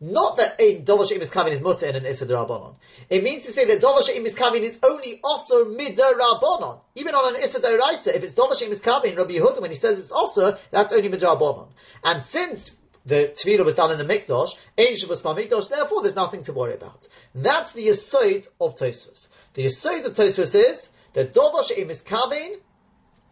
[0.00, 2.74] not that a Dovar She'im is Kavin is mutter in an Issa.
[3.10, 6.80] It means to say that Dovar She'im is Kavin is only also midarabbonon.
[6.94, 9.76] Even on an Issa Raisa, if it's Dovar She'im is Kavin, Rabbi Yehuda, when he
[9.76, 11.68] says it's also, that's only midarabbonon.
[12.02, 12.74] And since
[13.04, 16.74] the Tefillah was done in the Mikdash, Ein Shabbos Mikdash, therefore there's nothing to worry
[16.74, 17.06] about.
[17.34, 19.28] That's the Yesod of Tosfos.
[19.52, 22.56] The Yesod of Tosfos is that Dovar She'im is Kavin,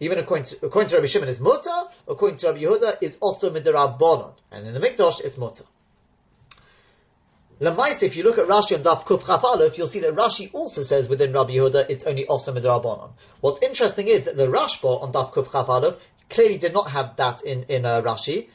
[0.00, 3.50] even according to, according to Rabbi Shimon is mutter, according to Rabbi Yehuda is also
[3.50, 5.64] Midar And in the Mikdash it's mutter.
[7.60, 10.82] Lamaisa, if you look at Rashi on Daf Kuf Chaf you'll see that Rashi also
[10.82, 13.10] says within Rabbi Yehuda it's only Osam Midrabanon.
[13.40, 15.96] What's interesting is that the Rashba on Daf Kuf Chaf
[16.30, 18.48] clearly did not have that in, in uh, Rashi.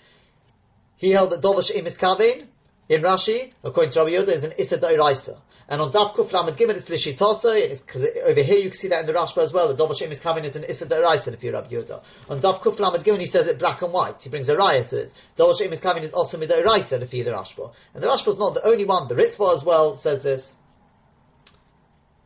[0.95, 2.47] He held that Dovash Imis Kavein
[2.87, 5.37] in Rashi, according to Rabbi Yehuda, is an Issa Dairaisa.
[5.73, 8.99] And on Daf Kuf Lamed Gimel, it's Lishitasa, because over here you can see that
[8.99, 11.43] in the Rashba as well, the Dov Hashem is coming as an Issa Deraisa if
[11.43, 12.03] you're Rabbi Yehuda.
[12.29, 14.21] On Daf Kuf Lamed Gimel, he says it black and white.
[14.21, 15.13] He brings a raya to it.
[15.35, 17.73] Dov Hashem is coming is also Midaraisa if you're the Rashba.
[17.95, 19.07] And the Rashba is not the only one.
[19.07, 20.53] The Ritva as well says this.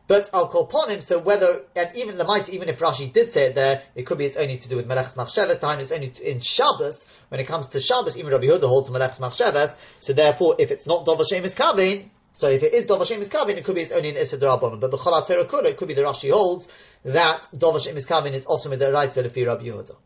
[0.08, 3.32] But I'll call upon him, so whether, and even the mice, even if Rashi did
[3.32, 5.92] say it there, it could be it's only to do with Melech's Machshavas, time it's
[5.92, 10.12] only in Shabbos, when it comes to Shabbos, even Rabbi Yehuda holds Melech's Machshavas, so
[10.12, 13.28] therefore, if it's not Dov Hashem is Kavin, so if it is Dov Hashem is
[13.28, 14.80] Kavin, it could be it's only an Issa Derabbanon.
[14.80, 16.68] But the Cholat Kula, it could be the Rashi holds
[17.04, 19.96] that Dov Hashem is Kavin is also Midaraisa Lefi Rabbi Yehuda.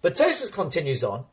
[0.00, 1.24] But Tosfos continues on,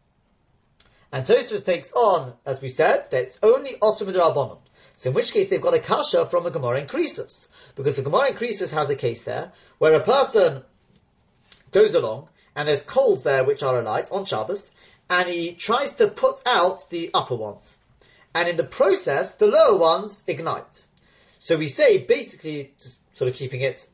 [1.12, 4.60] and Tosfos takes on, as we said, that it's only also Midrabanon.
[4.96, 7.48] So in which case they've got a kasha from the Gemara in Krisus.
[7.76, 10.64] Because the Gemara in Krisus has a case there, where a person
[11.72, 14.70] goes along, and there's coals there which are alight on Shabbos,
[15.10, 17.78] and he tries to put out the upper ones
[18.34, 20.86] and in the process, the lower ones ignite.
[21.40, 22.74] So we say, basically,
[23.14, 23.86] sort of keeping it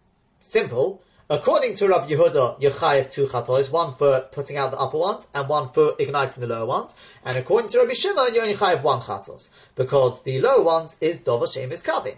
[0.41, 4.97] simple, according to Rabbi Yehuda, you chayev two chatos, one for putting out the upper
[4.97, 6.93] ones, and one for igniting the lower ones.
[7.23, 11.19] And according to Rabbi Shimon, you only have one chatos, because the lower ones is
[11.19, 12.17] dover she'im is kavin.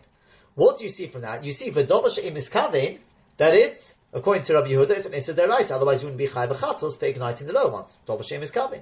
[0.55, 1.43] What do you see from that?
[1.43, 2.99] You see for dover she'im is kavin,
[3.37, 6.99] that it's, according to Rabbi Yehuda, it's an Issa otherwise you wouldn't be Chai V'chatzos
[6.99, 7.97] for igniting the lower ones.
[8.05, 8.81] Dov Hashem is coming.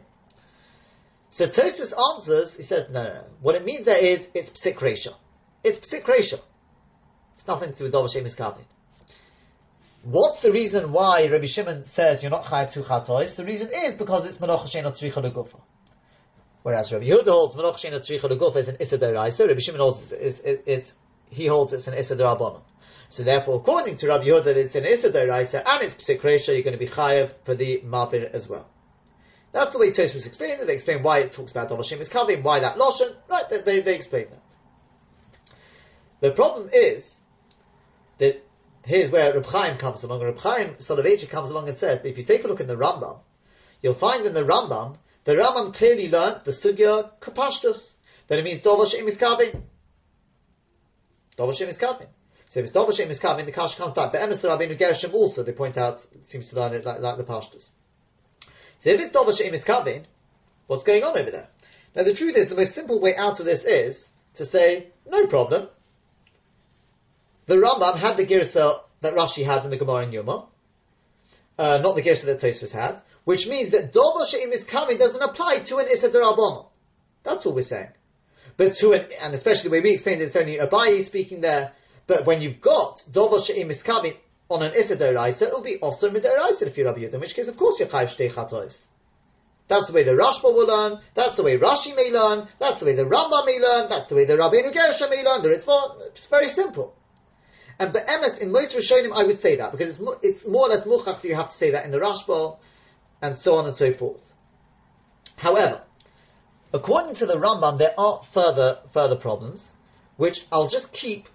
[1.37, 3.23] So Tosfos answers, he says, no, no, no.
[3.41, 5.13] What it means there is, it's Psik Resha.
[5.63, 6.41] It's Psik Resha.
[7.35, 8.35] It's nothing to do with Dov Hashem is.
[10.01, 13.35] What's the reason why Rabbi Shimon says you're not chayav to chatois?
[13.35, 15.59] The reason is because it's menocha sheina tzricha.
[16.63, 19.47] Whereas Rabbi Yehuda holds menocha sheina tzricha is an issa deraisa.
[19.47, 20.95] Rabbi Shimon holds is,
[21.29, 22.61] he holds it's an issa.
[23.09, 26.73] So therefore, according to Rabbi Yehuda, it's an issa deraisa and it's psik you're going
[26.73, 28.67] to be chayav for the mavir as well.
[29.51, 30.67] That's the way Tosfos explains it.
[30.67, 33.15] They explain why it talks about Dovashim is coming, why that lashon.
[33.29, 33.49] Right?
[33.49, 34.41] They, they, they explain that.
[36.19, 37.17] The problem is
[38.17, 38.43] that
[38.85, 40.21] here's where Reb Chaim comes along.
[40.21, 42.75] Reb Chaim Soloveitchik comes along and says, but if you take a look in the
[42.75, 43.19] Rambam,
[43.81, 47.93] you'll find in the Rambam, the Rambam clearly learned the sugya kapashtus,
[48.27, 49.63] that it means Dovashim is coming.
[51.37, 52.07] Dovashim is coming.
[52.49, 54.11] So if it's Dovashim is coming, the kash comes back.
[54.11, 57.23] But Emes Rabbeinu Gershom also, they point out, seems to learn it like, like the
[57.23, 57.69] pashtus.
[58.79, 60.05] So if it's Dovashim is coming,
[60.67, 61.47] what's going on over there?
[61.95, 65.25] Now the truth is, the most simple way out of this is to say, no
[65.27, 65.67] problem,
[67.47, 70.45] the Rambam had the Girsa that Rashi had in the Gemara in Yoma,
[71.57, 75.21] uh, not the Girsa that Tosfos had, which means that Dobo She'im is coming doesn't
[75.21, 76.67] apply to an Issa Derabona.
[77.23, 77.89] That's all we're saying.
[78.57, 81.73] But to an, and especially the way we explained it, it's only Abayi speaking there,
[82.05, 84.13] but when you've got Dobo She'im is coming
[84.49, 87.47] on an Issa Deraisa, it'll be also Mideraisa if you're Rabbi Yehuda, in which case,
[87.47, 88.85] of course, you're Chayiv Shtei Chatois.
[89.67, 91.01] That's the way the Rashba will learn.
[91.13, 92.47] That's the way Rashi may learn.
[92.57, 93.89] That's the way the Rambam may learn.
[93.89, 95.41] That's the way the Rabbeinu Gershom may learn.
[95.41, 96.07] The Ritva.
[96.07, 96.95] It's very simple.
[97.77, 100.85] And Be'emes, in most Rishonim, I would say that, because it's, it's more or less
[100.85, 102.57] muchach that you have to say that in the Rashba,
[103.21, 104.21] and so on and so forth.
[105.35, 105.81] However,
[106.73, 109.71] according to the Rambam, there are further, further problems,
[110.15, 111.27] which I'll just keep,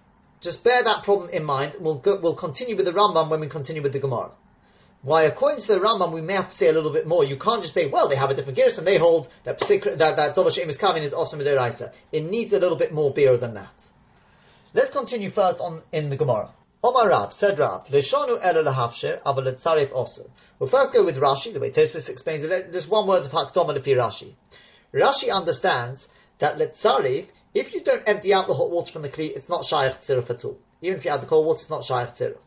[0.42, 3.46] just bear that problem in mind, we'll, go, we'll continue with the Rambam when we
[3.46, 4.32] continue with the Gemara.
[5.02, 7.24] Why, according to the Rambam, we may have to say a little bit more.
[7.24, 10.16] You can't just say, well, they have a different gears and they hold that that
[10.16, 13.86] that Dovah is coming is awesome It needs a little bit more beer than that.
[14.74, 16.50] Let's continue first on in the Gemara.
[16.84, 20.28] Omar Rab said Rab, Leshonu ela lahafsher, aval letzarif also.
[20.58, 22.72] We'll first go with Rashi, the way Tosfos explains it.
[22.72, 24.32] Just one word of hakdoma lefi Rashi.
[24.92, 29.34] Rashi understands that letzarif, if you don't empty out the hot water from the kli,
[29.34, 30.58] it's not shaykh tziruf at all.
[30.80, 32.38] Even if you add the cold water, it's not shaykh tziruf.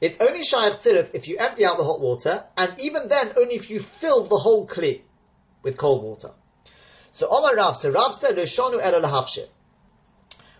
[0.00, 3.54] It's only shaykh tziruf if you empty out the hot water, and even then, only
[3.54, 5.02] if you fill the whole kli
[5.62, 6.30] with cold water.
[7.12, 9.48] So Omar Rav, so Rav said, Leshonu ela lahafsher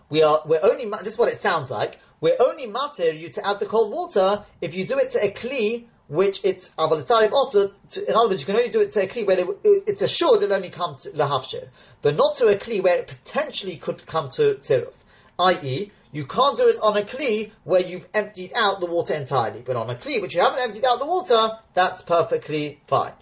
[0.09, 1.99] we are we're only this is what it sounds like.
[2.19, 5.31] We're only matir you to add the cold water if you do it to a
[5.31, 7.71] kli which it's avalitarim also.
[7.91, 10.01] To, in other words, you can only do it to a kli where it, it's
[10.01, 11.69] assured it'll only come to lahafshir,
[12.01, 14.93] but not to a kli where it potentially could come to tziruf.
[15.37, 19.61] I.e., you can't do it on a kli where you've emptied out the water entirely,
[19.61, 23.13] but on a kli which you haven't emptied out the water, that's perfectly fine.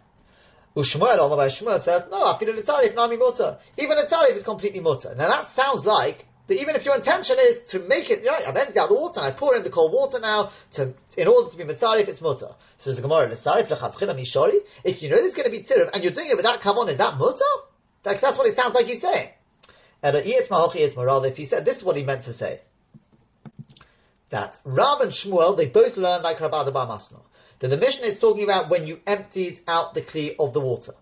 [0.77, 3.57] Ushmuel, Omar Shmuel says, no, I feel a tzarif, nami mutter.
[3.77, 5.13] Even a tzarif is completely mutter.
[5.15, 8.55] Now that sounds like that even if your intention is to make it, right, I've
[8.55, 11.49] emptied out the water and I pour in the cold water now to, in order
[11.51, 12.55] to be mitzarif, it's mutter.
[12.77, 14.59] So there's a Gemara, mitzarif mishori.
[14.83, 16.87] If you know there's going to be tirif and you're doing it without come on,
[16.89, 17.43] is that mutter?
[18.03, 19.29] That's, that's what it sounds like he's saying.
[20.01, 22.61] If he said, this is what he meant to say.
[24.29, 27.21] That Rab and Shmuel, they both learn like Rabbi Masno.
[27.59, 30.93] That the mission is talking about when you emptied out the kli of the water.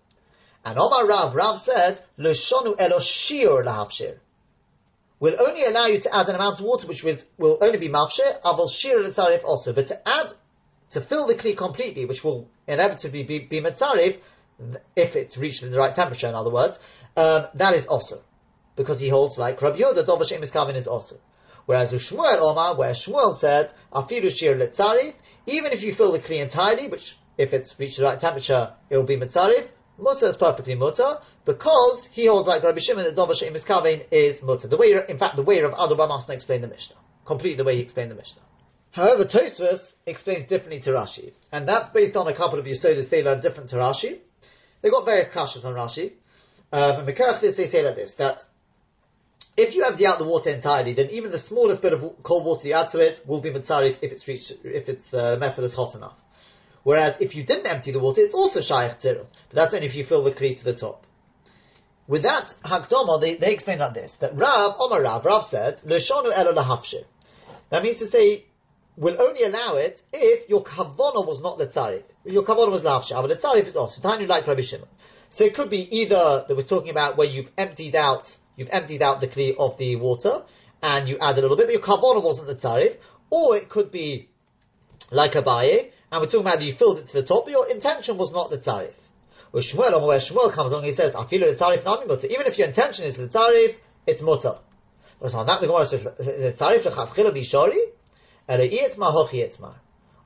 [0.64, 4.18] And Omar Rav, Rav said, L'shonu eloshir lahafshir
[5.20, 7.90] will only allow you to add an amount of water which was, will only be
[7.90, 9.74] mafshir, aval shir tzarif also.
[9.74, 10.32] But to add,
[10.92, 14.18] to fill the kli completely, which will inevitably be, be mitzarif,
[14.96, 16.80] if it's reached the right temperature, in other words,
[17.18, 18.22] um, that is also.
[18.76, 21.18] Because he holds like Rabbi Yoda, Dovashem is coming is also.
[21.66, 25.14] Whereas with Shmuel Omar, where Shmuel said, Afiru shir letzarif,
[25.48, 28.98] even if you fill the kli entirely, which if it's reached the right temperature, it
[28.98, 33.32] will be mitzarif, Mutter is perfectly mutter because he holds like Rabbi Shimon that Dova
[33.32, 34.68] Sheim is Kavein is mutter.
[34.68, 37.76] The way, in fact, the way of Adu Masna explained the Mishnah, completely the way
[37.76, 38.42] he explained the Mishnah.
[38.92, 43.24] However, Tosfos explains differently to Rashi, and that's based on a couple of Yisodis they
[43.24, 44.20] learn different to Rashi.
[44.82, 46.12] They've got various kashas on Rashi,
[46.72, 48.44] um, and Mekarach they say like this that
[49.58, 52.68] if you empty out the water entirely, then even the smallest bit of cold water
[52.68, 55.74] you add to it will be mitzarif if it's reached, if it's uh, metal is
[55.74, 56.18] hot enough.
[56.86, 59.26] Whereas if you didn't empty the water, it's also shaykh tziruf.
[59.50, 61.04] But that's only if you fill the kli to the top.
[62.08, 66.32] With that hakdoma, they, they explain like this: that Rav, Omar Rav, Rav said, "Leshonu
[66.32, 67.04] elo lahafshir."
[67.72, 68.46] That means to say,
[68.98, 72.04] will only allow it if your kavana was not letzarif.
[72.24, 74.00] Your kavana was lahafshir, but letzarif is also.
[74.00, 74.88] Time you like Rabbi Shimon.
[75.30, 79.02] So it could be either that we're talking about where you've emptied out, you've emptied
[79.02, 80.44] out the kli of the water,
[80.84, 82.98] and you add a little bit, but your kavana wasn't letzarif,
[83.32, 84.30] or it could be
[85.10, 87.70] like Abaye, and we're talking about that you filled it to the top, but your
[87.70, 88.94] intention was not the tarif.
[89.52, 92.28] Where Shmuel, where Shmuel comes along, he says, feel the tarif mutter.
[92.28, 93.76] Even if your intention is the tarif,
[94.08, 94.56] it's mutter.
[95.28, 97.82] So on that the Gemara says, the tarif lechatchila bishori,
[98.48, 99.74] ere'ietma hochi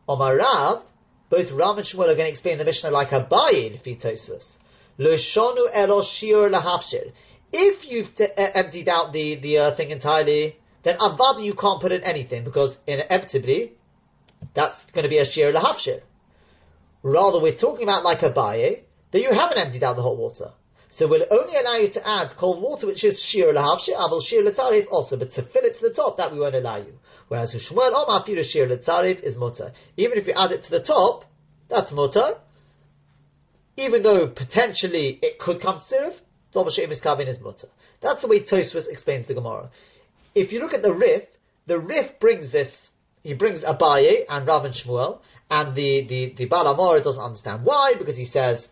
[0.08, 0.84] Omar Rav,
[1.32, 4.60] both Rav and Shmuel are going to explain the Mishnah like Abaye in Fitosus.
[5.00, 7.14] L'shonu elo shir lahafshir.
[7.52, 11.92] If you've t- emptied out the, the uh, thing entirely, then avada you can't put
[11.92, 13.74] in anything because inevitably
[14.54, 16.02] that's going to be a shir lahafshir.
[17.04, 18.82] Rather, we're talking about like Abaye
[19.12, 20.52] that you haven't emptied out the hot water.
[20.92, 24.42] So we'll only allow you to add cold water, which is shir lahafshir, avil shir
[24.42, 26.98] letarif also, but to fill it to the top, that we won't allow you.
[27.28, 29.72] Whereas Shmuel Omar Firu shir letarif is mutter.
[29.98, 31.26] Even if you add it to the top,
[31.68, 32.38] that's mutter.
[33.78, 36.20] Even though potentially it could come to sirif,
[37.28, 37.68] is mutter.
[38.02, 39.70] That's the way Tosfos explains the Gemara.
[40.34, 41.28] If you look at the Rif,
[41.68, 42.90] the Rif brings this,
[43.24, 47.64] he brings Abaye and Rav and Shmuel, and the, the, the Baal HaMaor doesn't understand
[47.64, 48.70] why, because he says,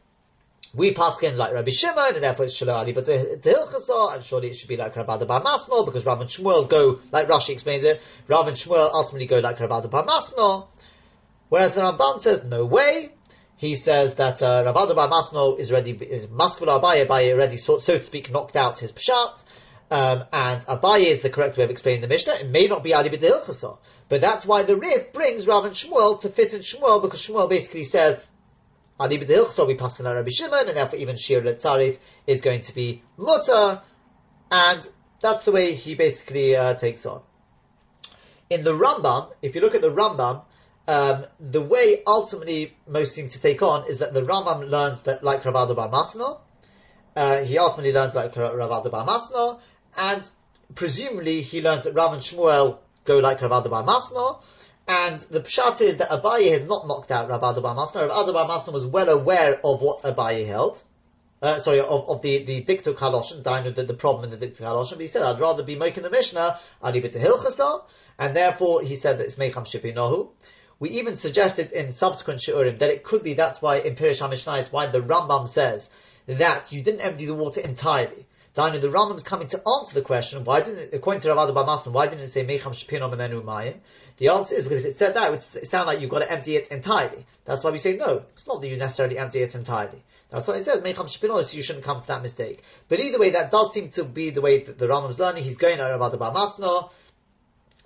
[0.74, 4.50] we pass in like Rabbi Shimon, and therefore it's Shalom Ali, but Tehilchasa, and surely
[4.50, 7.84] it should be like Rabbi Bar Masno, because Rav and Shmuel go, like Rashi explains
[7.84, 10.68] it, Rav and Shmuel ultimately go like Rabbi Bar Masno,
[11.50, 13.12] whereas the Ramban says, no way,
[13.56, 17.80] he says that uh, Rav Bar Masno is ready, is Maskul Abaye, Abaye already, so,
[17.80, 19.41] so to speak, knocked out his Pshat,
[19.89, 22.33] um, and Abaye is the correct way of explaining the Mishnah.
[22.33, 23.77] It may not be Ali B'Dehilchasa,
[24.09, 27.49] but that's why the Rif brings Rav and Shmuel to fit in Shmuel, because Shmuel
[27.49, 28.27] basically says,
[28.99, 32.75] Ali B'Dehilchasa, we pass on Rabbi Shimon, and therefore even Shir Letzarif is going to
[32.75, 33.81] be Mutter,
[34.51, 34.88] and
[35.21, 37.21] that's the way he basically uh, takes on.
[38.49, 40.43] In the Rambam, if you look at the Rambam,
[40.88, 45.23] um, the way ultimately most seem to take on is that the Rambam learns that
[45.23, 46.39] like Ravado Bar Masno,
[47.15, 49.59] uh, he ultimately learns like Ravado Bar Masno,
[49.98, 50.30] and
[50.76, 54.41] presumably he learns that Rav and Shmuel go like Rav Bar Masno,
[54.88, 58.08] and the pshat is that Abaye has not knocked out Rav Bar Masno.
[58.08, 60.82] Rav Bar Masno was well aware of what Abaye held.
[61.41, 64.91] Uh, sorry, of, of the, the diktuk haloshin, the, the problem in the diktuk haloshin,
[64.91, 67.84] but he said, I'd rather be making the Mishnah, I'd leave it to Hilchasa,
[68.18, 70.30] and therefore he said that it's Meicham Shipinohu.
[70.80, 74.72] We even suggested in subsequent Shi'urim that it could be, that's why in Pirish HaMishnah
[74.72, 75.89] why the Rambam says
[76.28, 78.26] that you didn't empty the water entirely.
[78.58, 81.91] Daniel, the Rambam is coming to answer the question, why didn't according to Rav Masna,
[81.91, 83.76] why didn't it say Mecham Shpino Memenu Mayim?
[84.18, 86.32] The answer is because if it said that, it would sound like you've got to
[86.32, 87.24] empty it entirely.
[87.45, 90.03] That's why we say no, it's not that you necessarily empty it entirely.
[90.32, 92.64] That's why it says Mecham Shpino, so you shouldn't come to that mistake.
[92.89, 95.43] But either way, that does seem to be the way that the is learning.
[95.43, 96.89] He's going at Rav Masna,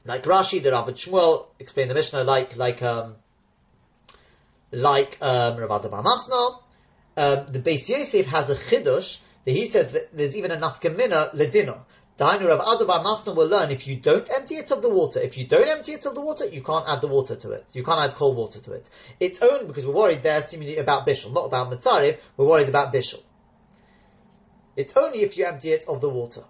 [0.05, 3.15] like Rashi, the Rav Shmuel explain the Mishnah like, like, um,
[4.71, 6.61] like, um, Rav Masna.
[7.17, 11.33] Um, the Beis Yosef has a chidush that he says that there's even enough gemina
[11.33, 11.81] ledino.
[12.19, 15.37] Dainu Rav Adabar Masna will learn if you don't empty it of the water, if
[15.37, 17.65] you don't empty it of the water, you can't add the water to it.
[17.73, 18.87] You can't add cold water to it.
[19.19, 22.93] It's only because we're worried there seemingly about bishul, not about mitzarif, we're worried about
[22.93, 23.21] bishul.
[24.75, 26.43] It's only if you empty it of the water.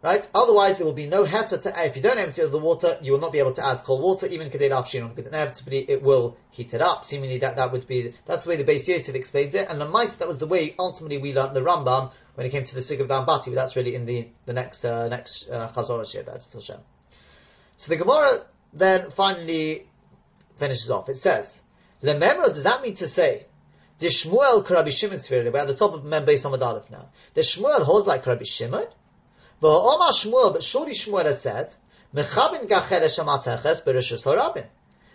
[0.00, 0.28] Right?
[0.32, 3.18] Otherwise, there will be no heter to If you don't empty the water, you will
[3.18, 6.72] not be able to add cold water, even kadei lafshinon, because inevitably it will heat
[6.72, 7.04] it up.
[7.04, 9.88] Seemingly that, that would be, that's the way the Beis Yosef explains it, and the
[9.88, 12.82] mice, that was the way ultimately we learned the Rambam when it came to the
[12.82, 16.78] Sig of Dambati, but that's really in the, the next, uh, next, uh, Chazorah Hashem.
[17.76, 18.42] So the Gemara
[18.72, 19.88] then finally
[20.58, 21.08] finishes off.
[21.08, 21.60] It says,
[22.04, 23.46] Lememra, does that mean to say,
[23.98, 25.18] the Shmuel Karabi Shimon
[25.52, 27.08] we're at the top of Mem Beis Aleph now.
[27.34, 28.86] The Shmuel holds like Karabi Shimon,
[29.62, 31.74] V'ha'omar Shmuel, but surely Shmuel has said,
[32.14, 34.66] Mechabin gacheres shamateches berishus harabin.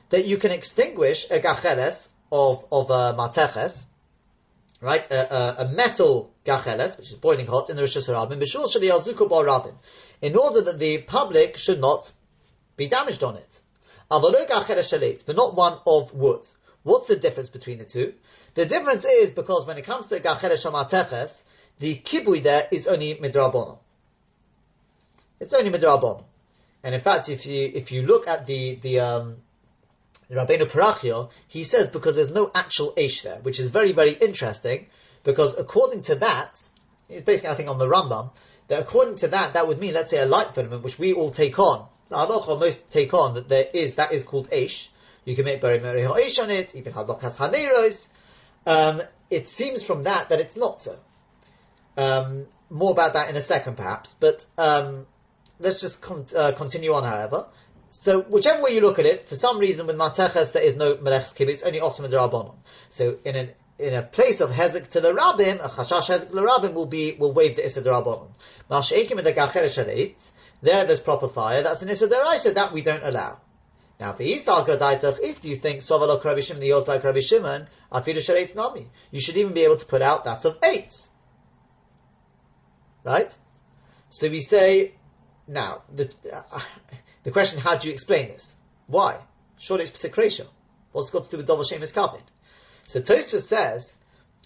[0.09, 3.85] That you can extinguish a gacheres of, of a mateches,
[4.81, 8.65] right, a, a, a, metal gacheres, which is boiling hot, in the Rishus Harabin, b'shul
[8.65, 9.75] shali bar rabin,
[10.21, 12.11] in order that the public should not
[12.75, 13.61] be damaged on it.
[14.11, 16.45] Avalo gacheres shalit, but not one of wood.
[16.83, 18.13] What's the difference between the two?
[18.55, 21.43] The difference is because when it comes to gacheres shamateches,
[21.79, 23.79] the kibui there is only midrabonon.
[25.39, 26.23] It's only midrabon.
[26.83, 29.37] And in fact, if you if you look at the the um,
[30.29, 34.87] Rabbeinu Parachio, he says because there's no actual Aish there, which is very very interesting,
[35.23, 36.61] because according to that,
[37.09, 38.31] it's basically I think on the Rambam
[38.67, 41.31] that according to that that would mean let's say a light filament which we all
[41.31, 41.87] take on.
[42.11, 44.87] Halacha most take on that there is that is called Aish.
[45.25, 48.07] You can make Bari Meri Aish on it, even Hadlokas Haneros.
[48.65, 50.97] Um, it seems from that that it's not so.
[51.95, 54.15] Um, more about that in a second, perhaps.
[54.19, 55.05] But um,
[55.63, 57.47] let's just con- uh, continue on, however.
[57.89, 60.95] So, whichever way you look at it, for some reason with Mateches there is no
[60.95, 62.55] Melech's Kibbutz, only Osam Rabbanon.
[62.89, 63.49] So, in an
[63.79, 66.85] in a place of hezek to the rabbim, a chashash hezek to the rabbim will
[66.85, 68.29] be will waive the issa rabbanon.
[68.69, 70.15] Masheikim the gacher shalit,
[70.61, 71.63] there there's proper fire.
[71.63, 73.39] That's an issa deraisa that we don't allow.
[73.99, 78.17] Now, for Yisal Gadaitach, if you think Sovalok Rabbi the Yos like Rabbi Shimon, Afilu
[78.17, 80.93] Sharetz Nami, you should even be able to put out that of eight.
[83.03, 83.35] Right?
[84.09, 84.95] So we say,
[85.47, 86.61] now, the, uh,
[87.23, 88.55] the question, how do you explain this?
[88.87, 89.17] Why?
[89.57, 90.45] Surely it's Psikresha.
[90.91, 92.21] What's got to do with Dover Shemus Kabin?
[92.87, 93.95] So Tosfos says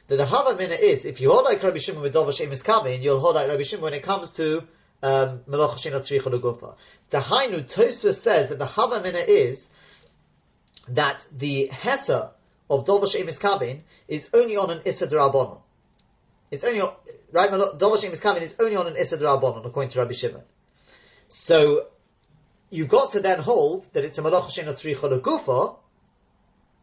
[0.08, 3.20] that the Havamina is, if you hold like Rabbi Shimon with Dover Shemus Kabin, you'll
[3.20, 4.64] hold like Rabbi Shimon when it comes to
[5.04, 6.76] um, Melach Shina Tzricha Lugufa.
[7.12, 9.70] Tahainu, Tosfos says that the Havamina is
[10.90, 12.30] that the heter
[12.70, 15.60] of Dover Shemus Kabin is only on an Issa Drabonon.
[16.50, 16.94] It's only on,
[17.32, 17.52] right?
[17.78, 20.42] Dover Shemus Kabin is only on an Issa Drabonon, according to Rabbi Shimon.
[21.30, 21.88] So,
[22.70, 25.76] you've got to then hold that it's a Melach Shina Tzricha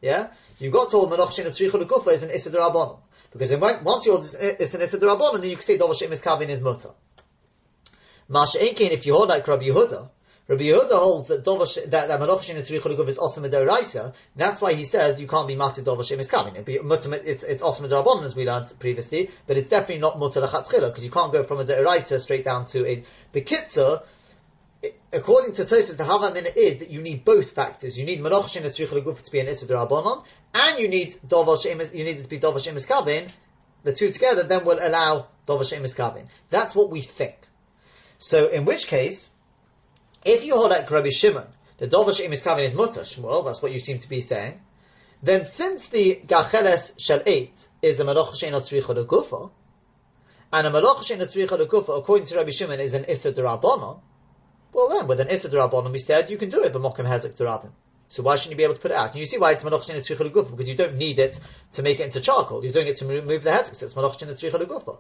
[0.01, 0.29] yeah?
[0.59, 2.99] You've got to hold Melach Shina Tzricha is an Issa Drabonon.
[3.33, 3.51] Because
[3.83, 6.61] once you hold it's an Issa Drabonon, then you can say Dover Shemus Kabin is
[6.61, 6.91] Mutter.
[8.31, 10.09] Masha'inkin, if you hold like Rabbi Yehuda,
[10.47, 14.13] Rabbi Yehuda holds that Dovash, that, that Malach Shin Tzricha is awesome Raisa.
[14.37, 16.55] That's why he says you can't be Matzid Dovash Shem is coming.
[16.57, 21.03] It's, it's awesome Darabon as we learned previously, but it's definitely not Mutter Lachatzchila because
[21.03, 23.03] you can't go from a Raisa straight down to a
[23.35, 24.03] Bekitzer.
[25.13, 27.99] According to Tosfos, the Havamina is that you need both factors.
[27.99, 32.05] You need Malach Shin Tzricha to be an Issa Darabonon, and you need Dovash you
[32.05, 35.85] need it to be Dovash Shem is The two together then will allow Dovash Shem
[35.85, 35.95] is
[36.51, 37.37] That's what we think.
[38.19, 39.31] So in which case,
[40.25, 41.47] if you hold like Rabbi Shimon,
[41.79, 44.61] the Dovash Im Kavin is Mutter, Shmuel, that's what you seem to be saying,
[45.23, 49.51] then since the Gacheles Shel 8 is a Malach Shein Tzricha Kufa,
[50.53, 54.01] and a Malach Tzricha according to Rabbi Shimon, is an Issa Darabonon,
[54.75, 57.37] well then, with an Issa Darabonon, we said you can do it, but Mokim Hezek
[57.37, 57.71] Darabin.
[58.09, 59.11] So why shouldn't you be able to put it out?
[59.11, 61.39] And you see why it's Shein Tzricha Kufa, because you don't need it
[61.73, 62.63] to make it into charcoal.
[62.63, 64.99] You're doing it to remove the Hezek, so it's Malach Shein Tzricha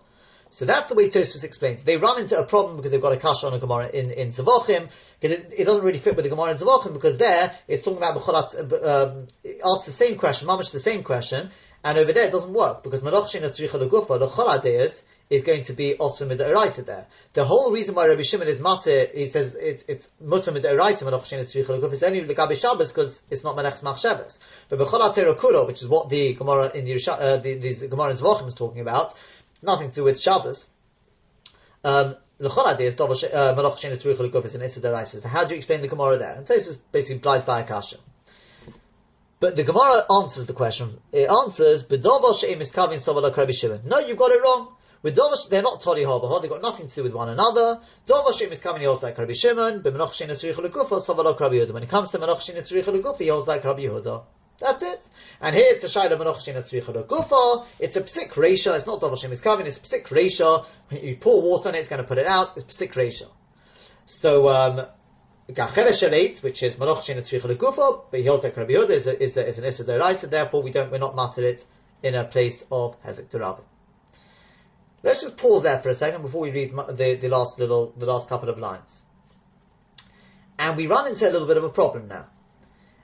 [0.50, 1.82] So that's the way Tosfos explains.
[1.82, 4.28] They run into a problem because they've got a kasha on a Gemara in, in
[4.28, 4.88] Zavochim,
[5.20, 7.98] because it, it, doesn't really fit with the Gemara in Zavochim, because there it's talking
[7.98, 11.50] about B'cholat, um, it asks the same question, mamish the same question,
[11.84, 15.02] and over there it doesn't work, because Melach Shina Tzricha Legufa, the Choladeus, is
[15.42, 17.06] going to be also midairaisa there.
[17.32, 21.22] The whole reason why Rabbi Shimon is matir, he says it's it's mutter midairaisa melach
[21.22, 24.38] shenis tzricha is only legabe Shabbos because it's not melech's machshavas.
[24.68, 28.16] But bechol kuro, which is what the Gemara in the, uh, the, the Gemara in
[28.16, 29.14] Zvachim is talking about,
[29.62, 30.68] nothing to do with Shabbos.
[31.82, 32.90] Um, uh, so how do you
[35.56, 36.32] explain the Gemara there?
[36.32, 37.98] And Tosfos basically implies by a kasha.
[39.38, 40.98] But the Gemara answers the question.
[41.12, 41.98] It answers, No,
[43.98, 44.74] you've got it wrong.
[45.04, 47.78] With Dovash, they're not Tori Habaha, they've got nothing to do with one another.
[48.06, 51.56] Dovash is coming, he holds like Rabbi Shimon, but Menach Shin Esrich Legufa, Savalok Rabbi
[51.56, 51.72] Yehuda.
[51.72, 54.22] When it comes to Menach Shin Esrich Legufa, he holds like Rabbi Yehuda.
[54.58, 55.06] That's it.
[55.42, 57.66] And here it's a shayla menochin tzricha gufa.
[57.80, 58.74] It's a psik reisha.
[58.76, 59.66] It's not double shem kavin.
[59.66, 60.64] It's psik.
[60.88, 62.56] When you pour water on it, it's going to put it out.
[62.56, 63.28] It's psik reisha.
[64.06, 64.86] So um,
[65.50, 69.36] shalit, which is menochin tzricha gufa, but he holds that Rabbi Yehuda is, a, is,
[69.36, 70.30] a, is an issa deraisa.
[70.30, 71.64] Therefore, we don't we're not matter it
[72.02, 73.64] in a place of hezek derabim.
[75.04, 78.06] Let's just pause there for a second before we read the, the last little the
[78.06, 79.02] last couple of lines.
[80.58, 82.28] And we run into a little bit of a problem now.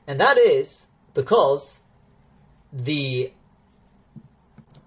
[0.07, 1.79] And that is because
[2.73, 3.31] the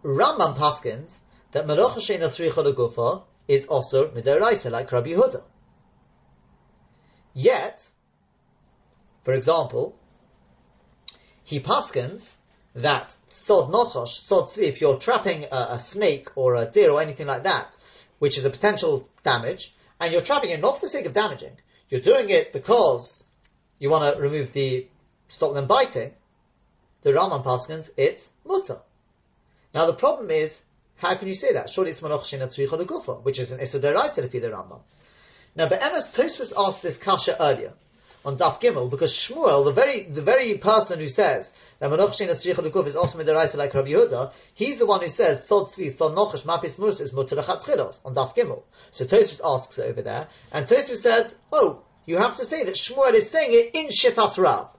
[0.04, 1.16] Rambam Paskins
[1.52, 5.44] that Melocha Sheina Tzricha Legufa is also Midaraisa, like Rabbi Yehuda.
[7.36, 7.88] Yet,
[9.24, 9.96] for example,
[11.44, 12.34] he Paskins
[12.76, 17.02] that Sod Nochosh, Sod Tzvi, if you're trapping a, a, snake or a deer or
[17.02, 17.78] anything like that,
[18.20, 21.56] which is a potential damage, and you're trapping it not for the sake of damaging,
[21.90, 23.24] you're doing it because
[23.80, 24.88] you want to remove the
[25.28, 26.12] stop them biting,
[27.02, 28.80] the Rambam Paskins, it's mutter.
[29.74, 30.62] Now the problem is,
[30.98, 31.70] how can you say that?
[31.70, 34.80] Surely it's Manoch Shina Tzricha Gufa, which is an to feed the Rambam.
[35.56, 37.74] Now, but Emes Tosfos asked this kasha earlier
[38.26, 42.32] on Daf Gimel because Shmuel, the very the very person who says that Manoch Shina
[42.32, 45.92] Tzricha Gufa is also Midaraita like Rabbi Yehuda, he's the one who says Sod Tzvi
[45.92, 48.64] Sod Nochash Mapis Mus is Mutter on Daf Gimel.
[48.92, 53.14] So Tosfos asks over there, and Tosfos says, oh, you have to say that Shmuel
[53.14, 54.70] is saying it in Shitas Rav.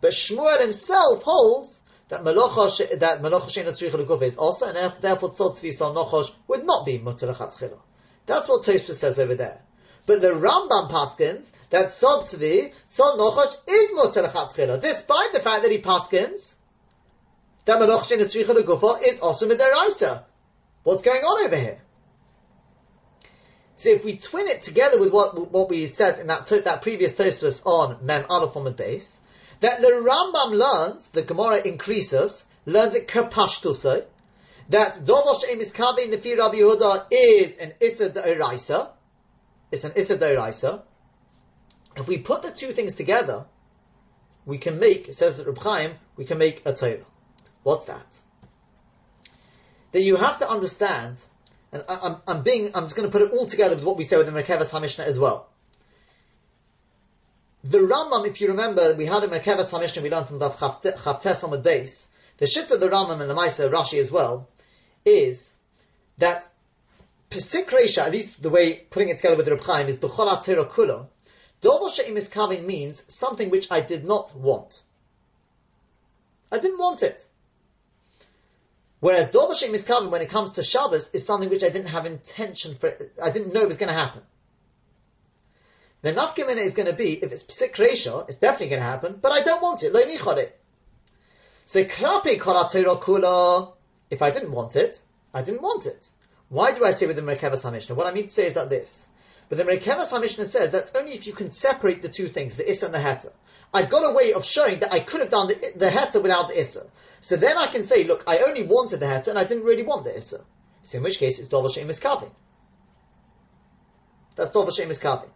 [0.00, 5.60] But Shmuel himself holds that Melocha that Melocha Shein Tzricha is also, and therefore Tzod
[5.60, 7.78] Tzvi Sal Nochosh would not be Lechatschila.
[8.26, 9.60] That's what Tosfos says over there.
[10.06, 11.44] But the Rambam Paskins
[11.74, 16.54] that Tzod Tzvi Nochosh is Mutter Lechatschila, despite the fact that he Paskins
[17.64, 20.22] that Melocha Shein Tzricha is also Midaraisa.
[20.84, 21.80] What's going on over here?
[23.74, 27.14] So if we twin it together with what what we said in that that previous
[27.14, 29.18] Tosfos on Mem Aleph the base,
[29.58, 34.04] that the Rambam learns, the Gemara increases, learns it kapashtusay,
[34.68, 38.90] that Dovosh Emis Kabe Nefi Rabbi Yehuda is an Issa Da'iraisa,
[39.72, 40.82] it's an Issa Da'iraisa.
[41.96, 43.44] If we put the two things together,
[44.46, 47.04] we can make, it says Reb Chaim, we can make a Torah.
[47.62, 48.06] What's that?
[49.92, 51.16] That you have to understand,
[51.72, 53.96] and I, am I'm being, I'm just going to put it all together with what
[53.96, 55.48] we say with the Merkevas HaMishnah as well.
[57.62, 61.44] The Rambam, if you remember, we had a Merkevas HaMishnah, we learned in Daf Chavtes
[61.44, 62.06] on the base,
[62.38, 64.48] the shit of the Rambam and the Maisa Rashi as well,
[65.04, 65.54] is
[66.18, 66.44] that
[67.30, 70.28] Pesik Reisha, at least the way putting it together with the Reb Chaim, is B'chol
[70.28, 71.06] HaTorah Kula,
[71.64, 74.82] Dovo She'im is Kavin means something which I did not want.
[76.52, 77.26] I didn't want it.
[79.00, 81.88] Whereas Dovo She'im is Kavin, when it comes to Shabbos, is something which I didn't
[81.88, 84.20] have intention for, I didn't know it was going to happen.
[86.02, 89.18] The nafkamina is going to be, if it's psik reisha, it's definitely going to happen,
[89.22, 89.94] but I don't want it.
[89.94, 90.60] Lo it.
[91.64, 93.72] So klapi kula,
[94.10, 95.00] if I didn't want it,
[95.32, 96.10] I didn't want it.
[96.50, 97.96] Why do I say with the Merkevas HaMishnah?
[97.96, 99.06] What I mean to say is that this.
[99.48, 102.68] But the Merkevas HaMishnah says that's only if you can separate the two things, the
[102.68, 103.32] Issa and the Heta.
[103.72, 106.48] I've got a way of showing that I could have done the, the Heta without
[106.48, 106.86] the Issa.
[107.20, 109.82] So then I can say, look, I only wanted the Heta and I didn't really
[109.82, 110.44] want the Issa.
[110.82, 112.30] So in which case it's Dovel Miskavin.
[114.36, 115.28] That's Dovel Miskavin.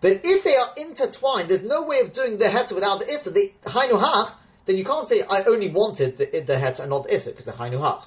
[0.00, 3.30] But if they are intertwined, there's no way of doing the Heta without the Issa.
[3.30, 4.30] The Hainu
[4.64, 7.46] then you can't say, I only wanted the, the Heta and not the Issa, because
[7.46, 8.02] the Hainu.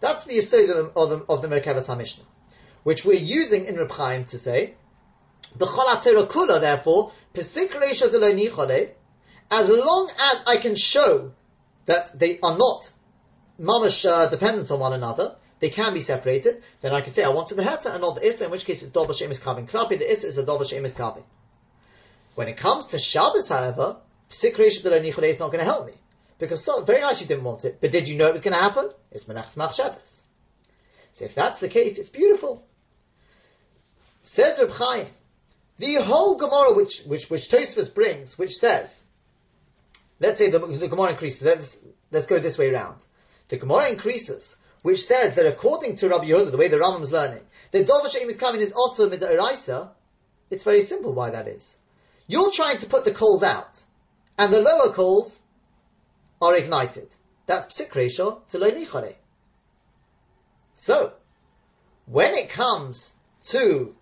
[0.00, 2.24] That's the Yisod of the, of the, of the HaMishnah
[2.82, 4.74] which we're using in Reb Chaim to say,
[5.58, 7.12] kula, therefore,
[9.50, 11.32] as long as I can show
[11.86, 12.92] that they are not
[13.60, 17.30] mamash uh, dependent on one another, they can be separated, then I can say I
[17.30, 19.40] want to the heta and not the issa, in which case it's dova she'im is
[19.40, 19.68] kavin.
[19.68, 21.24] Klapi, the issa is a dova she'im is kavin.
[22.34, 23.96] When it comes to Shabbos, however,
[24.30, 24.84] psik is
[25.40, 25.94] not going to help me.
[26.38, 28.54] Because so, very nice you didn't want it, but did you know it was going
[28.56, 28.90] to happen?
[29.10, 30.22] It's menachs machshavas.
[31.10, 32.64] So if that's the case, it's beautiful.
[34.22, 35.06] Says Reb Chaim,
[35.78, 39.02] the whole Gemara which which which Tosfos brings, which says,
[40.20, 41.42] let's say the, the Gemara increases.
[41.42, 41.78] Let's
[42.10, 43.04] let's go this way around.
[43.48, 47.12] The Gemara increases, which says that according to Rabbi Yehuda, the way the Rambam is
[47.12, 49.90] learning, the Dovash is coming is also midaraisa.
[50.50, 51.76] It's very simple why that is.
[52.26, 53.82] You're trying to put the coals out,
[54.36, 55.38] and the lower coals
[56.42, 57.08] are ignited.
[57.46, 57.92] That's psik
[58.50, 59.12] to lo
[60.74, 61.12] So,
[62.06, 63.12] when it comes
[63.46, 63.94] to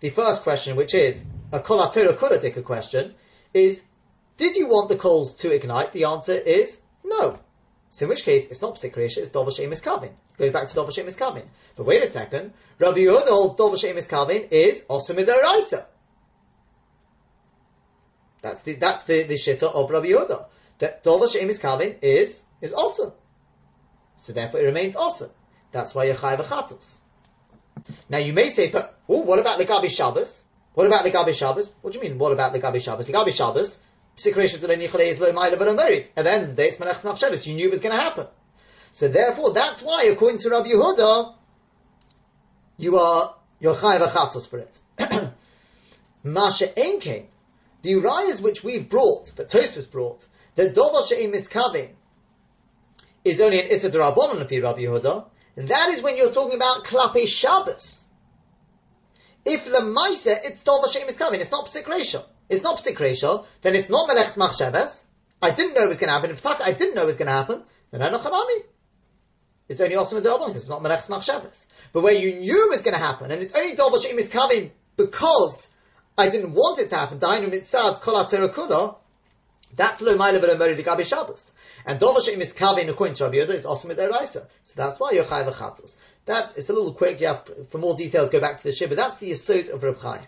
[0.00, 1.22] the first question, which is
[1.52, 3.14] a kolatura kuladika question,
[3.52, 3.82] is
[4.36, 5.92] did you want the coals to ignite?
[5.92, 7.38] The answer is no.
[7.90, 10.12] So in which case, it's not psik it's dovel she'emis kavin.
[10.38, 11.44] Goes back to dovel she'emis kavin.
[11.76, 15.84] But wait a second, Rabbi Yehuda holds dovel she'emis kavin is also midaraisa.
[18.42, 20.46] That's the that's the, the shitta of Rabbi Yehuda.
[20.78, 23.12] That dovel she'emis kavin is is awesome.
[24.18, 25.30] So therefore, it remains awesome.
[25.72, 26.99] That's why you're chayav
[28.08, 30.44] now you may say, but oh, what about the Gabi Shabbos?
[30.74, 31.72] What about the Gabi Shabbos?
[31.82, 32.18] What do you mean?
[32.18, 33.06] What about the Gabi Shabbos?
[33.06, 33.78] The Gabi Shabbos,
[34.26, 37.46] at the end of the day, it's Menach Shabbos.
[37.46, 38.26] You knew it was going to happen.
[38.92, 41.34] So therefore, that's why, according to Rabbi Yehuda,
[42.76, 44.80] you are you're chayav achatzos for it.
[46.24, 47.26] Masha enkein,
[47.82, 50.26] the urayas which we've brought, that Tosfos brought,
[50.56, 51.90] that dovar she'im miskavin,
[53.24, 55.26] is only an issa derabbanon of Rabbi Yehuda,
[55.68, 58.04] that is when you're talking about klape Shabbos.
[59.44, 63.88] If lemaisa it's tov Hashem is coming, it's not psik It's not psik then it's
[63.88, 65.04] not melech smach
[65.42, 66.30] I didn't know it was going to happen.
[66.30, 68.64] If I didn't know it was going to happen, then I know chanami.
[69.68, 72.94] It's only awesome because it's not melech smach But where you knew it was going
[72.94, 75.70] to happen, and it's only tov Hashem is coming because
[76.18, 77.18] I didn't want it to happen.
[77.18, 79.00] Dainu mitzad kol.
[79.76, 81.52] That's lo ma'ila v'lo Shabbos.
[81.86, 84.46] And She'im is Kavin according to Rabbi Yehuda is also Midairaisa.
[84.64, 85.96] So that's why you're Chayav Chatzos.
[86.26, 88.94] That, it's a little quick, yeah, for more details go back to the Shiva.
[88.94, 90.26] That's the Yisod of Reb Chaim.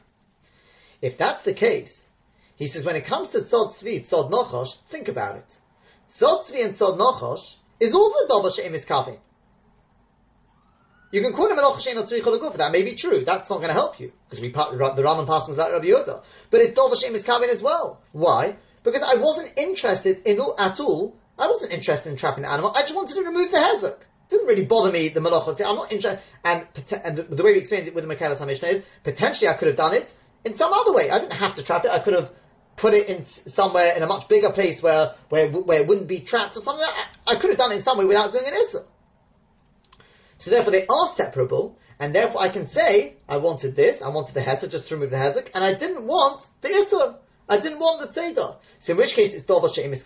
[1.00, 2.08] If that's the case,
[2.56, 5.58] he says when it comes to Sod Tzvi, Sod Nochosh, think about it.
[6.06, 9.18] Sod Tzvi and Sod Nochosh is also She'im is Kavin.
[11.10, 13.22] You can call him an Ochashen or Tzricha That may be true.
[13.22, 14.12] That's not going to help you.
[14.30, 16.22] Because we, the Rambam passes like Rabbi Yehuda.
[16.50, 18.00] But it's She'im is Kavin as well.
[18.12, 18.56] Why?
[18.82, 22.72] Because I wasn't interested in at all I wasn't interested in trapping the animal.
[22.74, 23.96] I just wanted to remove the hezek.
[24.28, 25.60] Didn't really bother me the malach.
[25.64, 26.22] I'm not interested.
[26.44, 26.66] And,
[27.04, 29.68] and the, the, way we explained it with the Merkevas HaMishnah is potentially I could
[29.68, 30.12] have done it
[30.44, 31.10] in some other way.
[31.10, 31.90] I didn't have to trap it.
[31.90, 32.30] I could have
[32.76, 36.20] put it in somewhere in a much bigger place where where where it wouldn't be
[36.20, 36.84] trapped or something.
[36.84, 38.84] I, I could have done it in some way without doing an issa.
[40.38, 44.34] So therefore they are separable, and therefore I can say I wanted this, I wanted
[44.34, 47.18] the hezek just to remove the hezek, and I didn't want the issa.
[47.48, 48.56] I didn't want the tzeder.
[48.78, 50.04] So in which case it's dova she'im is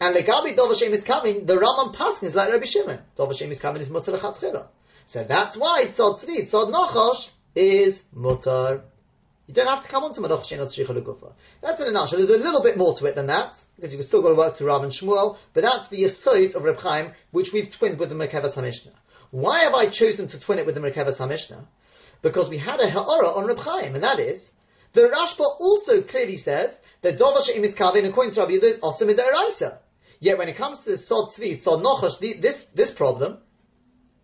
[0.00, 2.98] and legabi dovashem is coming, the Rambam Paskin is like Rabbi Shimon.
[3.16, 4.66] Dovashem is coming is mutar lechatzchila.
[5.06, 8.82] So that's why tzod tzvi, tzod nochosh is mutar.
[9.46, 11.32] You don't have to come on to Malach Shein Tzricha Legufa.
[11.60, 12.18] That's in a nutshell.
[12.18, 14.56] There's a little bit more to it than that, because you've still got to work
[14.56, 18.08] through Rav and Shmuel, but that's the Yesod of Reb Chaim, which we've twinned with
[18.08, 18.94] the Merkevas HaMishnah.
[19.32, 21.62] Why have I chosen to twin it with the Merkevas HaMishnah?
[22.22, 24.50] Because we had a Ha'ara on Reb Chaim, and that is,
[24.94, 28.78] the Rashba also clearly says that Dova She'im is Kavin, according to Rabbi Yehuda, is
[28.78, 29.76] also Midaraisa.
[30.20, 33.38] Yet when it comes to Sod Tzvi, Sod Nochash, this, this problem,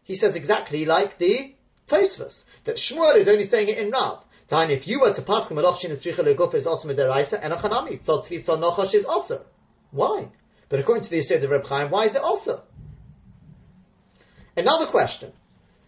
[0.02, 1.54] he says exactly like the
[1.86, 4.24] Tosfos, that Shmuel is only saying it in Rav.
[4.48, 7.52] Time, if you were to pass the Malach Shin Tzricha Leguf is also Midaraisa, and
[7.52, 9.42] a Chanami, Sod Tzvi, Sod Nochash is also.
[9.90, 10.28] Why?
[10.68, 12.62] But according to the Yisod of Reb Chaim, why is it also?
[14.56, 15.32] Another question.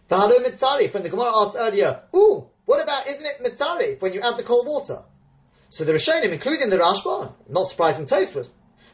[0.09, 4.13] The Halo Mitzarif, when the Gemara asked earlier, ooh, what about, isn't it Mitzarif when
[4.13, 5.03] you add the cold water?
[5.69, 8.49] So the Rishonim, including the Rashba, not surprising Tosfos,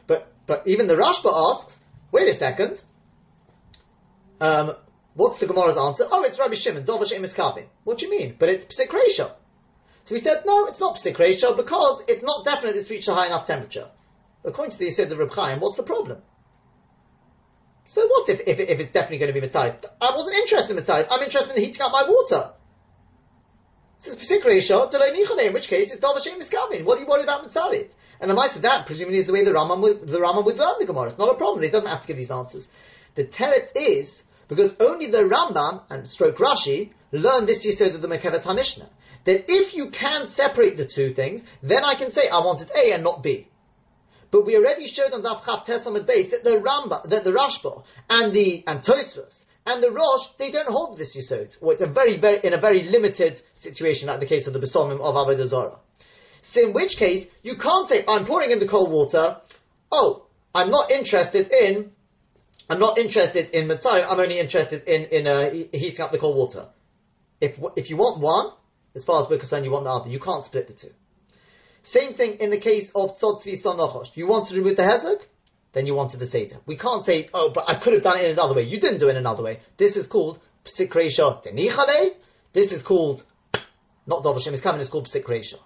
[0.06, 1.78] but, but even the Rashba asks,
[2.10, 2.82] wait a second,
[4.40, 4.74] um,
[5.14, 6.08] what's the Gemara's answer?
[6.10, 7.32] Oh, it's Rabbi Shimon, Dova Shem is
[7.84, 8.34] What do you mean?
[8.36, 9.32] But it's Psik So
[10.10, 13.46] we said, no, it's not Psik because it's not definite it's reached a high enough
[13.46, 13.86] temperature.
[14.44, 16.20] According to the Yisod of Reb Chaim, what's the problem?
[17.84, 19.84] So what if, if, if it's definitely going to be Mitzayit?
[20.00, 21.06] I wasn't interested in Mitzayit.
[21.12, 22.54] I'm interested in heating up my water.
[24.00, 26.84] This is particularly short, in which case it's Dov is coming.
[26.84, 27.90] What are you worried about Mitzayit?
[28.20, 30.58] And the mice of that presumably is the way the Rambam would, the Rambam would
[30.58, 31.08] learn the Gemara.
[31.08, 31.62] It's not a problem.
[31.62, 32.68] He doesn't have to give these answers.
[33.14, 38.08] The teretz is because only the Rambam and stroke Rashi learn this yisod of the
[38.08, 38.88] Merkevas HaMishnah.
[39.24, 42.92] That if you can separate the two things, then I can say I wanted A
[42.92, 43.48] and not B.
[44.30, 47.84] But we already showed on Daf Chav Tesamid base that the Ramba, that the Rashba
[48.08, 51.56] and the and Tosfos and the Rosh they don't hold this yisod.
[51.60, 54.60] Or it's a very very in a very limited situation, like the case of the
[54.60, 55.78] Besomim of Avodah Zarah.
[56.50, 59.36] So in which case you can't say I'm pouring in the cold water.
[59.92, 61.92] Oh, I'm not interested in.
[62.68, 64.10] I'm not interested in mitzvah.
[64.10, 66.66] I'm only interested in in uh, heating up the cold water.
[67.40, 68.50] If if you want one,
[68.96, 70.10] as far as we're concerned, you want the other.
[70.10, 70.92] You can't split the two.
[71.84, 74.16] Same thing in the case of Sod Tzvi.
[74.16, 75.22] You want to remove the Hezek?
[75.72, 76.56] Then you wanted the Seder.
[76.66, 78.64] We can't say, oh, but I could have done it in another way.
[78.64, 79.60] You didn't do it in another way.
[79.76, 82.16] This is called Psikresha Denichale.
[82.52, 83.22] This is called,
[84.04, 85.60] not Dovashem is coming, it's called Psikresha.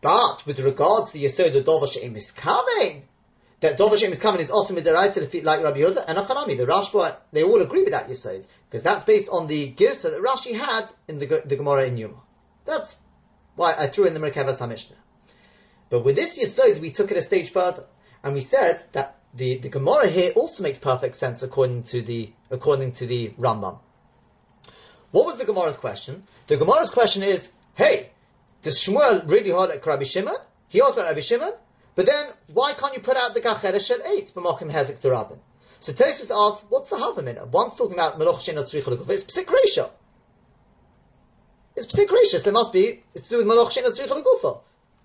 [0.00, 3.08] But with regard to the Yesod of Dovashem is coming,
[3.60, 6.56] that Dovashem is coming is also midaraita to defeat like Rabbi Yehuda and Achanami.
[6.56, 10.22] The Rashba, they all agree with that Yesod because that's based on the Girsa that
[10.22, 12.20] Rashi had in the, the Gemara in Yuma.
[12.64, 12.94] That's
[13.56, 14.92] why I threw in the Merkavas HaMishnah.
[15.90, 17.84] But with this Yisod, we took it a stage further.
[18.22, 22.32] And we said that the, the Gemara here also makes perfect sense according to the,
[22.50, 23.78] according to the Rambam.
[25.10, 26.24] What was the Gemara's question?
[26.46, 28.10] The Gemara's question is, hey,
[28.62, 30.36] does Shmuel really hold like Rabbi Shimon?
[30.68, 31.52] He holds like Rabbi Shimon,
[31.94, 35.10] but then why can't you put out the Gacheres Shel Eight for Mokim Hezek to
[35.10, 35.38] Rabin?
[35.80, 37.46] So Tosfos asks, what's the Havamina?
[37.46, 39.90] One's talking about Meloch Shin Tzricha It's Psik Resha.
[41.76, 43.84] It's Psik Resha, so it must be, it's to do with Meloch Shin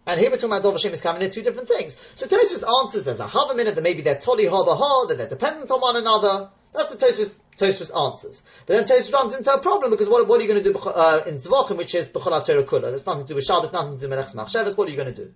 [0.06, 1.96] and here we're talking about Dov Hashem is coming in two different things.
[2.16, 5.72] So Tosfos answers there's a half minute that maybe they're toli ha, that they're dependent
[5.72, 6.50] on one another.
[6.74, 8.44] That's the Tosfos, answers.
[8.66, 10.78] But then Tosfos runs into a problem because what, what are you going to do
[10.78, 12.82] uh, in Zvachim, which is B'chol Torah Kula?
[12.82, 14.76] There's nothing to do with Shabbos, nothing to do with Melech Machshavas.
[14.76, 15.34] What are you going to do?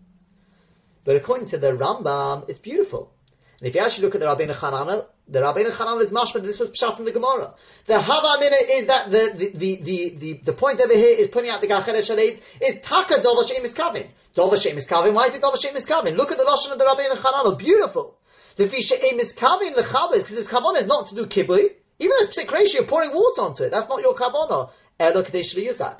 [1.05, 3.11] But according to the Rambam, it's beautiful.
[3.59, 6.43] And if you actually look at the Rabbeinu Chananel, the Rabbeinu Chananel is mashma.
[6.43, 7.53] This was pshat in the Gemara.
[7.85, 11.49] The Hava minute is that the the, the, the, the, point over here is putting
[11.49, 14.09] out the Gachere Shalit is Taka is coming.
[14.35, 15.15] Dova Sheim is coming.
[15.15, 16.15] Why is it Dova Sheim is coming?
[16.15, 17.57] Look at the lashon of the Rabbeinu Chananel.
[17.57, 18.15] Beautiful.
[18.57, 21.73] The Sheim is coming lechabes because his kavanah is not to do kibui.
[21.99, 23.71] Even though it's ratio, pouring water onto it.
[23.71, 24.71] That's not your kavanah.
[24.99, 25.99] Elo kadesh liyuzak.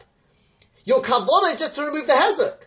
[0.84, 2.58] Your kavanah is just to remove the hezek.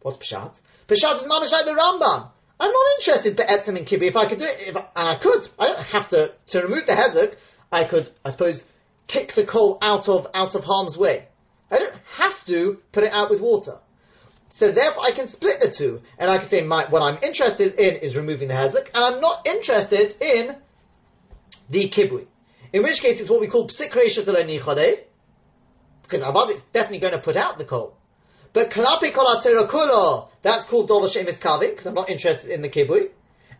[0.00, 0.58] What's pshat?
[0.88, 2.30] Pshat is mamish like the Rambam.
[2.58, 4.04] I'm not interested in etzim and kibi.
[4.04, 6.86] If I could do it, if, and I could, I don't have to to remove
[6.86, 7.34] the hezek.
[7.70, 8.64] I could, I suppose,
[9.08, 11.26] kick the coal out of out of harm's way.
[11.70, 13.78] I don't have to put it out with water.
[14.54, 17.74] So therefore, I can split the two, and I can say my, what I'm interested
[17.74, 20.54] in is removing the hezek, and I'm not interested in
[21.68, 22.28] the kibui.
[22.72, 23.90] In which case, it's what we call psik
[26.02, 27.96] because Avad is definitely going to put out the coal.
[28.52, 32.68] But klapi kol that's called dova she'im is kavin, because I'm not interested in the
[32.68, 33.10] kibui.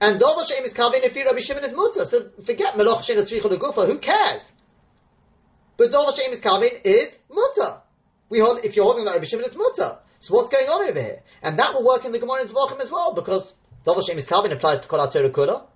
[0.01, 2.05] And dova she'im is kavin if Rabbi Shimon is mutter.
[2.05, 4.55] So forget meloch she'in gufa, who cares?
[5.77, 7.81] But dova she'im is kavin is mutter.
[8.29, 9.99] We hold, if you're holding that Rabbi Shimon is mutter.
[10.21, 11.23] So what's going on over here?
[11.43, 13.53] And that will work in the Gemara in Zvachim as well, because
[13.87, 15.67] dova she'im is kavin applies to kol kulo.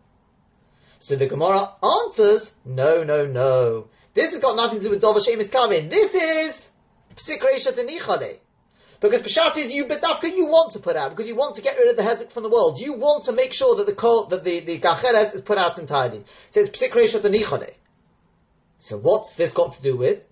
[0.99, 3.89] So the Gemara answers, no, no, no.
[4.15, 5.91] This has got nothing to do with dova she'im is kavin.
[5.91, 6.71] This is
[7.17, 8.39] psik reishat
[9.01, 11.79] because Peshat is you bedafka you want to put out because you want to get
[11.79, 12.81] rid of the hezek from the world.
[12.81, 15.79] You want to make sure that the kol, that the the gacheres is put out
[15.79, 16.25] entirely.
[16.51, 17.75] So it's psikreshat nichade.
[18.79, 20.25] So what's this got to do with?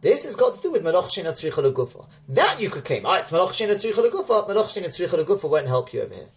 [0.00, 2.06] This has got to do with Melach Shina Tzricha Legufa.
[2.30, 6.02] That you could claim, ah, it's Melach Shina Tzricha Legufa, Tzricha Legufa won't help you
[6.02, 6.28] over here.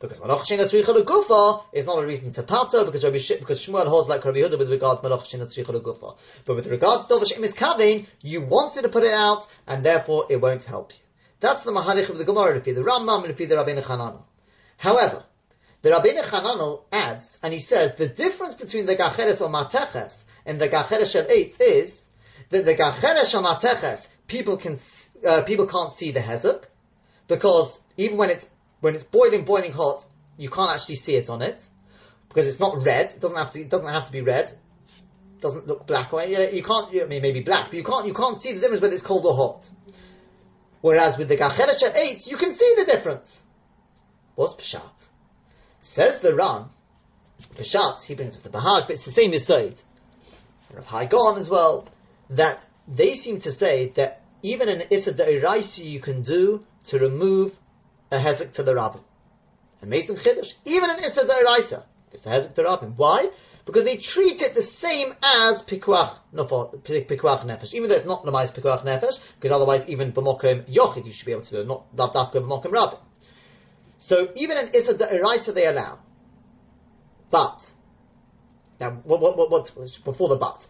[0.00, 3.60] Because Melach Shina Tzricha Legufa is not a reason to pater, because Rabbi Sh- because
[3.60, 6.16] Shmuel holds like Rabbi Huda with regard to Melach Shina Tzricha Legufa.
[6.46, 10.26] But with regard to Dovash Imis Kavin, you wanted to put it out, and therefore
[10.30, 10.98] it won't help you.
[11.40, 14.22] That's the Maharich of the Gemara, if the Rambam, and the Rabbeinu Chananel.
[14.78, 15.22] However,
[15.82, 20.58] the Rabbeinu Chananel adds, and he says, the difference between the Gacheres or Mateches and
[20.58, 22.03] the Gacheres Shel Eitz is,
[22.50, 24.78] that the Gacheres Shel Mateches, people can,
[25.26, 26.64] uh, people can't see the Hezek,
[27.28, 28.48] because even when it's,
[28.80, 30.04] when it's boiling, boiling hot,
[30.36, 31.60] you can't actually see it on it,
[32.28, 35.40] because it's not red, it doesn't have to, it doesn't have to be red, it
[35.40, 38.14] doesn't look black or you, you can't, I mean, maybe black, but you can't, you
[38.14, 39.70] can't see the difference whether it's cold or hot.
[40.80, 43.42] Whereas with the Gacheres Shel Eitz, you can see the difference.
[44.34, 44.82] What's Pshat?
[45.80, 46.66] Says the Ran,
[47.56, 49.82] Pshat, he brings it the Bahag, but it's the same Yisoid.
[50.72, 51.86] Rav Hai Gaon as well,
[52.30, 57.56] that they seem to say that even an Issa Da'iraisi you can do to remove
[58.10, 59.00] a Hezek to the Rabbin.
[59.82, 60.54] Amazing Chiddush.
[60.64, 61.82] Even an Issa Da'iraisa,
[62.12, 62.94] it's a Hezek to the Rabbin.
[62.96, 63.30] Why?
[63.64, 67.72] Because they treat it the same as Pikuach, Pikuach Nefesh.
[67.72, 71.32] Even though it's not Lamais Pikuach Nefesh, because otherwise even B'mokim Yochid you should be
[71.32, 72.98] able to do not Dafka B'mokim Rabbin.
[73.96, 75.98] So even an Issa Da'iraisa they allow.
[77.30, 77.70] But,
[78.78, 80.66] now, what, what, what, what's before the but?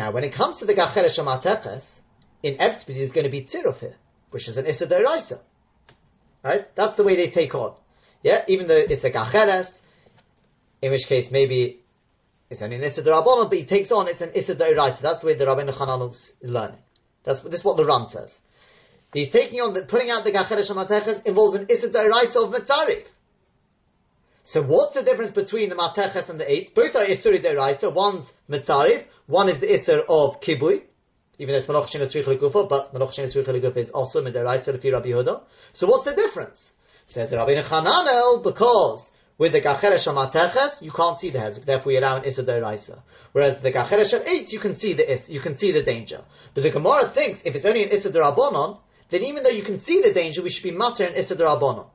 [0.00, 2.00] Now, when it comes to the Gacheres Shamateches,
[2.42, 3.96] in Evtbi there's going to be Tziruf here,
[4.30, 5.40] which is an Issa Da'iraisa.
[6.42, 6.74] Right?
[6.74, 7.74] That's the way they take on.
[8.22, 8.42] Yeah?
[8.48, 9.82] Even though it's a Gacheres,
[10.80, 11.80] in which case maybe
[12.48, 15.02] it's only an Issa Da'rabbanon, but he takes on, it's an Issa Da'iraisa.
[15.02, 16.78] That's the way the Rabbeinu Hanan is learning.
[17.24, 18.40] That's, this is what the Ran says.
[19.12, 23.04] He's taking on the, putting out the Gacheres Shamateches involves an Issa Da'iraisa of Mitzarif.
[24.42, 26.74] So what's the difference between the Mateches and the eight?
[26.74, 27.92] Both are Isuri Deraisa.
[27.92, 30.82] One's Mitzarif, one is the Isur of Kibui,
[31.38, 34.74] even though it's Malach Shin Esrich Legufa, but Malach Shin Esrich Legufa is also Midaraisa
[34.74, 35.42] Lefi Rabbi Yehuda.
[35.74, 36.72] So what's the difference?
[37.06, 41.98] Says Rabbeinu Chananel, because with the Gacheresh Mateches, you can't see the Hezek, therefore you
[41.98, 42.98] allow an Isur Deraisa.
[43.32, 46.22] Whereas the Gacheresh eight, you can see the Is, you can see the danger.
[46.54, 48.78] But the Gemara thinks if it's only an Isur Derabonon,
[49.10, 51.86] then even though you can see the danger, we should be matter in Isur Derabonon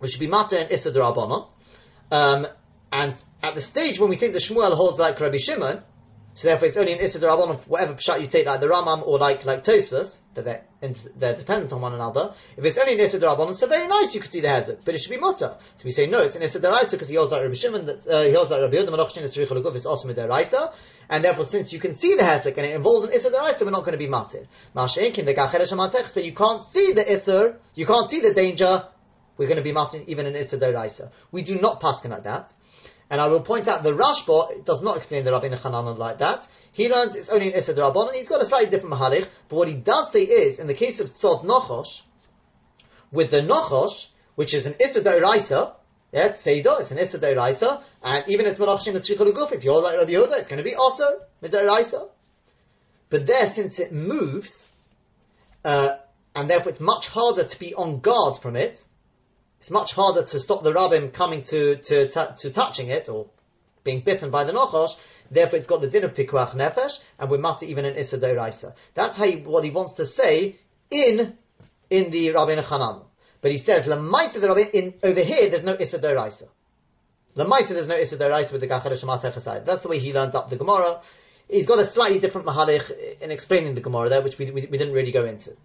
[0.00, 1.48] we should be matter and Issa Darabonon.
[2.10, 2.46] Um,
[2.92, 5.82] and at the stage when we think the Shmuel holds like Rabbi Shimon,
[6.34, 9.18] so therefore it's only in Issa Darabonon, whatever pshat you take, like the Rambam or
[9.18, 10.64] like like Tosfos, that they're,
[11.16, 12.34] they're dependent on one another.
[12.56, 14.94] If it's only in Issa Darabonon, so very nice you could see the Hezek, but
[14.94, 15.56] it should be mutter.
[15.76, 18.06] So we say no, it's in Issa Daraisa because he holds like Rabbi Shimon, that,
[18.08, 20.72] uh, he holds like Rabbi Yehuda, Malach Shin Issa Riguf is also Midaraisa.
[21.08, 23.70] And therefore, since you can see the Hezek and it involves an Isser Daraisa, we're
[23.70, 24.46] not going to be matir.
[24.74, 28.88] Masha'inkin, the Gacheresh but you can't see the Isser, you can't see the danger,
[29.36, 31.10] we're going to be matin even in Issa Deraisa.
[31.32, 32.52] We do not paskin like that.
[33.10, 36.48] And I will point out the Rashba does not explain the Rabbeinu Chanan like that.
[36.72, 39.26] He learns it's only in Issa Derabon, and he's got a slightly different mahalich.
[39.48, 42.02] But what he does say is, in the case of Tzod Nochosh,
[43.12, 45.74] with the Nochosh, which is an Issa Deraisa,
[46.14, 49.98] yeah, it's Seder, it's an Issa and even it's Malach Shin Guf, if you're like
[49.98, 52.08] Rabbi Yehuda, it's going to be also Midaraisa.
[53.10, 54.64] But there, since it moves,
[55.64, 55.96] uh,
[56.36, 58.84] and therefore it's much harder to be on guard from it,
[59.64, 63.28] it's much harder to stop the rabbin coming to, to, to, to touching it or
[63.82, 64.94] being bitten by the nochosh.
[65.30, 68.74] Therefore, it's got the din of pikuach nefesh, and we're matter even in issa deiraisa.
[68.92, 70.56] That's how he, what he wants to say
[70.90, 71.38] in
[71.88, 73.04] in the Rabbi Hanan.
[73.40, 75.48] But he says lemaisa the Rabbi in over here.
[75.48, 76.46] There's no issa deiraisa.
[77.34, 79.64] Lemaisa there's no issa deiraisa with the gacharesh side.
[79.64, 81.00] That's the way he learns up the Gemara.
[81.48, 84.76] He's got a slightly different mahalich in explaining the Gemara there, which we, we, we
[84.76, 85.56] didn't really go into.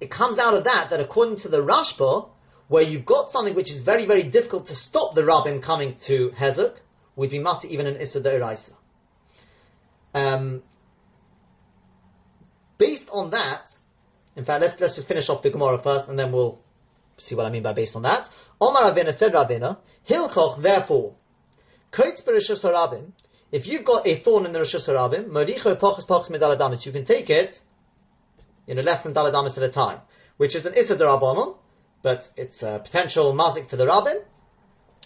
[0.00, 2.28] It comes out of that that according to the Rashba,
[2.68, 6.30] where you've got something which is very, very difficult to stop the rabbin coming to
[6.30, 6.76] Hezek,
[7.16, 8.72] would be mati even an Issa.
[10.14, 10.62] Um,
[12.78, 13.76] based on that,
[14.36, 16.60] in fact, let's, let's just finish off the Gemara first, and then we'll
[17.18, 18.28] see what I mean by based on that.
[18.60, 19.78] Omar Ravina said Ravina,
[20.08, 21.14] Hilkoch, therefore,
[21.92, 23.12] Koitz Bereshus Harabim,
[23.52, 25.26] if you've got a thorn in the Rishus Harabim,
[26.86, 27.60] you can take it
[28.66, 30.00] you know, less than daladamis at a time,
[30.36, 31.56] which is an issa derabanon,
[32.02, 34.20] but it's a potential mazik to the rabbin.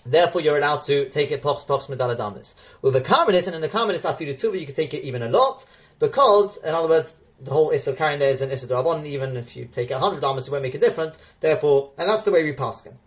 [0.07, 2.55] Therefore, you're allowed to take it pox pox medaladamis.
[2.83, 5.29] With a karmelis, and in the karmelis afiru tuba, you can take it even a
[5.29, 5.65] lot,
[5.99, 9.37] because, in other words, the whole issa of carrying there is an issa derabanon, even
[9.37, 11.19] if you take it 100 damas, it won't make a difference.
[11.41, 12.99] Therefore, and that's the way we pass him.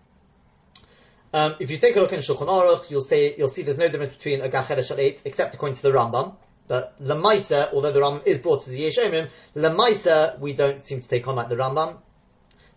[1.34, 3.90] Um, if you take a look in Shulchan Aruch, you'll see you'll see there's no
[3.90, 6.36] difference between a gacheresh eight, except according to the Rambam.
[6.68, 11.08] But Lamaisa, although the Rambam is brought to the Yeshomim, Lamaisa we don't seem to
[11.08, 11.98] take on like the Rambam.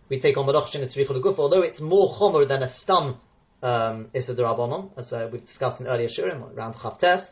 [0.09, 3.17] We take on Malach Shin Guf, although it's more chomer than a stam
[3.63, 7.29] um, as uh, we've discussed in earlier Shurim, around Chavtes.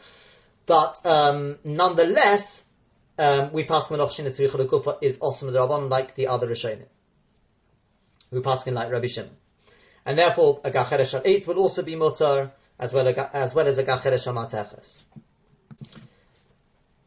[0.65, 2.63] But um, nonetheless,
[3.17, 6.85] um, we pass Shina Tzricha Gufa is awesome Rabban like the other Rishonim.
[8.31, 9.35] We pass in like Rabbi Shimon.
[10.05, 13.83] And therefore, a Gacheresh al will also be mutar, as well as, well as a
[13.83, 15.25] Gacheresh al.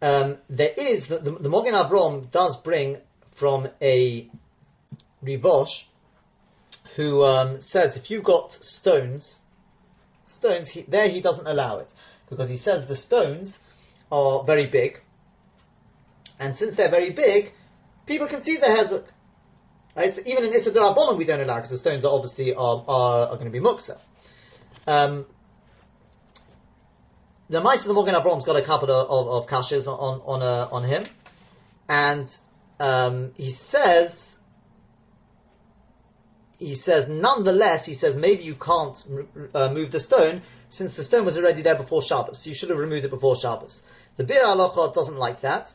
[0.02, 2.98] Um, there is, the, the, the Avrom does bring
[3.30, 4.28] from a
[5.24, 5.84] Rivosh
[6.96, 9.38] who um, says if you've got stones,
[10.26, 11.94] stones, he, there he doesn't allow it
[12.28, 13.60] because he says the stones
[14.10, 15.00] are very big,
[16.38, 17.52] and since they're very big,
[18.04, 19.04] people can see the hezuk.
[19.94, 20.12] Right?
[20.12, 23.36] So even in Darabonim we don't allow because the stones are obviously are, are, are
[23.36, 23.98] going to be muksa.
[24.86, 25.26] Um,
[27.52, 30.68] the mice of the Mogen Avrom's got a couple of, of, of on on uh,
[30.72, 31.04] on him,
[31.86, 32.38] and
[32.80, 34.38] um, he says
[36.58, 38.96] he says nonetheless he says maybe you can't
[39.54, 42.46] uh, move the stone since the stone was already there before Shabbos.
[42.46, 43.82] You should have removed it before Shabbos.
[44.16, 45.70] The Biur Halacha doesn't like that,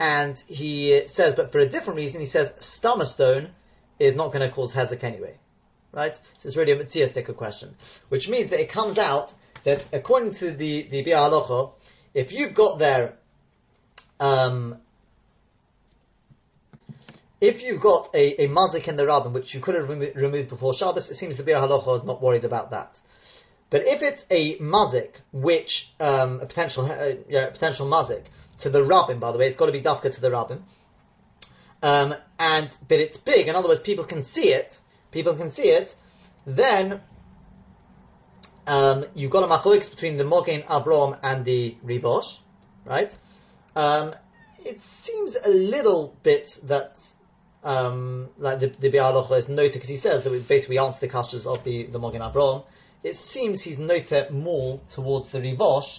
[0.00, 3.50] and he says, but for a different reason, he says stomach stone
[4.00, 5.36] is not going to cause hezek anyway.
[5.92, 6.16] Right?
[6.16, 7.76] So it's really a mitzvah question.
[8.08, 9.32] Which means that it comes out
[9.64, 11.70] that according to the, the Bia
[12.12, 13.14] if you've got there,
[14.18, 14.76] um,
[17.40, 20.48] if you've got a, a mazik in the rabbin, which you could have remo- removed
[20.48, 23.00] before Shabbos, it seems the Bir is not worried about that.
[23.70, 28.24] But if it's a mazik, which, um, a potential, uh, yeah, potential mazik,
[28.58, 30.64] to the rabbin, by the way, it's got to be dafka to the rabbin,
[31.82, 33.48] um, and but it's big.
[33.48, 34.78] In other words, people can see it.
[35.12, 35.94] People can see it.
[36.46, 37.00] Then
[38.70, 42.38] um, you've got a machlokes between the Mogen Avrom and the Rivosh,
[42.84, 43.12] right?
[43.74, 44.14] Um,
[44.64, 46.96] it seems a little bit that
[47.64, 51.00] um, like the, the Biur Halacha is noted because he says that we basically answer
[51.00, 52.62] the questions of the, the Mogen Avrom.
[53.02, 55.98] It seems he's noted more towards the Rivosh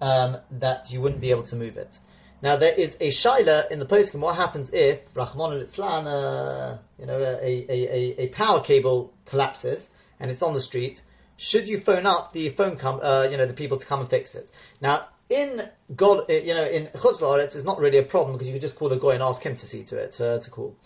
[0.00, 1.98] um, that you wouldn't be able to move it.
[2.40, 4.20] Now there is a shaila in the poskim.
[4.20, 9.86] What happens if Rahman al uh, you know, a, a, a, a, power cable collapses
[10.18, 11.02] and it's on the street?
[11.36, 14.08] Should you phone up the phone com, uh, you know, the people to come and
[14.08, 14.50] fix it?
[14.80, 18.54] Now in God, uh, you know, in Chutz it's not really a problem because you
[18.54, 20.76] can just call a guy and ask him to see to it uh, to call.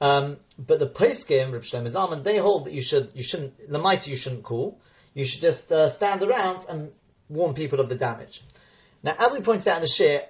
[0.00, 3.78] Um, but the poskim, Reb Shlomo Zalman, they hold that you should, you shouldn't, the
[3.78, 4.78] mice you shouldn't call.
[5.14, 6.90] You should just uh, stand around and
[7.28, 8.42] warn people of the damage.
[9.02, 10.26] Now, as we pointed out in the share,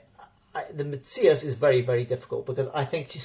[0.72, 3.20] the Mitzias is very, very difficult because I think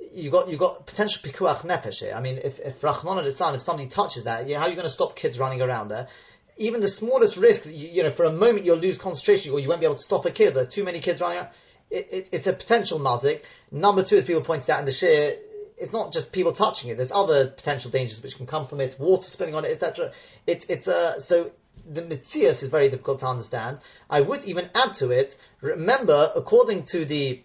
[0.00, 2.14] you got you got potential pikuach nefesh.
[2.14, 4.86] I mean, if if Rahman al if somebody touches that, you how are you going
[4.86, 6.08] to stop kids running around there?
[6.56, 9.68] Even the smallest risk, you, you, know, for a moment you'll lose concentration or you
[9.68, 10.54] won't be able to stop a kid.
[10.54, 11.48] There are too many kids running around.
[11.88, 13.42] It, it, it's a potential mazik.
[13.70, 15.36] Number two, as people pointed out in the share,
[15.76, 16.96] it's not just people touching it.
[16.96, 20.12] There's other potential dangers which can come from it, water spilling on it, etc.
[20.46, 21.52] It's it's uh, so
[21.88, 23.78] the mitzias is very difficult to understand.
[24.10, 25.36] I would even add to it.
[25.60, 27.42] Remember, according to the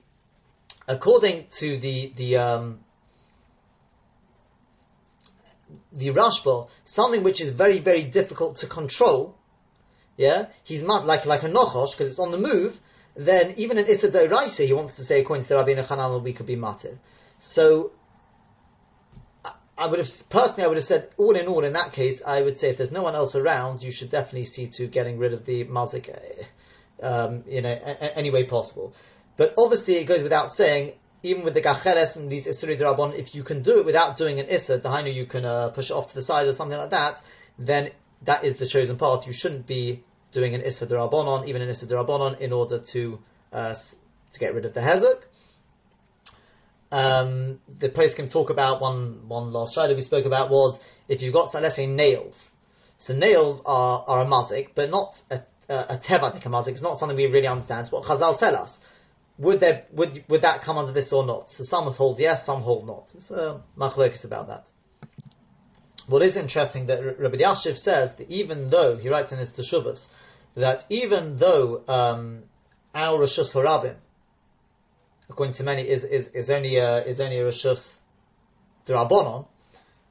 [0.88, 2.80] according to the the um,
[5.92, 9.36] the Rashba, something which is very very difficult to control.
[10.18, 12.80] Yeah, he's mad like like a nochosh because it's on the move.
[13.16, 16.48] Then even in Issa Raisa, he wants to say according to Rabbi Nechanan we could
[16.48, 16.98] be matir.
[17.40, 17.92] So
[19.78, 22.42] I would have personally, I would have said, all in all, in that case, I
[22.42, 25.34] would say if there's no one else around, you should definitely see to getting rid
[25.34, 28.94] of the mazik, uh, um, you know, a- any way possible.
[29.36, 30.94] But obviously, it goes without saying,
[31.24, 34.40] even with the gacheres and these isuri derabon, if you can do it without doing
[34.40, 36.92] an issa, the you can uh, push it off to the side or something like
[36.92, 37.22] that,
[37.58, 37.92] then
[38.24, 39.26] that is the chosen path.
[39.26, 43.20] You shouldn't be doing an issa derabonon, even an issa derabonon, in order to
[43.52, 45.22] uh, to get rid of the hezuk.
[46.92, 51.22] Um, the place can talk about one one last that we spoke about was if
[51.22, 52.52] you've got let's say nails.
[52.98, 56.70] So nails are, are a mazik, but not a, a, a tevadik mazik.
[56.70, 57.82] It's not something we really understand.
[57.82, 58.80] It's what Chazal tell us.
[59.38, 61.50] Would there would would that come under this or not?
[61.52, 63.12] So some hold yes, some hold not.
[63.16, 64.68] It's a machlokes about that.
[66.08, 70.08] What is interesting that Rabbi Yashiv says that even though he writes in his Teshuvas
[70.56, 72.44] that even though um,
[72.94, 73.96] our Rishus Harabim
[75.30, 78.00] according to many, is is, is only a, is only a rishus
[78.86, 79.48] derabonon.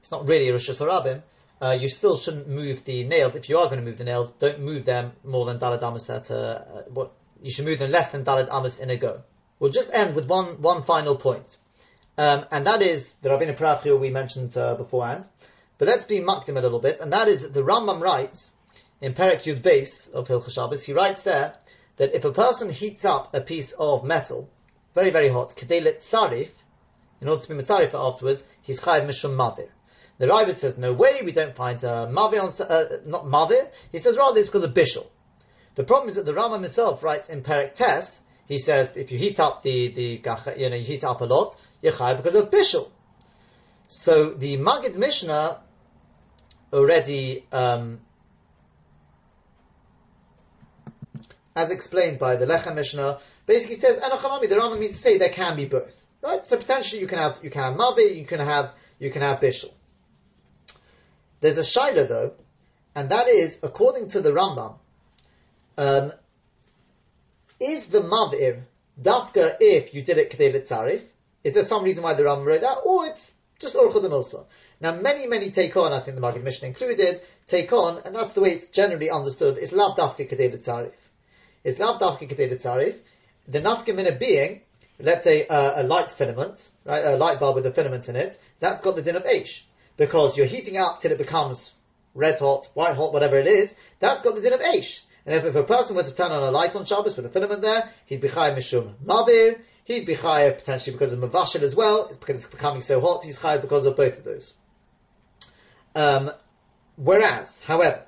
[0.01, 1.23] It's not really a rishus harabim.
[1.61, 3.37] Uh, you still shouldn't move the nails.
[3.37, 6.83] If you are going to move the nails, don't move them more than dalad uh,
[6.89, 7.13] what
[7.43, 9.23] you should move them less than dalad amos in a go.
[9.59, 11.57] We'll just end with one one final point,
[12.19, 15.27] um, and that is the Rabbeinu Parachio we mentioned uh, beforehand.
[15.79, 18.53] But let's be makdim a little bit, and that is the Rambam writes
[19.01, 20.85] in Perek Yud Base of Hilchah Shabbos.
[20.85, 21.55] He writes there
[21.97, 24.49] that if a person heats up a piece of metal
[24.95, 26.51] very, very hot, kedelet sarif,
[27.21, 29.69] in order to be mitzarif afterwards, he's chayiv mishum mavir.
[30.19, 33.69] The Ravid says, no way, we don't find uh, mavir, on, uh, not mavir.
[33.91, 35.07] He says, rather, it's because of bishul.
[35.75, 39.19] The problem is that the Rama himself writes in Perek Tes, he says if you
[39.19, 42.51] heat up the the you know you heat up a lot, you're chayav because of
[42.51, 42.91] bishul.
[43.87, 45.61] So the Magid Mishnah
[46.73, 48.01] already, um,
[51.55, 54.49] as explained by the Lechem Mishnah, basically says Anachamami.
[54.49, 56.45] The Rambam means to say there can be both, right?
[56.45, 59.41] So potentially you can have you can have Mavi, you can have you can have
[59.41, 59.73] Bishul.
[61.41, 62.35] There's a shaila though,
[62.95, 64.79] and that is according to the Rambam.
[65.77, 66.13] Um,
[67.61, 68.63] is the mavir
[69.01, 71.03] dafka if you did it kedei tzarif?
[71.45, 74.45] Is there some reason why the Rambam wrote that, or it's just orchud milsa?
[74.81, 75.93] Now, many, many take on.
[75.93, 79.59] I think the Maggid Mishnah included take on, and that's the way it's generally understood.
[79.59, 80.93] It's lav dafka kedei tzarif.
[81.65, 82.97] It's lav dafka kedei tzarif.
[83.49, 84.61] The nafka being,
[85.01, 88.39] let's say a light filament, right, a light bulb with a filament in it.
[88.61, 89.63] That's got the din of Aish
[89.97, 91.73] because you're heating up till it becomes
[92.15, 93.75] red hot, white hot, whatever it is.
[93.99, 95.01] That's got the din of Aish.
[95.25, 97.29] And if, if a person were to turn on a light on Shabbos with a
[97.29, 99.61] filament there, he'd be chayav mishum mavir.
[99.85, 102.07] He'd be chayav potentially because of mavashil as well.
[102.07, 103.25] It's because it's becoming so hot.
[103.25, 104.55] He's chayav because of both of those.
[105.95, 106.33] Um,
[106.97, 108.05] whereas, however,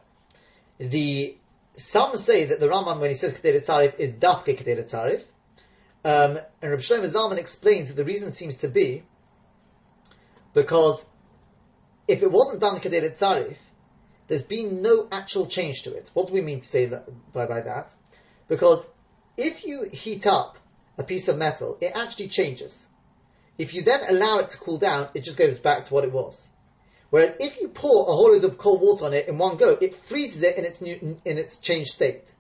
[0.79, 1.37] the
[1.77, 5.23] some say that the Rambam when he says kedei tzarif is dafke kedei tzarif,
[6.05, 9.03] um, and Rabbi Shlomo Zalman explains that the reason seems to be
[10.53, 11.05] because
[12.07, 13.57] if it wasn't done kedei tzarif,
[14.27, 16.11] there's been no actual change to it.
[16.15, 17.93] What do we mean to say that, by, by that?
[18.49, 18.87] Because
[19.37, 20.59] if you heat up
[20.99, 22.87] a piece of metal, it actually changes.
[23.59, 26.13] If you then allow it to cool down, it just goes back to what it
[26.13, 26.49] was.
[27.11, 29.79] Whereas if you pour a whole load of cold water on it in one go,
[29.81, 32.33] it freezes it in its new, in its changed state.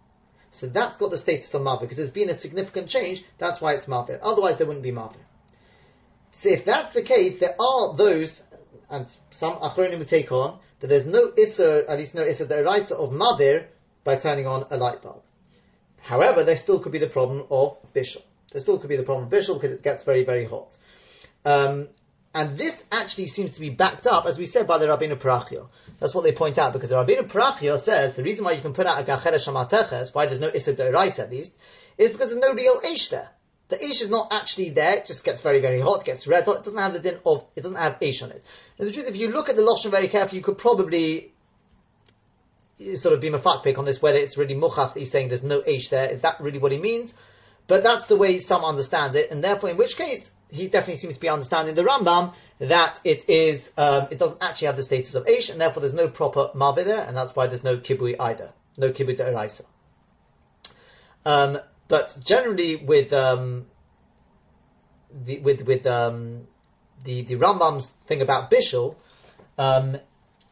[0.51, 3.25] So that's got the status of mavir because there's been a significant change.
[3.39, 4.19] That's why it's mavir.
[4.23, 5.17] Otherwise, there wouldn't be mavir.
[6.33, 8.43] So if that's the case, there are those,
[8.91, 13.11] and some achronim take on that there's no isser, at least no isser deraisa of
[13.11, 13.65] mavir
[14.05, 15.23] by turning on a light bulb.
[16.03, 18.21] However, there still could be the problem of bishul.
[18.53, 20.77] There still could be the problem of bishul because it gets very, very hot.
[21.47, 21.89] Um,
[22.35, 25.69] and this actually seems to be backed up, as we said, by the Rabbeinu Parachio.
[26.01, 28.75] That's what they point out, because the Rabbeinu Parachio says the reason why you can
[28.75, 31.55] put out a Gachere Shamateches, why there's no Issa Derais at least,
[31.97, 33.31] is because there's no real Ish there.
[33.69, 36.59] The Ish is not actually there, it just gets very, very hot, gets red hot,
[36.59, 38.45] it doesn't have the din of, it doesn't have Ish on it.
[38.77, 41.33] The truth, if you look at the Lashon very carefully, you could probably
[42.95, 43.31] sort of be
[43.63, 46.41] pick on this, whether it's really Muchach, he's saying there's no H there, is that
[46.41, 47.15] really what he means?
[47.67, 51.15] But that's the way some understand it, and therefore, in which case, he definitely seems
[51.15, 55.15] to be understanding the Rambam that it is, um, it doesn't actually have the status
[55.15, 58.17] of Aish, and therefore there's no proper Mabih there, and that's why there's no Kibui
[58.19, 58.53] either.
[58.77, 59.63] No Kibui Deraisa.
[61.25, 63.67] Um, but generally with, um,
[65.13, 66.49] the, with, with, um,
[67.05, 68.97] the, the Rambam's thing about Bishul,
[69.59, 69.99] um,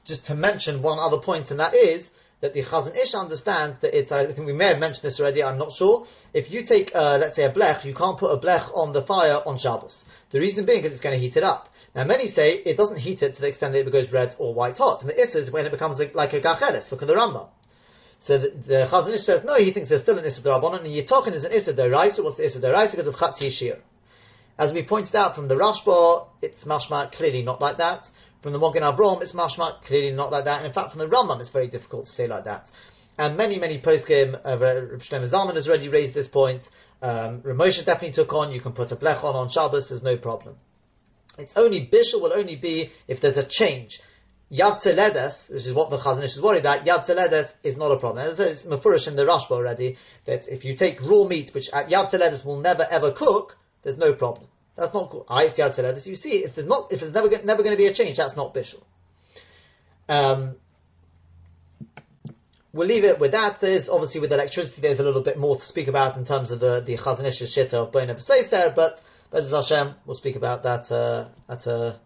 [0.05, 2.11] just to mention one other point, and that is
[2.41, 5.45] that the Chazon Ish understands that it's, I think we may have mentioned this already,
[5.45, 6.07] I'm not sure.
[6.33, 9.01] If you take, uh, let's say a blech, you can't put a blech on the
[9.01, 10.05] fire on Shabbos.
[10.31, 11.73] The reason being is it's going to heat it up.
[11.95, 14.55] Now many say it doesn't heat it to the extent that it goes red or
[14.55, 15.03] white hot.
[15.03, 17.49] And the Issa is when it becomes like a gachelis, look at the Rambam.
[18.19, 20.93] So the, the Chazon Ish says, no, he thinks there's still an Issa Rabbanon, and
[20.93, 22.93] you're talking there's an Issa Deraisa, what's the Issa Deraisa?
[22.93, 23.79] Because of Chatzi Shir.
[24.63, 28.09] As we pointed out from the Rashba, it's mashma clearly not like that.
[28.43, 30.59] From the Mogen Avrom, it's mashma clearly not like that.
[30.59, 32.71] And in fact, from the Rambam, it's very difficult to say like that.
[33.19, 36.71] And many, many poskim, uh, Rav Shlomo Zalman has already raised this point.
[37.03, 40.55] Um, Ramosha definitely took on, you can put a blech on Shabbos, there's no problem.
[41.39, 44.01] It's only, Bishul will only be if there's a change.
[44.53, 47.91] Yad Seledes, which is what the Chazon Ish is worried about, Yad Seledes is not
[47.91, 48.29] a problem.
[48.29, 51.89] It's, it's Mefurish in the Rashba already, that if you take raw meat, which at
[51.89, 54.47] Yad Seledes will never ever cook, there's no problem.
[54.77, 55.27] That's not cool.
[55.29, 56.07] I see outside this.
[56.07, 58.37] You see, if there's not, if there's never never going to be a change, that's
[58.37, 58.83] not bishul.
[60.09, 60.57] Um,
[62.73, 63.61] we'll leave it with that.
[63.61, 66.61] There's obviously with electricity, there's a little bit more to speak about in terms of
[66.61, 70.91] the the Chazon Ish's shitta of Bona B'Seiser, but B'ezras Hashem, we'll speak about that
[70.91, 71.99] uh, at a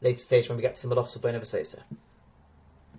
[0.00, 1.80] later stage when we get to the Malachs of Bona B'Seiser.